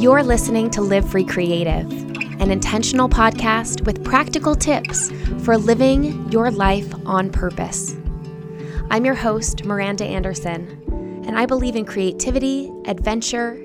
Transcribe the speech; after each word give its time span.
You're 0.00 0.22
listening 0.22 0.70
to 0.70 0.80
Live 0.80 1.10
Free 1.10 1.26
Creative, 1.26 1.92
an 2.40 2.50
intentional 2.50 3.06
podcast 3.06 3.84
with 3.84 4.02
practical 4.02 4.56
tips 4.56 5.10
for 5.44 5.58
living 5.58 6.32
your 6.32 6.50
life 6.50 6.90
on 7.04 7.30
purpose. 7.30 7.94
I'm 8.88 9.04
your 9.04 9.14
host, 9.14 9.66
Miranda 9.66 10.06
Anderson, 10.06 11.22
and 11.26 11.38
I 11.38 11.44
believe 11.44 11.76
in 11.76 11.84
creativity, 11.84 12.72
adventure, 12.86 13.62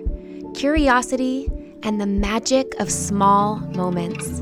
curiosity, 0.54 1.50
and 1.84 2.02
the 2.02 2.06
magic 2.06 2.78
of 2.82 2.92
small 2.92 3.62
moments. 3.74 4.42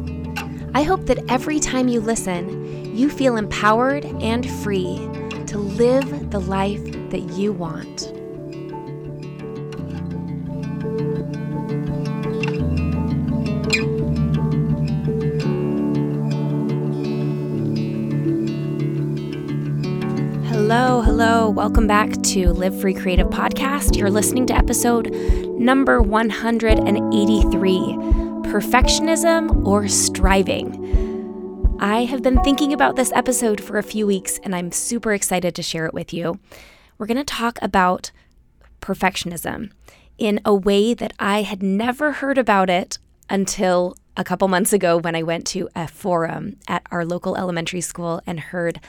I 0.73 0.81
hope 0.81 1.05
that 1.05 1.23
every 1.29 1.59
time 1.59 1.89
you 1.89 2.01
listen, 2.01 2.97
you 2.97 3.07
feel 3.07 3.37
empowered 3.37 4.03
and 4.03 4.49
free 4.63 4.97
to 5.45 5.59
live 5.59 6.31
the 6.31 6.39
life 6.39 6.83
that 7.11 7.37
you 7.37 7.53
want. 7.53 8.22
Hello. 21.15 21.47
Welcome 21.47 21.85
back 21.85 22.11
to 22.23 22.51
Live 22.53 22.81
Free 22.81 22.95
Creative 22.95 23.27
Podcast. 23.27 23.95
You're 23.95 24.09
listening 24.09 24.47
to 24.47 24.55
episode 24.55 25.11
number 25.59 26.01
183 26.01 27.77
Perfectionism 28.49 29.63
or 29.63 29.87
Striving. 29.87 31.77
I 31.79 32.05
have 32.05 32.23
been 32.23 32.41
thinking 32.41 32.73
about 32.73 32.95
this 32.95 33.11
episode 33.11 33.61
for 33.61 33.77
a 33.77 33.83
few 33.83 34.07
weeks 34.07 34.39
and 34.41 34.55
I'm 34.55 34.71
super 34.71 35.13
excited 35.13 35.53
to 35.53 35.61
share 35.61 35.85
it 35.85 35.93
with 35.93 36.15
you. 36.15 36.39
We're 36.97 37.05
going 37.05 37.17
to 37.17 37.23
talk 37.23 37.59
about 37.61 38.09
perfectionism 38.81 39.71
in 40.17 40.41
a 40.43 40.55
way 40.55 40.95
that 40.95 41.13
I 41.19 41.43
had 41.43 41.61
never 41.61 42.13
heard 42.13 42.39
about 42.39 42.71
it 42.71 42.97
until 43.29 43.95
a 44.17 44.23
couple 44.23 44.47
months 44.47 44.73
ago 44.73 44.97
when 44.97 45.15
I 45.15 45.21
went 45.21 45.45
to 45.49 45.69
a 45.75 45.87
forum 45.87 46.55
at 46.67 46.81
our 46.89 47.05
local 47.05 47.37
elementary 47.37 47.81
school 47.81 48.19
and 48.25 48.39
heard 48.39 48.79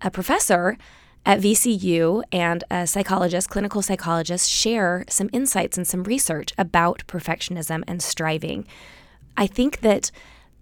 a 0.00 0.10
professor 0.10 0.78
at 1.26 1.40
VCU 1.40 2.22
and 2.30 2.62
a 2.70 2.86
psychologist, 2.86 3.50
clinical 3.50 3.82
psychologist, 3.82 4.48
share 4.48 5.04
some 5.08 5.28
insights 5.32 5.76
and 5.76 5.86
some 5.86 6.04
research 6.04 6.52
about 6.56 7.02
perfectionism 7.08 7.82
and 7.88 8.00
striving. 8.00 8.66
I 9.36 9.48
think 9.48 9.80
that 9.80 10.12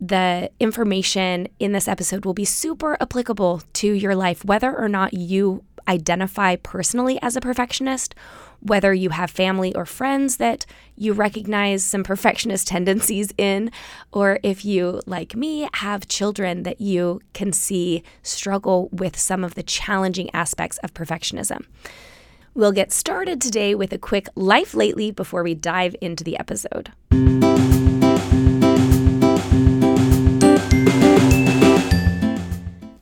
the 0.01 0.51
information 0.59 1.49
in 1.61 1.73
this 1.73 1.87
episode 1.87 2.25
will 2.25 2.35
be 2.35 2.47
super 2.47 2.97
applicable 3.01 3.63
to 3.75 3.93
your 3.93 4.17
life, 4.17 4.45
whether 4.45 4.77
or 4.77 4.89
not 4.89 5.13
you 5.15 5.63
identify 5.87 6.57
personally 6.57 7.19
as 7.21 7.37
a 7.37 7.41
perfectionist 7.41 8.15
whether 8.65 8.93
you 8.95 9.11
have 9.11 9.31
family 9.31 9.75
or 9.75 9.85
friends 9.85 10.39
that 10.39 10.65
you 10.97 11.13
recognize 11.13 11.85
some 11.85 12.03
perfectionist 12.03 12.67
tendencies 12.75 13.33
in, 13.37 13.71
or 14.11 14.41
if 14.43 14.65
you, 14.65 15.01
like 15.07 15.37
me, 15.37 15.69
have 15.75 16.09
children 16.09 16.63
that 16.65 16.81
you 16.81 17.21
can 17.35 17.53
see 17.53 18.03
struggle 18.23 18.89
with 18.91 19.19
some 19.19 19.45
of 19.45 19.55
the 19.55 19.63
challenging 19.63 20.31
aspects 20.35 20.79
of 20.79 20.95
perfectionism. 20.95 21.65
We'll 22.55 22.73
get 22.73 22.93
started 22.93 23.41
today 23.41 23.75
with 23.75 23.93
a 23.93 23.99
quick 23.99 24.29
life 24.35 24.75
lately 24.75 25.11
before 25.11 25.43
we 25.43 25.55
dive 25.55 25.95
into 26.01 26.25
the 26.25 26.39
episode. 26.39 26.93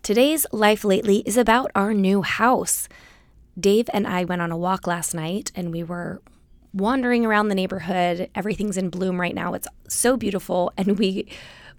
Today's 0.03 0.47
Life 0.51 0.85
Lately 0.85 1.19
is 1.27 1.37
about 1.37 1.71
our 1.77 1.95
new 1.95 2.23
house. 2.23 2.89
Dave 3.59 3.89
and 3.93 4.07
I 4.07 4.25
went 4.25 4.43
on 4.43 4.51
a 4.51 4.57
walk 4.57 4.87
last 4.87 5.15
night 5.15 5.53
and 5.55 5.73
we 5.73 5.83
were 5.83 6.23
wandering 6.73 7.27
around 7.27 7.49
the 7.49 7.55
neighborhood. 7.55 8.31
Everything's 8.35 8.79
in 8.79 8.89
bloom 8.89 9.21
right 9.21 9.35
now. 9.35 9.55
It's 9.55 9.69
so 9.89 10.17
beautiful. 10.17 10.73
And 10.77 10.99
we 10.99 11.29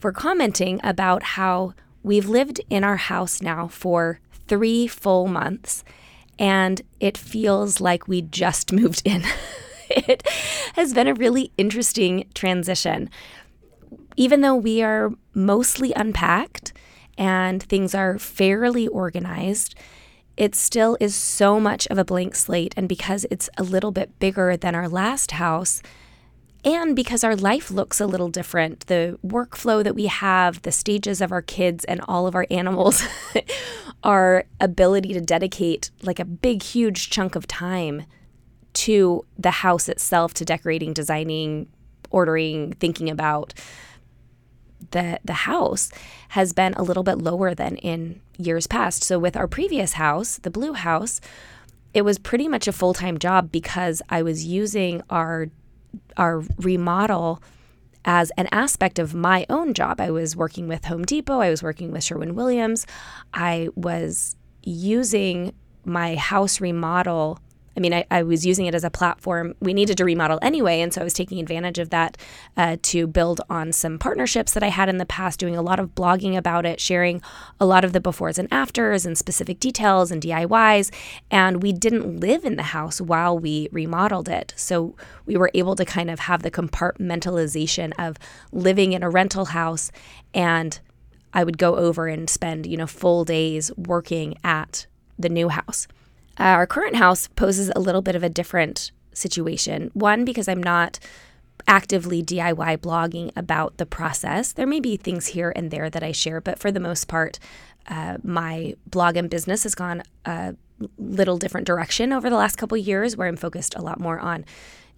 were 0.02 0.12
commenting 0.12 0.80
about 0.84 1.24
how 1.24 1.74
we've 2.04 2.30
lived 2.30 2.62
in 2.70 2.84
our 2.84 2.98
house 2.98 3.42
now 3.42 3.68
for 3.68 4.20
three 4.48 4.88
full 4.88 5.28
months 5.28 5.84
and 6.40 6.82
it 7.00 7.18
feels 7.18 7.80
like 7.80 8.08
we 8.08 8.22
just 8.22 8.72
moved 8.74 9.02
in. 9.06 9.24
it 9.90 10.28
has 10.74 10.94
been 10.94 11.08
a 11.08 11.14
really 11.14 11.52
interesting 11.58 12.28
transition. 12.34 13.10
Even 14.16 14.42
though 14.42 14.56
we 14.56 14.84
are 14.84 15.12
mostly 15.34 15.92
unpacked 15.96 16.74
and 17.18 17.62
things 17.64 17.96
are 17.96 18.20
fairly 18.20 18.88
organized, 18.88 19.76
it 20.36 20.56
still 20.56 20.98
is 21.00 21.16
so 21.16 21.60
much 21.60 21.88
of 21.88 21.98
a 21.98 22.06
blank 22.06 22.36
slate. 22.36 22.74
And 22.76 22.90
because 22.90 23.26
it's 23.30 23.50
a 23.58 23.64
little 23.64 23.92
bit 23.92 24.18
bigger 24.20 24.58
than 24.58 24.76
our 24.76 24.90
last 24.90 25.32
house, 25.32 25.82
and 26.66 26.96
because 26.96 27.24
our 27.24 27.36
life 27.36 27.70
looks 27.70 28.00
a 28.00 28.08
little 28.08 28.30
different, 28.30 28.88
the 28.88 29.20
workflow 29.26 29.84
that 29.84 29.96
we 29.96 30.06
have, 30.06 30.62
the 30.62 30.72
stages 30.72 31.20
of 31.20 31.32
our 31.32 31.42
kids 31.42 31.84
and 31.86 32.00
all 32.08 32.26
of 32.26 32.36
our 32.36 32.48
animals, 32.50 33.04
our 34.04 34.46
ability 34.62 35.14
to 35.14 35.22
dedicate 35.22 35.92
like 36.02 36.20
a 36.20 36.26
big, 36.26 36.64
huge 36.64 37.10
chunk 37.10 37.36
of 37.36 37.48
time 37.48 38.04
to 38.74 39.26
the 39.38 39.52
house 39.52 39.90
itself, 39.90 40.34
to 40.36 40.46
decorating, 40.46 40.94
designing, 40.94 41.68
ordering, 42.10 42.74
thinking 42.74 43.10
about 43.10 43.54
the 44.92 45.20
the 45.24 45.34
house 45.34 45.92
has 46.30 46.54
been 46.54 46.74
a 46.74 46.84
little 46.84 47.04
bit 47.04 47.18
lower 47.18 47.56
than 47.56 47.78
in 47.78 48.22
years 48.38 48.68
past. 48.68 49.04
So 49.04 49.20
with 49.20 49.38
our 49.38 49.48
previous 49.48 49.94
house, 49.94 50.38
the 50.38 50.52
blue 50.52 50.74
house, 50.74 51.22
it 51.94 52.04
was 52.04 52.18
pretty 52.18 52.48
much 52.48 52.68
a 52.68 52.74
full-time 52.74 53.18
job 53.20 53.52
because 53.52 54.02
I 54.10 54.24
was 54.24 54.46
using 54.46 55.02
our 55.10 55.48
our 56.18 56.44
remodel 56.58 57.42
as 58.06 58.32
an 58.32 58.48
aspect 58.52 58.98
of 58.98 59.14
my 59.14 59.46
own 59.50 59.74
job. 59.74 60.02
I 60.02 60.10
was 60.10 60.36
working 60.36 60.68
with 60.68 60.86
Home 60.86 61.06
Depot, 61.06 61.40
I 61.40 61.50
was 61.50 61.62
working 61.62 61.92
with 61.92 62.04
Sherwin 62.04 62.36
Williams. 62.36 62.88
I 63.34 63.70
was 63.76 64.36
using 64.64 65.54
my 65.86 66.16
house 66.16 66.60
remodel 66.60 67.40
I 67.76 67.80
mean, 67.80 67.94
I, 67.94 68.06
I, 68.12 68.24
was 68.24 68.46
using 68.46 68.66
it 68.66 68.76
as 68.76 68.84
a 68.84 68.90
platform. 68.90 69.56
We 69.60 69.74
needed 69.74 69.98
to 69.98 70.06
remodel 70.06 70.40
anyway. 70.42 70.82
And 70.82 70.94
so 70.94 71.02
I 71.02 71.04
was 71.04 71.14
taking 71.14 71.40
advantage 71.40 71.80
of 71.80 71.90
that 71.90 72.18
uh, 72.56 72.78
to 72.84 73.08
build 73.08 73.42
on 73.50 73.72
some 73.72 73.98
partnerships 73.98 74.54
that 74.54 74.64
I 74.64 74.68
had 74.68 74.90
in 74.90 74.98
the 74.98 75.06
past, 75.06 75.40
doing 75.40 75.56
a 75.56 75.62
lot 75.62 75.80
of 75.80 75.96
blogging 75.96 76.38
about 76.38 76.66
it, 76.66 76.80
sharing 76.80 77.22
a 77.60 77.66
lot 77.66 77.84
of 77.84 77.94
the 77.94 78.02
befores 78.02 78.38
and 78.38 78.48
afters 78.52 79.06
and 79.06 79.18
specific 79.18 79.60
details 79.60 80.12
and 80.12 80.22
DIYs. 80.22 80.94
And 81.32 81.64
we 81.64 81.74
didn't 81.74 82.20
live 82.20 82.46
in 82.46 82.56
the 82.56 82.64
house 82.64 83.02
while 83.02 83.38
we 83.38 83.70
remodeled 83.72 84.30
it. 84.30 84.54
So 84.56 84.96
we 85.26 85.36
were 85.36 85.52
able 85.54 85.76
to 85.76 85.86
kind 85.86 86.10
of 86.12 86.20
have 86.20 86.44
the 86.44 86.52
compartmentalization 86.52 87.94
of 87.98 88.18
living 88.52 88.94
in 88.94 89.04
a 89.04 89.10
rental 89.10 89.46
house 89.46 89.92
and 90.34 90.80
I 91.34 91.44
would 91.44 91.58
go 91.58 91.76
over 91.76 92.08
and 92.08 92.30
spend, 92.30 92.66
you 92.66 92.78
know, 92.78 92.88
full 92.88 93.26
days 93.26 93.72
working 93.76 94.36
at 94.44 94.86
the 95.18 95.30
new 95.30 95.50
house. 95.50 95.88
Uh, 96.40 96.44
our 96.44 96.68
current 96.68 96.96
house 96.96 97.28
poses 97.36 97.72
a 97.76 97.80
little 97.80 98.02
bit 98.02 98.16
of 98.16 98.24
a 98.24 98.30
different 98.30 98.92
situation. 99.14 99.92
One, 99.94 100.26
because 100.26 100.48
I'm 100.48 100.64
not 100.64 101.00
actively 101.68 102.24
DIY 102.24 102.78
blogging 102.78 103.32
about 103.36 103.78
the 103.78 103.86
process. 103.86 104.52
There 104.52 104.68
may 104.68 104.80
be 104.80 104.98
things 104.98 105.28
here 105.28 105.54
and 105.56 105.72
there 105.72 105.90
that 105.90 106.04
I 106.04 106.12
share, 106.12 106.42
but 106.42 106.60
for 106.60 106.72
the 106.72 106.80
most 106.80 107.08
part, 107.08 107.40
uh, 107.88 108.18
my 108.24 108.76
blog 108.88 109.18
and 109.18 109.30
business 109.30 109.64
has 109.64 109.76
gone 109.76 110.04
a 110.26 110.56
little 110.98 111.38
different 111.38 111.68
direction 111.68 112.12
over 112.12 112.30
the 112.30 112.36
last 112.36 112.58
couple 112.58 112.78
years 112.78 113.16
where 113.16 113.28
I'm 113.28 113.36
focused 113.36 113.76
a 113.76 113.82
lot 113.82 114.00
more 114.00 114.20
on 114.20 114.46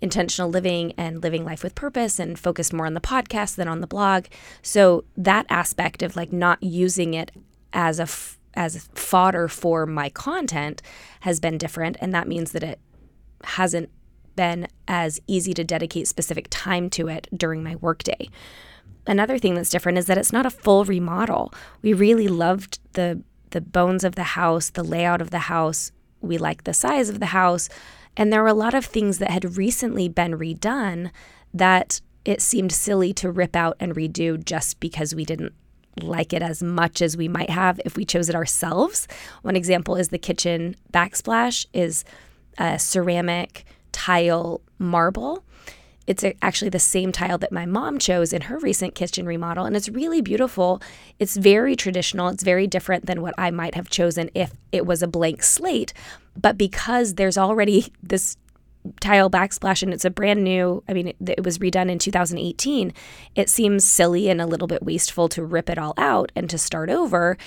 intentional 0.02 0.50
living 0.50 0.94
and 0.98 1.24
living 1.24 1.46
life 1.46 1.64
with 1.64 1.76
purpose 1.76 2.20
and 2.20 2.38
focused 2.38 2.74
more 2.74 2.86
on 2.86 2.94
the 2.94 3.02
podcast 3.02 3.56
than 3.56 3.68
on 3.68 3.82
the 3.82 3.88
blog. 3.88 4.26
So 4.62 5.04
that 5.18 5.46
aspect 5.50 6.04
of 6.04 6.16
like 6.16 6.34
not 6.34 6.62
using 6.62 7.14
it 7.14 7.32
as 7.74 8.00
a 8.00 8.04
f- 8.04 8.35
as 8.56 8.88
fodder 8.94 9.48
for 9.48 9.86
my 9.86 10.10
content 10.10 10.82
has 11.22 11.40
been 11.40 11.58
different 11.58 11.98
and 12.00 12.14
that 12.14 12.28
means 12.28 12.52
that 12.52 12.64
it 12.64 12.80
hasn't 13.44 13.90
been 14.36 14.68
as 14.88 15.20
easy 15.28 15.54
to 15.54 15.64
dedicate 15.64 16.08
specific 16.08 16.48
time 16.50 16.90
to 16.90 17.08
it 17.08 17.28
during 17.36 17.64
my 17.64 17.76
workday. 17.78 18.30
Another 19.08 19.38
thing 19.38 19.56
that's 19.56 19.70
different 19.70 19.98
is 19.98 20.08
that 20.08 20.18
it's 20.18 20.34
not 20.34 20.46
a 20.46 20.52
full 20.52 20.84
remodel. 20.84 21.54
We 21.82 21.94
really 21.94 22.28
loved 22.28 22.80
the 22.94 23.22
the 23.52 23.62
bones 23.62 24.04
of 24.04 24.16
the 24.16 24.24
house, 24.24 24.70
the 24.70 24.84
layout 24.84 25.22
of 25.22 25.30
the 25.30 25.40
house. 25.40 25.92
We 26.20 26.38
like 26.38 26.66
the 26.66 26.74
size 26.74 27.08
of 27.08 27.22
the 27.22 27.28
house. 27.28 27.70
And 28.18 28.32
there 28.34 28.42
were 28.42 28.50
a 28.50 28.54
lot 28.54 28.74
of 28.74 28.84
things 28.84 29.20
that 29.20 29.32
had 29.32 29.56
recently 29.56 30.10
been 30.10 30.38
redone 30.38 31.12
that 31.54 32.02
it 32.26 32.42
seemed 32.42 32.74
silly 32.74 33.14
to 33.14 33.32
rip 33.32 33.56
out 33.56 33.78
and 33.80 33.96
redo 33.96 34.44
just 34.44 34.82
because 34.82 35.16
we 35.16 35.24
didn't 35.24 35.54
like 36.02 36.34
it 36.34 36.42
as 36.42 36.62
much 36.62 37.02
as 37.02 37.16
we 37.16 37.28
might 37.28 37.50
have 37.50 37.80
if 37.86 37.96
we 37.96 38.06
chose 38.06 38.30
it 38.30 38.36
ourselves. 38.36 39.08
One 39.42 39.56
example 39.56 39.96
is 39.96 40.10
the 40.10 40.18
kitchen 40.18 40.76
backsplash 40.94 41.66
is 41.74 42.04
a 42.58 42.78
ceramic 42.80 43.66
tile 43.92 44.62
marble 44.78 45.44
it's 46.08 46.24
actually 46.42 46.70
the 46.70 46.80
same 46.80 47.12
tile 47.12 47.38
that 47.40 47.52
my 47.52 47.66
mom 47.66 47.98
chose 47.98 48.32
in 48.32 48.44
her 48.44 48.60
recent 48.60 48.94
kitchen 48.94 49.26
remodel, 49.26 49.66
and 49.66 49.76
it's 49.76 49.90
really 49.90 50.22
beautiful. 50.22 50.82
It's 51.18 51.36
very 51.36 51.76
traditional. 51.76 52.28
It's 52.30 52.44
very 52.44 52.68
different 52.68 53.08
than 53.08 53.22
what 53.22 53.34
I 53.38 53.50
might 53.52 53.76
have 53.76 53.90
chosen 53.90 54.30
if 54.36 54.54
it 54.72 54.86
was 54.86 55.02
a 55.02 55.08
blank 55.08 55.42
slate. 55.42 55.94
But 56.40 56.58
because 56.58 57.16
there's 57.16 57.38
already 57.38 57.92
this 58.04 58.38
tile 59.00 59.30
backsplash 59.30 59.84
and 59.84 59.94
it's 59.94 60.06
a 60.06 60.10
brand 60.10 60.44
new, 60.44 60.84
I 60.88 60.94
mean, 60.94 61.10
it, 61.10 61.18
it 61.28 61.44
was 61.44 61.58
redone 61.58 61.90
in 61.90 62.00
2018, 62.00 62.94
it 63.36 63.50
seems 63.50 63.84
silly 63.84 64.30
and 64.30 64.42
a 64.42 64.46
little 64.46 64.68
bit 64.68 64.84
wasteful 64.84 65.30
to 65.30 65.44
rip 65.44 65.70
it 65.70 65.78
all 65.78 65.94
out 65.98 66.32
and 66.36 66.50
to 66.50 66.58
start 66.58 66.90
over 66.90 67.38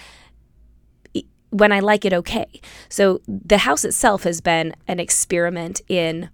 when 1.51 1.73
I 1.73 1.81
like 1.81 2.05
it 2.05 2.13
okay. 2.13 2.61
So 2.89 3.21
the 3.27 3.59
house 3.59 3.85
itself 3.85 4.25
has 4.25 4.41
been 4.41 4.75
an 4.87 5.01
experiment 5.01 5.81
in 5.89 6.31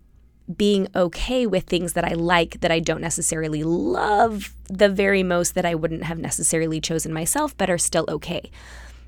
being 0.54 0.88
okay 0.94 1.46
with 1.46 1.64
things 1.64 1.94
that 1.94 2.04
I 2.04 2.12
like 2.12 2.60
that 2.60 2.70
I 2.70 2.80
don't 2.80 3.00
necessarily 3.00 3.62
love 3.62 4.54
the 4.68 4.88
very 4.88 5.22
most 5.22 5.54
that 5.54 5.64
I 5.64 5.74
wouldn't 5.74 6.04
have 6.04 6.18
necessarily 6.18 6.80
chosen 6.80 7.12
myself, 7.12 7.56
but 7.56 7.70
are 7.70 7.78
still 7.78 8.04
okay. 8.08 8.50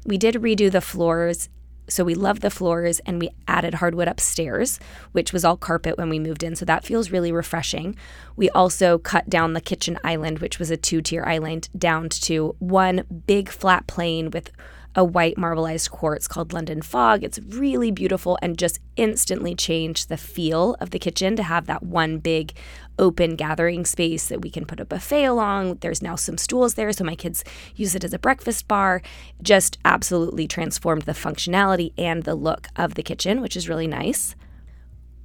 We 0.04 0.16
did 0.16 0.36
redo 0.36 0.70
the 0.70 0.80
floors. 0.80 1.48
So 1.88 2.04
we 2.04 2.14
love 2.14 2.40
the 2.40 2.50
floors 2.50 3.00
and 3.00 3.20
we 3.20 3.30
added 3.46 3.74
hardwood 3.74 4.08
upstairs, 4.08 4.78
which 5.12 5.32
was 5.32 5.44
all 5.44 5.56
carpet 5.56 5.98
when 5.98 6.08
we 6.08 6.18
moved 6.18 6.42
in. 6.42 6.56
So 6.56 6.64
that 6.64 6.84
feels 6.84 7.10
really 7.10 7.32
refreshing. 7.32 7.96
We 8.36 8.50
also 8.50 8.98
cut 8.98 9.30
down 9.30 9.52
the 9.52 9.60
kitchen 9.60 9.98
island, 10.02 10.40
which 10.40 10.58
was 10.58 10.70
a 10.70 10.76
two 10.76 11.00
tier 11.00 11.24
island, 11.24 11.68
down 11.76 12.08
to 12.08 12.56
one 12.58 13.04
big 13.26 13.48
flat 13.48 13.86
plane 13.86 14.30
with 14.30 14.50
a 14.96 15.04
white 15.04 15.36
marbleized 15.36 15.90
quartz 15.90 16.26
called 16.26 16.54
London 16.54 16.80
Fog. 16.80 17.22
It's 17.22 17.38
really 17.38 17.90
beautiful 17.90 18.38
and 18.40 18.58
just 18.58 18.80
instantly 18.96 19.54
changed 19.54 20.08
the 20.08 20.16
feel 20.16 20.74
of 20.80 20.90
the 20.90 20.98
kitchen 20.98 21.36
to 21.36 21.42
have 21.42 21.66
that 21.66 21.82
one 21.82 22.18
big 22.18 22.54
open 22.98 23.36
gathering 23.36 23.84
space 23.84 24.28
that 24.28 24.40
we 24.40 24.50
can 24.50 24.64
put 24.64 24.80
a 24.80 24.86
buffet 24.86 25.24
along. 25.24 25.76
There's 25.76 26.00
now 26.00 26.16
some 26.16 26.38
stools 26.38 26.74
there, 26.74 26.90
so 26.92 27.04
my 27.04 27.14
kids 27.14 27.44
use 27.74 27.94
it 27.94 28.04
as 28.04 28.14
a 28.14 28.18
breakfast 28.18 28.66
bar. 28.66 29.02
Just 29.42 29.78
absolutely 29.84 30.48
transformed 30.48 31.02
the 31.02 31.12
functionality 31.12 31.92
and 31.98 32.22
the 32.22 32.34
look 32.34 32.68
of 32.74 32.94
the 32.94 33.02
kitchen, 33.02 33.42
which 33.42 33.56
is 33.56 33.68
really 33.68 33.86
nice. 33.86 34.34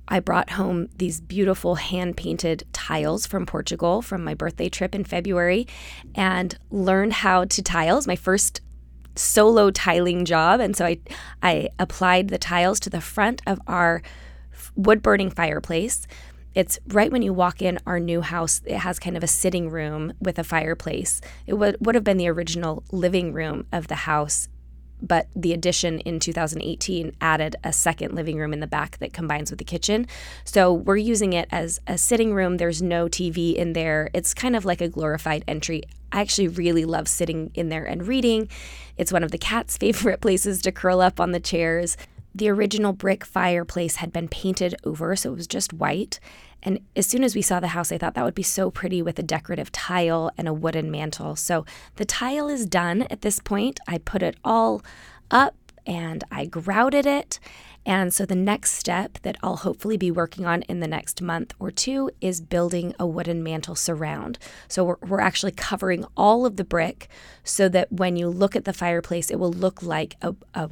I 0.10 0.20
brought 0.20 0.50
home 0.50 0.90
these 0.98 1.22
beautiful 1.22 1.76
hand 1.76 2.18
painted 2.18 2.66
tiles 2.74 3.26
from 3.26 3.46
Portugal 3.46 4.02
from 4.02 4.26
my 4.26 4.34
birthday 4.34 4.68
trip 4.68 4.94
in 4.94 5.06
February 5.06 5.66
and 6.14 6.58
learned 6.70 7.14
how 7.14 7.46
to 7.46 7.62
tiles. 7.62 8.08
My 8.08 8.18
first 8.18 8.60
solo 9.16 9.72
tiling 9.72 10.26
job. 10.26 10.60
And 10.60 10.76
so 10.76 10.86
I, 10.86 11.00
I 11.42 11.70
applied 11.80 12.30
the 12.30 12.38
tiles 12.38 12.80
to 12.82 12.90
the 12.90 13.02
front 13.02 13.42
of 13.46 13.60
our 13.68 14.02
wood 14.76 15.02
burning 15.02 15.30
fireplace. 15.30 16.08
It's 16.54 16.80
right 16.88 17.12
when 17.12 17.22
you 17.22 17.34
walk 17.34 17.62
in 17.62 17.80
our 17.86 18.00
new 18.00 18.22
house. 18.22 18.62
It 18.66 18.78
has 18.78 19.00
kind 19.00 19.16
of 19.16 19.24
a 19.24 19.28
sitting 19.28 19.70
room 19.70 20.14
with 20.20 20.38
a 20.38 20.44
fireplace. 20.44 21.22
It 21.48 21.54
would, 21.54 21.78
would 21.80 21.96
have 21.96 22.04
been 22.04 22.18
the 22.18 22.28
original 22.28 22.84
living 22.92 23.32
room 23.34 23.66
of 23.72 23.88
the 23.88 23.96
house 23.96 24.50
but 25.02 25.28
the 25.36 25.54
addition 25.54 26.00
in 26.00 26.20
2018 26.20 27.16
added 27.20 27.56
a 27.64 27.74
second 27.74 28.14
living 28.14 28.38
room 28.38 28.54
in 28.54 28.60
the 28.60 28.68
back 28.68 28.98
that 29.00 29.14
combines 29.14 29.50
with 29.50 29.58
the 29.58 29.66
kitchen. 29.66 30.08
So 30.44 30.72
we're 30.72 30.98
using 30.98 31.34
it 31.34 31.48
as 31.52 31.80
a 31.88 31.98
sitting 31.98 32.34
room. 32.34 32.58
There's 32.58 32.82
no 32.82 33.08
TV 33.08 33.56
in 33.56 33.74
there. 33.74 34.10
It's 34.14 34.34
kind 34.34 34.56
of 34.56 34.66
like 34.66 34.82
a 34.82 34.88
glorified 34.88 35.44
entry. 35.48 35.84
I 36.12 36.22
actually 36.22 36.48
really 36.48 36.86
love 36.86 37.08
sitting 37.08 37.52
in 37.54 37.70
there 37.70 37.86
and 37.86 38.08
reading. 38.08 38.50
It's 38.98 39.12
one 39.12 39.24
of 39.24 39.32
the 39.32 39.38
cat's 39.38 39.78
favorite 39.78 40.22
places 40.22 40.62
to 40.64 40.72
curl 40.72 41.02
up 41.02 41.20
on 41.20 41.32
the 41.32 41.40
chairs. 41.40 41.98
The 42.34 42.50
original 42.50 42.94
brick 42.94 43.26
fireplace 43.26 43.98
had 43.98 44.14
been 44.14 44.30
painted 44.30 44.76
over, 44.86 45.16
so 45.16 45.34
it 45.34 45.36
was 45.36 45.48
just 45.48 45.74
white. 45.74 46.20
And 46.64 46.80
as 46.96 47.08
soon 47.08 47.24
as 47.24 47.36
we 47.36 47.42
saw 47.42 47.60
the 47.60 47.70
house, 47.70 47.92
I 47.92 47.98
thought 47.98 48.14
that 48.14 48.24
would 48.24 48.36
be 48.36 48.44
so 48.44 48.72
pretty 48.72 49.02
with 49.02 49.20
a 49.20 49.24
decorative 49.24 49.72
tile 49.72 50.32
and 50.38 50.48
a 50.48 50.54
wooden 50.54 50.92
mantle. 50.92 51.36
So 51.36 51.66
the 51.96 52.06
tile 52.06 52.48
is 52.48 52.66
done 52.66 53.04
at 53.10 53.22
this 53.22 53.40
point. 53.40 53.80
I 53.88 53.98
put 53.98 54.24
it 54.24 54.38
all 54.46 54.82
up 55.30 55.56
and 55.86 56.24
I 56.32 56.46
grouted 56.46 57.06
it. 57.06 57.40
And 57.86 58.14
so 58.14 58.26
the 58.26 58.36
next 58.36 58.74
step 58.74 59.18
that 59.24 59.38
I'll 59.42 59.58
hopefully 59.58 59.98
be 59.98 60.12
working 60.12 60.46
on 60.46 60.62
in 60.64 60.80
the 60.80 60.88
next 60.88 61.22
month 61.22 61.54
or 61.60 61.72
two 61.72 62.12
is 62.22 62.40
building 62.40 62.94
a 63.00 63.08
wooden 63.08 63.42
mantle 63.42 63.76
surround. 63.76 64.38
So 64.68 64.84
we're, 64.84 64.98
we're 65.02 65.22
actually 65.22 65.54
covering 65.54 66.06
all 66.16 66.46
of 66.46 66.58
the 66.58 66.64
brick 66.64 67.08
so 67.44 67.68
that 67.70 67.92
when 67.92 68.16
you 68.16 68.30
look 68.30 68.56
at 68.56 68.66
the 68.66 68.74
fireplace, 68.74 69.32
it 69.32 69.40
will 69.40 69.54
look 69.54 69.82
like 69.82 70.16
a, 70.22 70.36
a 70.54 70.70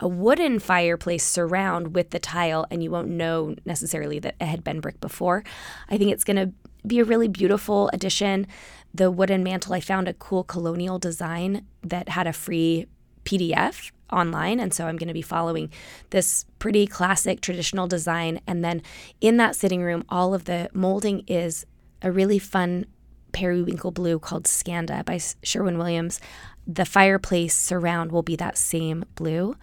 a 0.00 0.08
wooden 0.08 0.58
fireplace 0.58 1.24
surround 1.24 1.94
with 1.94 2.10
the 2.10 2.18
tile 2.18 2.66
and 2.70 2.82
you 2.82 2.90
won't 2.90 3.08
know 3.08 3.54
necessarily 3.64 4.18
that 4.18 4.34
it 4.40 4.46
had 4.46 4.64
been 4.64 4.80
brick 4.80 5.00
before. 5.00 5.44
I 5.88 5.96
think 5.96 6.10
it's 6.10 6.24
going 6.24 6.36
to 6.36 6.52
be 6.86 6.98
a 6.98 7.04
really 7.04 7.28
beautiful 7.28 7.90
addition. 7.92 8.46
The 8.92 9.10
wooden 9.10 9.42
mantle, 9.42 9.72
I 9.72 9.80
found 9.80 10.08
a 10.08 10.14
cool 10.14 10.44
colonial 10.44 10.98
design 10.98 11.66
that 11.82 12.08
had 12.08 12.26
a 12.26 12.32
free 12.32 12.86
PDF 13.24 13.92
online. 14.12 14.60
And 14.60 14.72
so 14.72 14.86
I'm 14.86 14.96
going 14.96 15.08
to 15.08 15.14
be 15.14 15.22
following 15.22 15.70
this 16.10 16.44
pretty 16.58 16.86
classic 16.86 17.40
traditional 17.40 17.86
design. 17.86 18.40
And 18.46 18.64
then 18.64 18.82
in 19.20 19.36
that 19.38 19.56
sitting 19.56 19.82
room, 19.82 20.04
all 20.08 20.34
of 20.34 20.44
the 20.44 20.68
molding 20.72 21.20
is 21.26 21.66
a 22.02 22.12
really 22.12 22.38
fun 22.38 22.86
periwinkle 23.32 23.90
blue 23.90 24.18
called 24.18 24.44
Scanda 24.44 25.04
by 25.04 25.18
Sherwin 25.42 25.78
Williams. 25.78 26.20
The 26.66 26.84
fireplace 26.84 27.56
surround 27.56 28.12
will 28.12 28.22
be 28.22 28.36
that 28.36 28.56
same 28.56 29.04
blue. 29.16 29.56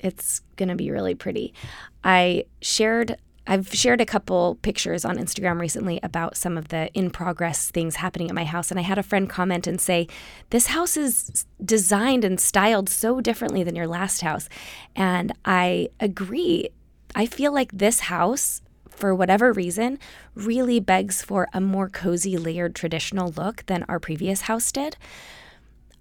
It's 0.00 0.40
going 0.56 0.68
to 0.68 0.76
be 0.76 0.90
really 0.90 1.14
pretty. 1.14 1.52
I 2.04 2.44
shared 2.62 3.16
I've 3.48 3.74
shared 3.74 4.02
a 4.02 4.06
couple 4.06 4.58
pictures 4.60 5.06
on 5.06 5.16
Instagram 5.16 5.58
recently 5.58 5.98
about 6.02 6.36
some 6.36 6.58
of 6.58 6.68
the 6.68 6.92
in 6.92 7.08
progress 7.08 7.70
things 7.70 7.96
happening 7.96 8.28
at 8.28 8.34
my 8.34 8.44
house. 8.44 8.70
And 8.70 8.78
I 8.78 8.82
had 8.82 8.98
a 8.98 9.02
friend 9.02 9.28
comment 9.28 9.66
and 9.66 9.80
say, 9.80 10.06
This 10.50 10.66
house 10.66 10.98
is 10.98 11.46
designed 11.64 12.24
and 12.24 12.38
styled 12.38 12.90
so 12.90 13.22
differently 13.22 13.64
than 13.64 13.74
your 13.74 13.86
last 13.86 14.20
house. 14.20 14.50
And 14.94 15.32
I 15.46 15.88
agree. 15.98 16.68
I 17.14 17.24
feel 17.24 17.52
like 17.54 17.72
this 17.72 18.00
house, 18.00 18.60
for 18.90 19.14
whatever 19.14 19.50
reason, 19.50 19.98
really 20.34 20.78
begs 20.78 21.22
for 21.22 21.48
a 21.54 21.60
more 21.60 21.88
cozy, 21.88 22.36
layered, 22.36 22.74
traditional 22.74 23.32
look 23.32 23.64
than 23.64 23.82
our 23.88 23.98
previous 23.98 24.42
house 24.42 24.70
did. 24.70 24.98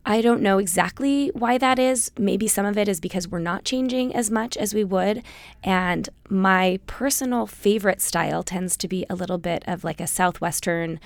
I 0.09 0.21
don't 0.21 0.41
know 0.41 0.57
exactly 0.57 1.31
why 1.33 1.57
that 1.57 1.77
is. 1.77 2.11
Maybe 2.17 2.47
some 2.47 2.65
of 2.65 2.77
it 2.77 2.87
is 2.87 3.01
because 3.01 3.27
we're 3.27 3.39
not 3.39 3.65
changing 3.65 4.15
as 4.15 4.31
much 4.31 4.55
as 4.55 4.73
we 4.73 4.85
would. 4.85 5.21
And 5.65 6.07
my 6.29 6.79
personal 6.87 7.45
favorite 7.45 8.01
style 8.01 8.41
tends 8.41 8.77
to 8.77 8.87
be 8.87 9.05
a 9.09 9.15
little 9.15 9.37
bit 9.37 9.65
of 9.67 9.83
like 9.83 9.99
a 9.99 10.07
Southwestern, 10.07 11.01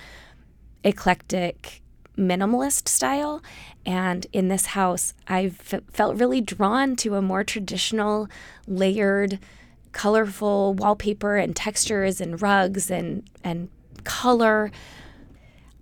eclectic, 0.84 1.82
minimalist 2.16 2.86
style. 2.86 3.42
And 3.84 4.28
in 4.32 4.46
this 4.46 4.66
house, 4.66 5.14
I've 5.26 5.56
felt 5.56 6.20
really 6.20 6.40
drawn 6.40 6.94
to 6.96 7.16
a 7.16 7.22
more 7.22 7.42
traditional, 7.42 8.28
layered, 8.68 9.40
colorful 9.90 10.74
wallpaper 10.74 11.38
and 11.38 11.56
textures 11.56 12.20
and 12.20 12.40
rugs 12.40 12.88
and, 12.88 13.28
and 13.42 13.68
color. 14.04 14.70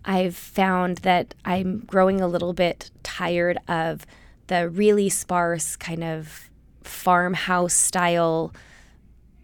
I've 0.04 0.36
found 0.36 0.98
that 0.98 1.34
I'm 1.44 1.80
growing 1.80 2.20
a 2.20 2.26
little 2.28 2.52
bit 2.52 2.90
tired 3.02 3.58
of 3.68 4.06
the 4.46 4.68
really 4.68 5.08
sparse 5.08 5.76
kind 5.76 6.02
of 6.02 6.50
farmhouse 6.82 7.74
style, 7.74 8.52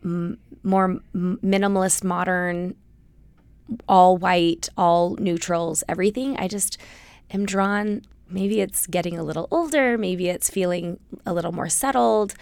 m- 0.04 0.38
more 0.62 1.00
minimalist, 1.14 2.02
modern, 2.02 2.74
all 3.88 4.16
white, 4.16 4.68
all 4.76 5.16
neutrals, 5.16 5.84
everything. 5.88 6.36
I 6.38 6.48
just 6.48 6.78
am 7.30 7.46
drawn. 7.46 8.02
Maybe 8.28 8.60
it's 8.60 8.86
getting 8.86 9.18
a 9.18 9.22
little 9.22 9.46
older, 9.50 9.96
maybe 9.98 10.28
it's 10.28 10.50
feeling 10.50 10.98
a 11.24 11.32
little 11.32 11.52
more 11.52 11.68
settled. 11.68 12.34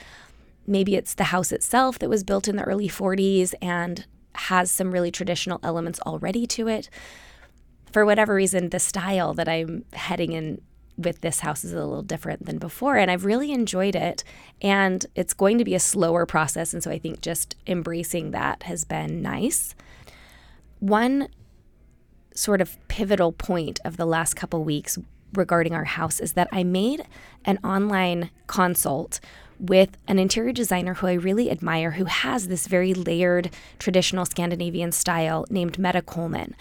maybe 0.66 0.94
it's 0.96 1.12
the 1.14 1.24
house 1.24 1.52
itself 1.52 1.98
that 1.98 2.08
was 2.08 2.24
built 2.24 2.48
in 2.48 2.56
the 2.56 2.62
early 2.64 2.88
40s 2.88 3.52
and 3.60 4.06
has 4.34 4.70
some 4.70 4.92
really 4.92 5.10
traditional 5.10 5.60
elements 5.62 6.00
already 6.06 6.46
to 6.46 6.68
it. 6.68 6.88
For 7.94 8.04
whatever 8.04 8.34
reason, 8.34 8.70
the 8.70 8.80
style 8.80 9.34
that 9.34 9.48
I'm 9.48 9.84
heading 9.92 10.32
in 10.32 10.60
with 10.98 11.20
this 11.20 11.38
house 11.38 11.62
is 11.62 11.72
a 11.72 11.76
little 11.76 12.02
different 12.02 12.44
than 12.44 12.58
before. 12.58 12.96
And 12.96 13.08
I've 13.08 13.24
really 13.24 13.52
enjoyed 13.52 13.94
it. 13.94 14.24
And 14.60 15.06
it's 15.14 15.32
going 15.32 15.58
to 15.58 15.64
be 15.64 15.76
a 15.76 15.78
slower 15.78 16.26
process. 16.26 16.74
And 16.74 16.82
so 16.82 16.90
I 16.90 16.98
think 16.98 17.20
just 17.20 17.54
embracing 17.68 18.32
that 18.32 18.64
has 18.64 18.84
been 18.84 19.22
nice. 19.22 19.76
One 20.80 21.28
sort 22.34 22.60
of 22.60 22.76
pivotal 22.88 23.30
point 23.30 23.78
of 23.84 23.96
the 23.96 24.06
last 24.06 24.34
couple 24.34 24.64
weeks 24.64 24.98
regarding 25.32 25.72
our 25.72 25.84
house 25.84 26.18
is 26.18 26.32
that 26.32 26.48
I 26.50 26.64
made 26.64 27.06
an 27.44 27.60
online 27.62 28.30
consult 28.48 29.20
with 29.60 29.96
an 30.08 30.18
interior 30.18 30.52
designer 30.52 30.94
who 30.94 31.06
I 31.06 31.12
really 31.12 31.48
admire, 31.48 31.92
who 31.92 32.06
has 32.06 32.48
this 32.48 32.66
very 32.66 32.92
layered 32.92 33.54
traditional 33.78 34.24
Scandinavian 34.24 34.90
style 34.90 35.44
named 35.48 35.78
Meta 35.78 36.02
Coleman. 36.02 36.56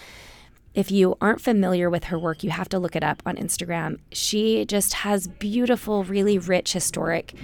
If 0.73 0.89
you 0.89 1.15
aren't 1.21 1.39
familiar 1.39 1.89
with 1.89 2.05
her 2.05 2.17
work, 2.17 2.43
you 2.43 2.49
have 2.49 2.69
to 2.69 2.79
look 2.79 2.95
it 2.95 3.03
up 3.03 3.21
on 3.27 3.35
Instagram. 3.35 3.99
She 4.11 4.65
just 4.65 4.93
has 4.95 5.27
beautiful, 5.27 6.03
really 6.03 6.39
rich 6.39 6.73
historic 6.73 7.35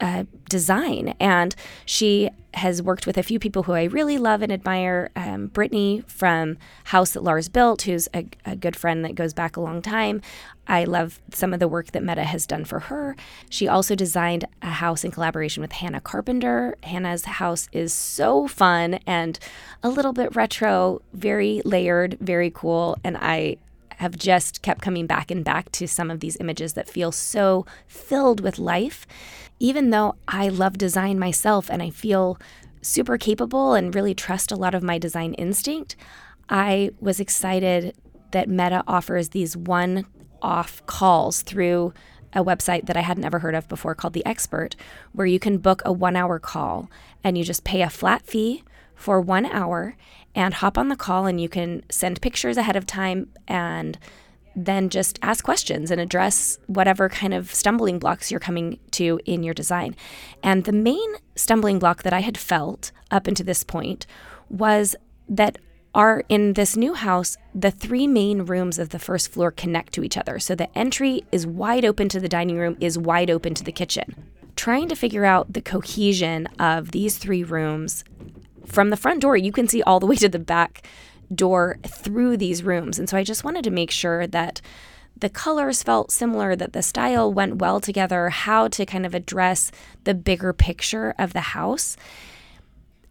uh, 0.00 0.24
design. 0.48 1.14
And 1.20 1.54
she 1.84 2.30
has 2.54 2.82
worked 2.82 3.06
with 3.06 3.16
a 3.16 3.22
few 3.22 3.38
people 3.38 3.64
who 3.64 3.72
I 3.72 3.84
really 3.84 4.18
love 4.18 4.42
and 4.42 4.50
admire. 4.50 5.10
Um, 5.14 5.46
Brittany 5.46 6.02
from 6.06 6.58
House 6.84 7.12
That 7.12 7.22
Lars 7.22 7.48
Built, 7.48 7.82
who's 7.82 8.08
a, 8.14 8.26
a, 8.44 8.56
good 8.56 8.74
friend 8.74 9.04
that 9.04 9.14
goes 9.14 9.32
back 9.32 9.56
a 9.56 9.60
long 9.60 9.82
time. 9.82 10.20
I 10.66 10.84
love 10.84 11.20
some 11.32 11.54
of 11.54 11.60
the 11.60 11.68
work 11.68 11.92
that 11.92 12.02
Meta 12.02 12.24
has 12.24 12.46
done 12.46 12.64
for 12.64 12.80
her. 12.80 13.16
She 13.48 13.68
also 13.68 13.94
designed 13.94 14.46
a 14.62 14.70
house 14.70 15.04
in 15.04 15.10
collaboration 15.10 15.60
with 15.60 15.72
Hannah 15.72 16.00
Carpenter. 16.00 16.76
Hannah's 16.82 17.24
house 17.24 17.68
is 17.72 17.92
so 17.92 18.48
fun 18.48 18.94
and 19.06 19.38
a 19.82 19.88
little 19.88 20.12
bit 20.12 20.34
retro, 20.34 21.02
very 21.12 21.62
layered, 21.64 22.18
very 22.20 22.50
cool. 22.50 22.96
And 23.04 23.16
I 23.16 23.58
have 23.96 24.16
just 24.16 24.62
kept 24.62 24.80
coming 24.80 25.06
back 25.06 25.30
and 25.30 25.44
back 25.44 25.70
to 25.72 25.86
some 25.86 26.10
of 26.10 26.20
these 26.20 26.36
images 26.40 26.72
that 26.72 26.88
feel 26.88 27.12
so 27.12 27.66
filled 27.86 28.40
with 28.40 28.58
life 28.58 29.06
even 29.60 29.90
though 29.90 30.16
I 30.26 30.48
love 30.48 30.78
design 30.78 31.18
myself 31.18 31.70
and 31.70 31.82
I 31.82 31.90
feel 31.90 32.38
super 32.82 33.18
capable 33.18 33.74
and 33.74 33.94
really 33.94 34.14
trust 34.14 34.50
a 34.50 34.56
lot 34.56 34.74
of 34.74 34.82
my 34.82 34.98
design 34.98 35.34
instinct, 35.34 35.94
I 36.48 36.90
was 36.98 37.20
excited 37.20 37.94
that 38.32 38.48
Meta 38.48 38.82
offers 38.88 39.28
these 39.28 39.56
one 39.56 40.06
off 40.42 40.84
calls 40.86 41.42
through 41.42 41.92
a 42.32 42.44
website 42.44 42.86
that 42.86 42.96
I 42.96 43.00
hadn't 43.00 43.24
ever 43.24 43.40
heard 43.40 43.54
of 43.54 43.68
before 43.68 43.94
called 43.94 44.14
The 44.14 44.24
Expert, 44.24 44.76
where 45.12 45.26
you 45.26 45.38
can 45.38 45.58
book 45.58 45.82
a 45.84 45.92
one 45.92 46.16
hour 46.16 46.38
call 46.38 46.90
and 47.22 47.36
you 47.36 47.44
just 47.44 47.64
pay 47.64 47.82
a 47.82 47.90
flat 47.90 48.26
fee 48.26 48.64
for 48.94 49.20
one 49.20 49.46
hour 49.46 49.96
and 50.34 50.54
hop 50.54 50.78
on 50.78 50.88
the 50.88 50.96
call 50.96 51.26
and 51.26 51.40
you 51.40 51.48
can 51.48 51.82
send 51.90 52.20
pictures 52.20 52.56
ahead 52.56 52.76
of 52.76 52.86
time 52.86 53.28
and 53.48 53.98
then 54.56 54.88
just 54.88 55.18
ask 55.22 55.44
questions 55.44 55.90
and 55.90 56.00
address 56.00 56.58
whatever 56.66 57.08
kind 57.08 57.34
of 57.34 57.52
stumbling 57.54 57.98
blocks 57.98 58.30
you're 58.30 58.40
coming 58.40 58.78
to 58.92 59.20
in 59.24 59.42
your 59.42 59.54
design. 59.54 59.94
And 60.42 60.64
the 60.64 60.72
main 60.72 61.14
stumbling 61.36 61.78
block 61.78 62.02
that 62.02 62.12
I 62.12 62.20
had 62.20 62.36
felt 62.36 62.92
up 63.10 63.26
until 63.26 63.46
this 63.46 63.64
point 63.64 64.06
was 64.48 64.96
that 65.28 65.58
are 65.94 66.22
in 66.28 66.52
this 66.52 66.76
new 66.76 66.94
house, 66.94 67.36
the 67.54 67.70
three 67.70 68.06
main 68.06 68.42
rooms 68.42 68.78
of 68.78 68.90
the 68.90 68.98
first 68.98 69.32
floor 69.32 69.50
connect 69.50 69.92
to 69.94 70.04
each 70.04 70.16
other. 70.16 70.38
So 70.38 70.54
the 70.54 70.76
entry 70.78 71.22
is 71.32 71.46
wide 71.46 71.84
open 71.84 72.08
to 72.10 72.20
the 72.20 72.28
dining 72.28 72.56
room, 72.56 72.76
is 72.80 72.96
wide 72.98 73.30
open 73.30 73.54
to 73.54 73.64
the 73.64 73.72
kitchen. 73.72 74.14
Trying 74.56 74.88
to 74.88 74.96
figure 74.96 75.24
out 75.24 75.52
the 75.52 75.62
cohesion 75.62 76.46
of 76.58 76.92
these 76.92 77.18
three 77.18 77.42
rooms 77.42 78.04
from 78.66 78.90
the 78.90 78.96
front 78.96 79.20
door, 79.20 79.36
you 79.36 79.52
can 79.52 79.66
see 79.66 79.82
all 79.82 79.98
the 79.98 80.06
way 80.06 80.16
to 80.16 80.28
the 80.28 80.38
back 80.38 80.86
door 81.34 81.78
through 81.86 82.36
these 82.36 82.62
rooms. 82.62 82.98
And 82.98 83.08
so 83.08 83.16
I 83.16 83.24
just 83.24 83.44
wanted 83.44 83.64
to 83.64 83.70
make 83.70 83.90
sure 83.90 84.26
that 84.26 84.60
the 85.16 85.28
colors 85.28 85.82
felt 85.82 86.10
similar, 86.10 86.56
that 86.56 86.72
the 86.72 86.82
style 86.82 87.32
went 87.32 87.56
well 87.56 87.80
together, 87.80 88.30
how 88.30 88.68
to 88.68 88.86
kind 88.86 89.04
of 89.04 89.14
address 89.14 89.70
the 90.04 90.14
bigger 90.14 90.52
picture 90.52 91.14
of 91.18 91.32
the 91.32 91.40
house. 91.40 91.96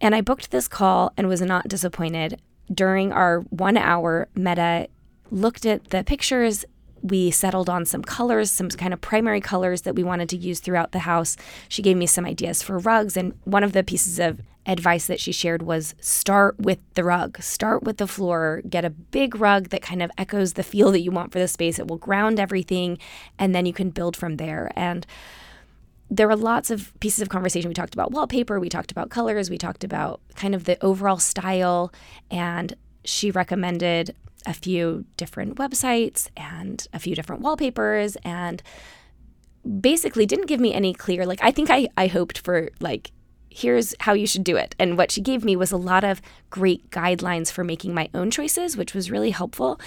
And 0.00 0.14
I 0.14 0.20
booked 0.20 0.50
this 0.50 0.66
call 0.66 1.12
and 1.16 1.28
was 1.28 1.40
not 1.40 1.68
disappointed. 1.68 2.40
During 2.72 3.12
our 3.12 3.40
one 3.50 3.76
hour, 3.76 4.28
Meta 4.34 4.88
looked 5.30 5.66
at 5.66 5.90
the 5.90 6.02
pictures. 6.02 6.64
We 7.02 7.30
settled 7.30 7.70
on 7.70 7.84
some 7.84 8.02
colors, 8.02 8.50
some 8.50 8.68
kind 8.70 8.92
of 8.92 9.00
primary 9.00 9.40
colors 9.40 9.82
that 9.82 9.94
we 9.94 10.02
wanted 10.02 10.28
to 10.30 10.36
use 10.36 10.60
throughout 10.60 10.92
the 10.92 11.00
house. 11.00 11.36
She 11.68 11.82
gave 11.82 11.96
me 11.96 12.06
some 12.06 12.26
ideas 12.26 12.62
for 12.62 12.78
rugs. 12.78 13.16
And 13.16 13.34
one 13.44 13.62
of 13.62 13.72
the 13.72 13.84
pieces 13.84 14.18
of 14.18 14.40
advice 14.66 15.06
that 15.06 15.20
she 15.20 15.32
shared 15.32 15.62
was 15.62 15.94
start 16.00 16.58
with 16.58 16.78
the 16.94 17.04
rug, 17.04 17.42
start 17.42 17.82
with 17.82 17.96
the 17.96 18.06
floor, 18.06 18.62
get 18.68 18.84
a 18.84 18.90
big 18.90 19.34
rug 19.36 19.70
that 19.70 19.82
kind 19.82 20.02
of 20.02 20.10
echoes 20.18 20.52
the 20.52 20.62
feel 20.62 20.90
that 20.92 21.00
you 21.00 21.10
want 21.10 21.32
for 21.32 21.38
the 21.38 21.48
space. 21.48 21.78
It 21.78 21.88
will 21.88 21.96
ground 21.96 22.38
everything, 22.38 22.98
and 23.38 23.54
then 23.54 23.66
you 23.66 23.72
can 23.72 23.90
build 23.90 24.16
from 24.16 24.36
there. 24.36 24.70
And 24.76 25.06
there 26.10 26.28
were 26.28 26.36
lots 26.36 26.70
of 26.70 26.92
pieces 27.00 27.22
of 27.22 27.28
conversation. 27.28 27.68
We 27.68 27.74
talked 27.74 27.94
about 27.94 28.10
wallpaper, 28.10 28.60
we 28.60 28.68
talked 28.68 28.90
about 28.90 29.10
colors, 29.10 29.48
we 29.48 29.58
talked 29.58 29.84
about 29.84 30.20
kind 30.34 30.54
of 30.54 30.64
the 30.64 30.82
overall 30.84 31.18
style, 31.18 31.92
and 32.30 32.74
she 33.04 33.30
recommended 33.30 34.14
a 34.46 34.54
few 34.54 35.04
different 35.16 35.56
websites 35.56 36.28
and 36.36 36.86
a 36.92 36.98
few 36.98 37.14
different 37.14 37.42
wallpapers 37.42 38.16
and 38.24 38.62
basically 39.80 40.24
didn't 40.24 40.46
give 40.46 40.60
me 40.60 40.72
any 40.72 40.94
clear 40.94 41.26
like 41.26 41.40
I 41.42 41.50
think 41.50 41.68
I 41.68 41.88
I 41.96 42.06
hoped 42.06 42.38
for 42.38 42.70
like 42.80 43.12
here's 43.50 43.94
how 44.00 44.12
you 44.12 44.26
should 44.26 44.44
do 44.44 44.56
it. 44.56 44.74
And 44.78 44.96
what 44.96 45.10
she 45.10 45.20
gave 45.20 45.44
me 45.44 45.56
was 45.56 45.72
a 45.72 45.76
lot 45.76 46.04
of 46.04 46.22
great 46.48 46.90
guidelines 46.90 47.50
for 47.52 47.64
making 47.64 47.92
my 47.92 48.08
own 48.14 48.30
choices, 48.30 48.76
which 48.76 48.94
was 48.94 49.10
really 49.10 49.30
helpful. 49.30 49.80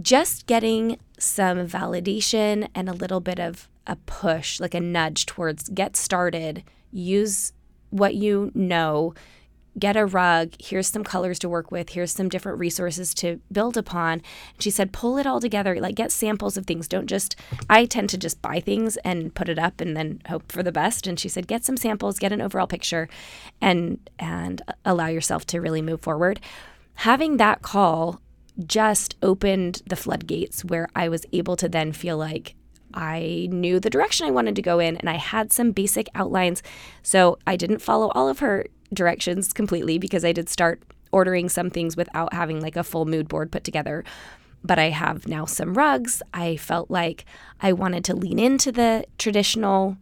Just 0.00 0.46
getting 0.46 0.98
some 1.18 1.66
validation 1.66 2.68
and 2.74 2.88
a 2.88 2.94
little 2.94 3.20
bit 3.20 3.40
of 3.40 3.68
a 3.86 3.96
push, 3.96 4.60
like 4.60 4.74
a 4.74 4.80
nudge 4.80 5.26
towards 5.26 5.68
get 5.70 5.96
started, 5.96 6.62
use 6.92 7.52
what 7.90 8.14
you 8.14 8.50
know, 8.54 9.14
get 9.78 9.96
a 9.96 10.04
rug. 10.04 10.52
Here's 10.58 10.86
some 10.86 11.04
colors 11.04 11.38
to 11.40 11.48
work 11.48 11.70
with. 11.70 11.90
Here's 11.90 12.12
some 12.12 12.28
different 12.28 12.58
resources 12.58 13.14
to 13.14 13.40
build 13.50 13.76
upon. 13.76 14.22
She 14.58 14.70
said, 14.70 14.92
pull 14.92 15.16
it 15.18 15.26
all 15.26 15.40
together, 15.40 15.80
like 15.80 15.94
get 15.94 16.12
samples 16.12 16.56
of 16.56 16.66
things. 16.66 16.86
Don't 16.86 17.06
just, 17.06 17.36
I 17.70 17.86
tend 17.86 18.10
to 18.10 18.18
just 18.18 18.42
buy 18.42 18.60
things 18.60 18.96
and 18.98 19.34
put 19.34 19.48
it 19.48 19.58
up 19.58 19.80
and 19.80 19.96
then 19.96 20.20
hope 20.28 20.52
for 20.52 20.62
the 20.62 20.72
best. 20.72 21.06
And 21.06 21.18
she 21.18 21.28
said, 21.28 21.46
get 21.46 21.64
some 21.64 21.76
samples, 21.76 22.18
get 22.18 22.32
an 22.32 22.42
overall 22.42 22.66
picture, 22.66 23.08
and 23.60 23.98
and 24.18 24.62
allow 24.84 25.06
yourself 25.06 25.46
to 25.46 25.60
really 25.60 25.82
move 25.82 26.00
forward. 26.00 26.40
Having 26.96 27.38
that 27.38 27.62
call 27.62 28.20
just 28.66 29.16
opened 29.22 29.82
the 29.86 29.96
floodgates 29.96 30.64
where 30.64 30.88
I 30.94 31.08
was 31.08 31.24
able 31.32 31.56
to 31.56 31.68
then 31.68 31.92
feel 31.92 32.18
like 32.18 32.54
I 32.94 33.48
knew 33.50 33.80
the 33.80 33.88
direction 33.88 34.26
I 34.26 34.30
wanted 34.32 34.54
to 34.56 34.62
go 34.62 34.78
in 34.78 34.98
and 34.98 35.08
I 35.08 35.16
had 35.16 35.50
some 35.50 35.72
basic 35.72 36.08
outlines. 36.14 36.62
So 37.02 37.38
I 37.46 37.56
didn't 37.56 37.78
follow 37.80 38.08
all 38.10 38.28
of 38.28 38.40
her 38.40 38.66
directions 38.92 39.52
completely 39.52 39.98
because 39.98 40.24
I 40.24 40.32
did 40.32 40.48
start 40.48 40.82
ordering 41.12 41.48
some 41.48 41.70
things 41.70 41.96
without 41.96 42.32
having 42.32 42.60
like 42.60 42.76
a 42.76 42.84
full 42.84 43.04
mood 43.04 43.28
board 43.28 43.52
put 43.52 43.64
together. 43.64 44.04
But 44.64 44.78
I 44.78 44.90
have 44.90 45.26
now 45.26 45.44
some 45.44 45.74
rugs. 45.74 46.22
I 46.32 46.56
felt 46.56 46.90
like 46.90 47.24
I 47.60 47.72
wanted 47.72 48.04
to 48.04 48.14
lean 48.14 48.38
into 48.38 48.72
the 48.72 49.04
traditional 49.18 49.96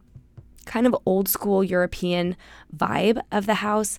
kind 0.66 0.86
of 0.86 0.94
old 1.06 1.28
school 1.28 1.64
European 1.64 2.36
vibe 2.74 3.20
of 3.32 3.46
the 3.46 3.54
house. 3.54 3.98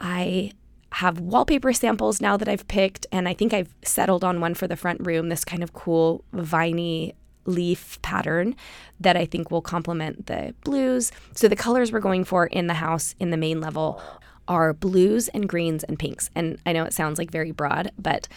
I 0.00 0.52
have 0.94 1.20
wallpaper 1.20 1.72
samples 1.72 2.20
now 2.20 2.36
that 2.36 2.48
I've 2.48 2.66
picked, 2.66 3.06
and 3.12 3.28
I 3.28 3.34
think 3.34 3.54
I've 3.54 3.72
settled 3.84 4.24
on 4.24 4.40
one 4.40 4.54
for 4.54 4.66
the 4.66 4.76
front 4.76 5.06
room, 5.06 5.28
this 5.28 5.44
kind 5.44 5.62
of 5.62 5.72
cool 5.72 6.24
viney 6.32 7.14
leaf 7.46 8.00
pattern 8.02 8.54
that 8.98 9.16
I 9.16 9.24
think 9.24 9.50
will 9.50 9.62
complement 9.62 10.26
the 10.26 10.54
blues. 10.64 11.12
So 11.34 11.48
the 11.48 11.56
colors 11.56 11.92
we're 11.92 12.00
going 12.00 12.24
for 12.24 12.46
in 12.46 12.66
the 12.66 12.74
house 12.74 13.14
in 13.18 13.30
the 13.30 13.36
main 13.36 13.60
level 13.60 14.02
are 14.50 14.74
blues 14.74 15.28
and 15.28 15.48
greens 15.48 15.84
and 15.84 15.98
pinks. 15.98 16.28
And 16.34 16.58
I 16.66 16.72
know 16.72 16.84
it 16.84 16.92
sounds 16.92 17.18
like 17.18 17.30
very 17.30 17.52
broad, 17.52 17.92
but 17.96 18.28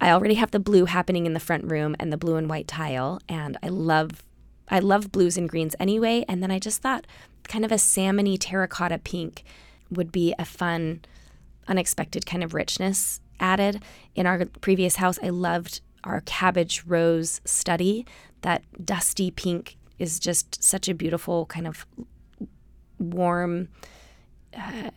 I 0.00 0.12
already 0.12 0.34
have 0.34 0.52
the 0.52 0.60
blue 0.60 0.86
happening 0.86 1.26
in 1.26 1.34
the 1.34 1.40
front 1.40 1.70
room 1.70 1.96
and 1.98 2.12
the 2.12 2.16
blue 2.16 2.36
and 2.36 2.48
white 2.48 2.68
tile 2.68 3.20
and 3.28 3.58
I 3.62 3.68
love 3.68 4.22
I 4.68 4.78
love 4.78 5.12
blues 5.12 5.36
and 5.36 5.48
greens 5.48 5.76
anyway, 5.78 6.24
and 6.28 6.42
then 6.42 6.50
I 6.50 6.58
just 6.58 6.80
thought 6.80 7.06
kind 7.46 7.64
of 7.64 7.72
a 7.72 7.74
salmony 7.74 8.38
terracotta 8.40 8.98
pink 8.98 9.42
would 9.90 10.10
be 10.10 10.34
a 10.38 10.46
fun 10.46 11.00
unexpected 11.68 12.24
kind 12.24 12.42
of 12.42 12.54
richness 12.54 13.20
added. 13.38 13.82
In 14.14 14.24
our 14.24 14.46
previous 14.62 14.96
house, 14.96 15.18
I 15.22 15.28
loved 15.28 15.82
our 16.04 16.22
cabbage 16.22 16.84
rose 16.86 17.42
study. 17.44 18.06
That 18.42 18.62
dusty 18.82 19.30
pink 19.30 19.76
is 19.98 20.18
just 20.18 20.62
such 20.62 20.88
a 20.88 20.94
beautiful 20.94 21.44
kind 21.46 21.66
of 21.66 21.84
warm 22.98 23.68
uh, 24.56 24.90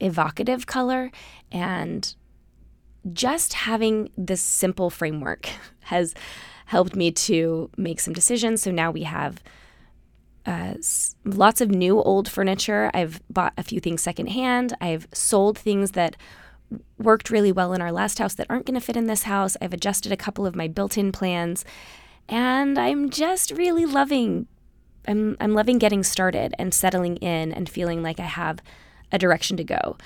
evocative 0.00 0.66
color 0.66 1.10
and 1.52 2.14
just 3.12 3.54
having 3.54 4.10
this 4.16 4.40
simple 4.40 4.90
framework 4.90 5.48
has 5.80 6.14
helped 6.66 6.94
me 6.94 7.10
to 7.10 7.70
make 7.76 8.00
some 8.00 8.14
decisions. 8.14 8.62
So 8.62 8.70
now 8.70 8.90
we 8.90 9.02
have 9.02 9.42
uh, 10.46 10.74
lots 11.24 11.60
of 11.60 11.70
new 11.70 12.00
old 12.00 12.28
furniture. 12.28 12.90
I've 12.94 13.20
bought 13.28 13.52
a 13.58 13.62
few 13.62 13.80
things 13.80 14.02
secondhand. 14.02 14.74
I've 14.80 15.06
sold 15.12 15.58
things 15.58 15.92
that 15.92 16.16
worked 16.98 17.30
really 17.30 17.52
well 17.52 17.72
in 17.72 17.82
our 17.82 17.92
last 17.92 18.18
house 18.18 18.34
that 18.34 18.46
aren't 18.48 18.66
going 18.66 18.78
to 18.78 18.84
fit 18.84 18.96
in 18.96 19.06
this 19.06 19.24
house. 19.24 19.56
I've 19.60 19.72
adjusted 19.72 20.12
a 20.12 20.16
couple 20.16 20.46
of 20.46 20.54
my 20.54 20.68
built-in 20.68 21.12
plans, 21.12 21.64
and 22.28 22.78
I'm 22.78 23.10
just 23.10 23.50
really 23.50 23.86
loving. 23.86 24.46
I'm 25.08 25.36
I'm 25.40 25.54
loving 25.54 25.78
getting 25.78 26.02
started 26.02 26.54
and 26.58 26.72
settling 26.72 27.16
in 27.16 27.52
and 27.52 27.68
feeling 27.68 28.02
like 28.02 28.20
I 28.20 28.24
have 28.24 28.60
a 29.12 29.18
direction 29.18 29.56
to 29.56 29.64
go. 29.64 29.96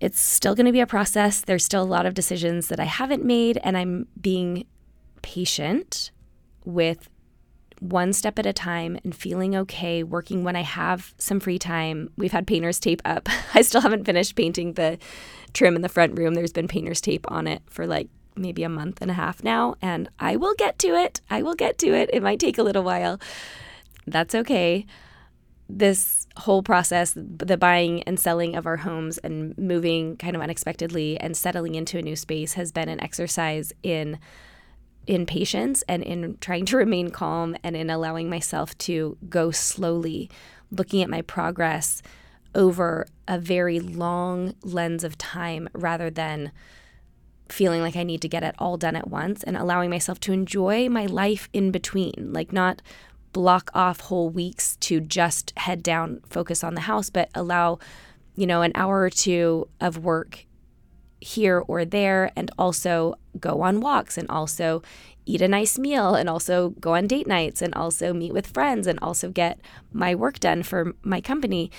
It's 0.00 0.18
still 0.18 0.54
going 0.54 0.66
to 0.66 0.72
be 0.72 0.80
a 0.80 0.86
process. 0.86 1.42
There's 1.42 1.64
still 1.64 1.82
a 1.82 1.84
lot 1.84 2.06
of 2.06 2.14
decisions 2.14 2.68
that 2.68 2.80
I 2.80 2.84
haven't 2.84 3.24
made, 3.24 3.58
and 3.62 3.76
I'm 3.76 4.06
being 4.20 4.66
patient 5.22 6.10
with 6.64 7.10
one 7.80 8.12
step 8.12 8.38
at 8.38 8.46
a 8.46 8.52
time 8.52 8.98
and 9.04 9.14
feeling 9.14 9.56
okay 9.56 10.02
working 10.02 10.44
when 10.44 10.54
I 10.54 10.62
have 10.62 11.14
some 11.18 11.40
free 11.40 11.58
time. 11.58 12.10
We've 12.16 12.32
had 12.32 12.46
painter's 12.46 12.78
tape 12.78 13.02
up. 13.04 13.28
I 13.54 13.62
still 13.62 13.80
haven't 13.80 14.04
finished 14.04 14.36
painting 14.36 14.74
the 14.74 14.98
trim 15.52 15.76
in 15.76 15.82
the 15.82 15.88
front 15.88 16.18
room. 16.18 16.34
There's 16.34 16.52
been 16.52 16.68
painter's 16.68 17.00
tape 17.00 17.30
on 17.30 17.46
it 17.46 17.62
for 17.68 17.86
like 17.86 18.08
maybe 18.36 18.62
a 18.62 18.68
month 18.68 18.98
and 19.00 19.10
a 19.10 19.14
half 19.14 19.42
now, 19.42 19.74
and 19.82 20.08
I 20.18 20.36
will 20.36 20.54
get 20.54 20.78
to 20.80 20.88
it. 20.94 21.20
I 21.30 21.42
will 21.42 21.54
get 21.54 21.78
to 21.78 21.88
it. 21.88 22.10
It 22.12 22.22
might 22.22 22.38
take 22.38 22.58
a 22.58 22.62
little 22.62 22.82
while. 22.82 23.20
That's 24.06 24.34
okay. 24.34 24.86
This 25.78 26.26
whole 26.36 26.62
process, 26.62 27.14
the 27.16 27.56
buying 27.56 28.02
and 28.04 28.18
selling 28.18 28.56
of 28.56 28.66
our 28.66 28.78
homes 28.78 29.18
and 29.18 29.56
moving 29.58 30.16
kind 30.16 30.34
of 30.34 30.42
unexpectedly 30.42 31.18
and 31.18 31.36
settling 31.36 31.74
into 31.74 31.98
a 31.98 32.02
new 32.02 32.16
space 32.16 32.54
has 32.54 32.72
been 32.72 32.88
an 32.88 33.00
exercise 33.00 33.72
in 33.82 34.18
in 35.06 35.26
patience 35.26 35.82
and 35.88 36.02
in 36.02 36.36
trying 36.40 36.66
to 36.66 36.76
remain 36.84 37.10
calm 37.10 37.56
and 37.62 37.76
in 37.76 37.90
allowing 37.90 38.28
myself 38.28 38.76
to 38.78 39.16
go 39.28 39.50
slowly, 39.50 40.30
looking 40.70 41.02
at 41.02 41.10
my 41.10 41.22
progress 41.22 42.02
over 42.54 43.06
a 43.28 43.38
very 43.38 43.80
long 43.80 44.54
lens 44.62 45.04
of 45.04 45.16
time 45.16 45.68
rather 45.72 46.10
than 46.10 46.52
feeling 47.48 47.80
like 47.80 47.96
I 47.96 48.02
need 48.02 48.22
to 48.22 48.28
get 48.28 48.44
it 48.44 48.54
all 48.58 48.76
done 48.76 48.96
at 48.96 49.08
once 49.08 49.42
and 49.42 49.56
allowing 49.56 49.90
myself 49.90 50.20
to 50.20 50.32
enjoy 50.32 50.88
my 50.88 51.06
life 51.06 51.48
in 51.52 51.70
between, 51.70 52.30
like 52.32 52.52
not 52.52 52.82
block 53.32 53.70
off 53.74 54.00
whole 54.00 54.30
weeks 54.30 54.76
to 54.76 55.00
just 55.00 55.52
head 55.56 55.82
down, 55.82 56.20
focus 56.28 56.64
on 56.64 56.74
the 56.74 56.82
house, 56.82 57.10
but 57.10 57.30
allow, 57.34 57.78
you 58.34 58.46
know, 58.46 58.62
an 58.62 58.72
hour 58.74 59.00
or 59.00 59.10
two 59.10 59.68
of 59.80 59.98
work 59.98 60.46
here 61.20 61.62
or 61.68 61.84
there 61.84 62.32
and 62.34 62.50
also 62.58 63.14
go 63.38 63.60
on 63.60 63.80
walks 63.80 64.16
and 64.16 64.28
also 64.30 64.82
eat 65.26 65.42
a 65.42 65.48
nice 65.48 65.78
meal 65.78 66.14
and 66.14 66.28
also 66.28 66.70
go 66.80 66.94
on 66.94 67.06
date 67.06 67.26
nights 67.26 67.62
and 67.62 67.74
also 67.74 68.12
meet 68.12 68.32
with 68.32 68.46
friends 68.46 68.86
and 68.86 68.98
also 69.00 69.30
get 69.30 69.60
my 69.92 70.14
work 70.14 70.40
done 70.40 70.62
for 70.62 70.94
my 71.02 71.20
company. 71.20 71.70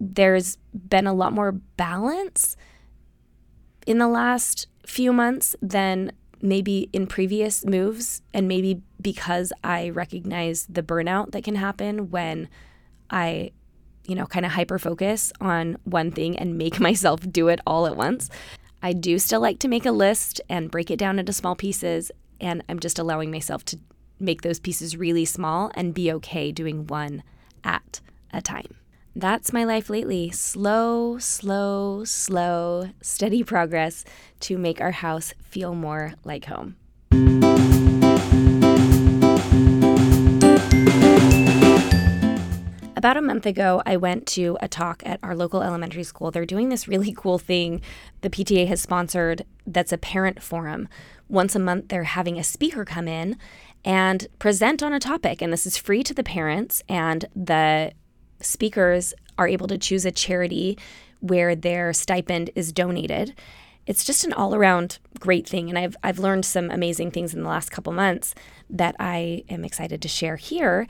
There's 0.00 0.58
been 0.74 1.06
a 1.06 1.14
lot 1.14 1.32
more 1.32 1.52
balance 1.52 2.56
in 3.86 3.98
the 3.98 4.08
last 4.08 4.66
few 4.84 5.12
months 5.12 5.54
than 5.62 6.12
maybe 6.42 6.90
in 6.92 7.06
previous 7.06 7.64
moves 7.64 8.22
and 8.34 8.48
maybe 8.48 8.82
because 9.00 9.52
I 9.62 9.90
recognize 9.90 10.66
the 10.68 10.82
burnout 10.82 11.32
that 11.32 11.44
can 11.44 11.54
happen 11.54 12.10
when 12.10 12.48
I 13.10 13.52
you 14.06 14.14
know, 14.14 14.26
kind 14.26 14.44
of 14.44 14.52
hyper 14.52 14.78
focus 14.78 15.32
on 15.40 15.76
one 15.84 16.10
thing 16.10 16.36
and 16.38 16.58
make 16.58 16.80
myself 16.88 17.20
do 17.30 17.48
it 17.48 17.60
all 17.66 17.86
at 17.86 17.96
once. 17.96 18.30
I 18.82 18.92
do 18.92 19.18
still 19.18 19.40
like 19.40 19.58
to 19.60 19.68
make 19.68 19.86
a 19.86 19.92
list 19.92 20.40
and 20.48 20.70
break 20.70 20.90
it 20.90 20.98
down 20.98 21.18
into 21.18 21.32
small 21.32 21.54
pieces, 21.54 22.10
and 22.40 22.64
I'm 22.68 22.80
just 22.80 22.98
allowing 22.98 23.30
myself 23.30 23.64
to 23.66 23.78
make 24.18 24.42
those 24.42 24.58
pieces 24.58 24.96
really 24.96 25.24
small 25.24 25.70
and 25.74 25.94
be 25.94 26.10
okay 26.12 26.50
doing 26.50 26.86
one 26.86 27.22
at 27.62 28.00
a 28.32 28.42
time. 28.42 28.74
That's 29.14 29.52
my 29.52 29.64
life 29.64 29.90
lately. 29.90 30.30
Slow, 30.30 31.18
slow, 31.18 32.02
slow, 32.04 32.90
steady 33.02 33.42
progress 33.42 34.06
to 34.40 34.56
make 34.56 34.80
our 34.80 34.92
house 34.92 35.34
feel 35.42 35.74
more 35.74 36.14
like 36.24 36.46
home. 36.46 36.76
About 42.96 43.16
a 43.16 43.20
month 43.20 43.44
ago, 43.44 43.82
I 43.84 43.96
went 43.98 44.26
to 44.28 44.56
a 44.62 44.68
talk 44.68 45.02
at 45.04 45.18
our 45.22 45.34
local 45.34 45.62
elementary 45.62 46.04
school. 46.04 46.30
They're 46.30 46.46
doing 46.46 46.70
this 46.70 46.88
really 46.88 47.12
cool 47.16 47.38
thing 47.38 47.82
the 48.22 48.30
PTA 48.30 48.66
has 48.68 48.80
sponsored 48.80 49.44
that's 49.66 49.92
a 49.92 49.98
parent 49.98 50.42
forum. 50.42 50.88
Once 51.28 51.54
a 51.54 51.58
month, 51.58 51.88
they're 51.88 52.04
having 52.04 52.38
a 52.38 52.44
speaker 52.44 52.84
come 52.84 53.08
in 53.08 53.36
and 53.84 54.26
present 54.38 54.82
on 54.82 54.92
a 54.92 55.00
topic. 55.00 55.42
And 55.42 55.52
this 55.52 55.66
is 55.66 55.76
free 55.76 56.02
to 56.04 56.14
the 56.14 56.22
parents, 56.22 56.82
and 56.88 57.26
the 57.34 57.92
speakers 58.42 59.14
are 59.38 59.48
able 59.48 59.66
to 59.68 59.78
choose 59.78 60.04
a 60.04 60.10
charity 60.10 60.78
where 61.20 61.54
their 61.54 61.92
stipend 61.92 62.50
is 62.54 62.72
donated. 62.72 63.34
It's 63.86 64.04
just 64.04 64.24
an 64.24 64.32
all 64.32 64.54
around 64.54 64.98
great 65.18 65.48
thing. 65.48 65.68
And 65.68 65.78
I've, 65.78 65.96
I've 66.02 66.18
learned 66.18 66.44
some 66.44 66.70
amazing 66.70 67.10
things 67.10 67.34
in 67.34 67.42
the 67.42 67.48
last 67.48 67.70
couple 67.70 67.92
months 67.92 68.34
that 68.70 68.94
I 68.98 69.44
am 69.48 69.64
excited 69.64 70.02
to 70.02 70.08
share 70.08 70.36
here. 70.36 70.86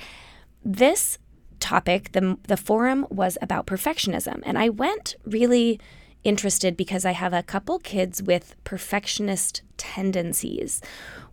This 0.64 1.18
topic, 1.60 2.12
the, 2.12 2.38
the 2.48 2.56
forum 2.56 3.06
was 3.08 3.38
about 3.40 3.66
perfectionism. 3.66 4.42
And 4.44 4.58
I 4.58 4.68
went 4.68 5.16
really 5.24 5.80
interested 6.24 6.76
because 6.76 7.04
I 7.04 7.12
have 7.12 7.32
a 7.32 7.42
couple 7.42 7.78
kids 7.78 8.22
with 8.22 8.54
perfectionist 8.64 9.62
tendencies 9.76 10.80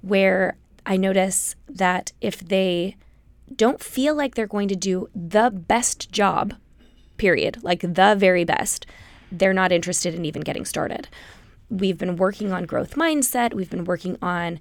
where 0.02 0.58
I 0.86 0.98
notice 0.98 1.56
that 1.68 2.12
if 2.22 2.40
they 2.40 2.96
don't 3.56 3.82
feel 3.82 4.16
like 4.16 4.36
they're 4.36 4.48
going 4.48 4.68
to 4.70 4.76
do 4.76 5.10
the 5.16 5.52
best 5.52 6.12
job, 6.12 6.54
period, 7.18 7.64
like 7.64 7.82
the 7.82 8.16
very 8.18 8.44
best, 8.44 8.86
they're 9.32 9.54
not 9.54 9.72
interested 9.72 10.16
in 10.16 10.26
even 10.26 10.42
getting 10.42 10.66
started. 10.66 11.08
We've 11.70 11.98
been 11.98 12.16
working 12.16 12.52
on 12.52 12.66
growth 12.66 12.96
mindset, 12.96 13.54
we've 13.54 13.70
been 13.70 13.86
working 13.86 14.18
on 14.22 14.60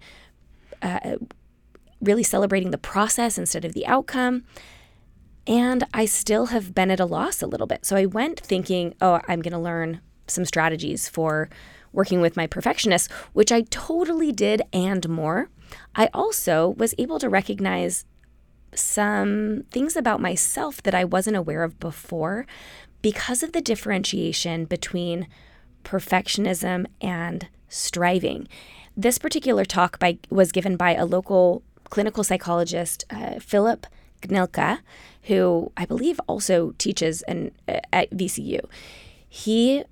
uh, 0.82 1.16
really 2.00 2.22
celebrating 2.22 2.70
the 2.70 2.78
process 2.78 3.38
instead 3.38 3.64
of 3.64 3.74
the 3.74 3.86
outcome. 3.86 4.44
And 5.46 5.84
I 5.94 6.04
still 6.04 6.46
have 6.46 6.74
been 6.74 6.90
at 6.90 7.00
a 7.00 7.06
loss 7.06 7.42
a 7.42 7.46
little 7.46 7.66
bit. 7.66 7.86
So 7.86 7.96
I 7.96 8.04
went 8.04 8.38
thinking, 8.38 8.94
oh, 9.00 9.20
I'm 9.26 9.40
going 9.40 9.52
to 9.52 9.58
learn 9.58 10.00
some 10.26 10.44
strategies 10.44 11.08
for 11.08 11.48
working 11.92 12.20
with 12.20 12.36
my 12.36 12.46
perfectionist, 12.46 13.10
which 13.32 13.50
I 13.50 13.62
totally 13.62 14.30
did 14.30 14.60
and 14.72 15.08
more. 15.08 15.48
I 15.96 16.10
also 16.12 16.70
was 16.76 16.94
able 16.98 17.18
to 17.18 17.30
recognize 17.30 18.04
some 18.74 19.64
things 19.70 19.96
about 19.96 20.20
myself 20.20 20.82
that 20.82 20.94
I 20.94 21.04
wasn't 21.04 21.36
aware 21.36 21.62
of 21.62 21.78
before 21.80 22.46
because 23.02 23.42
of 23.42 23.52
the 23.52 23.60
differentiation 23.60 24.64
between 24.64 25.26
perfectionism 25.84 26.86
and 27.00 27.48
striving. 27.68 28.48
This 28.96 29.18
particular 29.18 29.64
talk 29.64 29.98
by, 29.98 30.18
was 30.30 30.52
given 30.52 30.76
by 30.76 30.94
a 30.94 31.04
local 31.06 31.62
clinical 31.84 32.24
psychologist, 32.24 33.04
uh, 33.10 33.38
Philip 33.38 33.86
Gnilka, 34.22 34.80
who 35.24 35.72
I 35.76 35.86
believe 35.86 36.20
also 36.26 36.74
teaches 36.78 37.22
in, 37.28 37.52
uh, 37.68 37.80
at 37.92 38.10
VCU. 38.10 38.60
He 39.28 39.84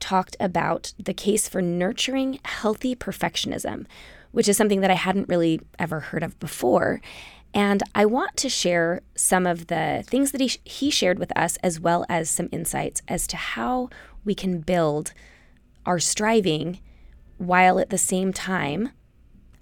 talked 0.00 0.36
about 0.40 0.94
the 0.98 1.14
case 1.14 1.48
for 1.48 1.62
nurturing 1.62 2.40
healthy 2.44 2.96
perfectionism, 2.96 3.86
which 4.32 4.48
is 4.48 4.56
something 4.56 4.80
that 4.80 4.90
I 4.90 4.94
hadn't 4.94 5.28
really 5.28 5.60
ever 5.78 6.00
heard 6.00 6.22
of 6.22 6.38
before. 6.40 7.00
And 7.52 7.82
I 7.94 8.06
want 8.06 8.36
to 8.38 8.48
share 8.48 9.00
some 9.16 9.46
of 9.46 9.66
the 9.66 10.04
things 10.06 10.30
that 10.32 10.40
he, 10.40 10.52
he 10.64 10.90
shared 10.90 11.18
with 11.18 11.36
us, 11.36 11.56
as 11.58 11.80
well 11.80 12.06
as 12.08 12.30
some 12.30 12.48
insights 12.52 13.02
as 13.08 13.26
to 13.28 13.36
how 13.36 13.90
we 14.24 14.34
can 14.34 14.60
build 14.60 15.12
our 15.84 15.98
striving 15.98 16.78
while 17.38 17.78
at 17.78 17.90
the 17.90 17.98
same 17.98 18.32
time 18.32 18.90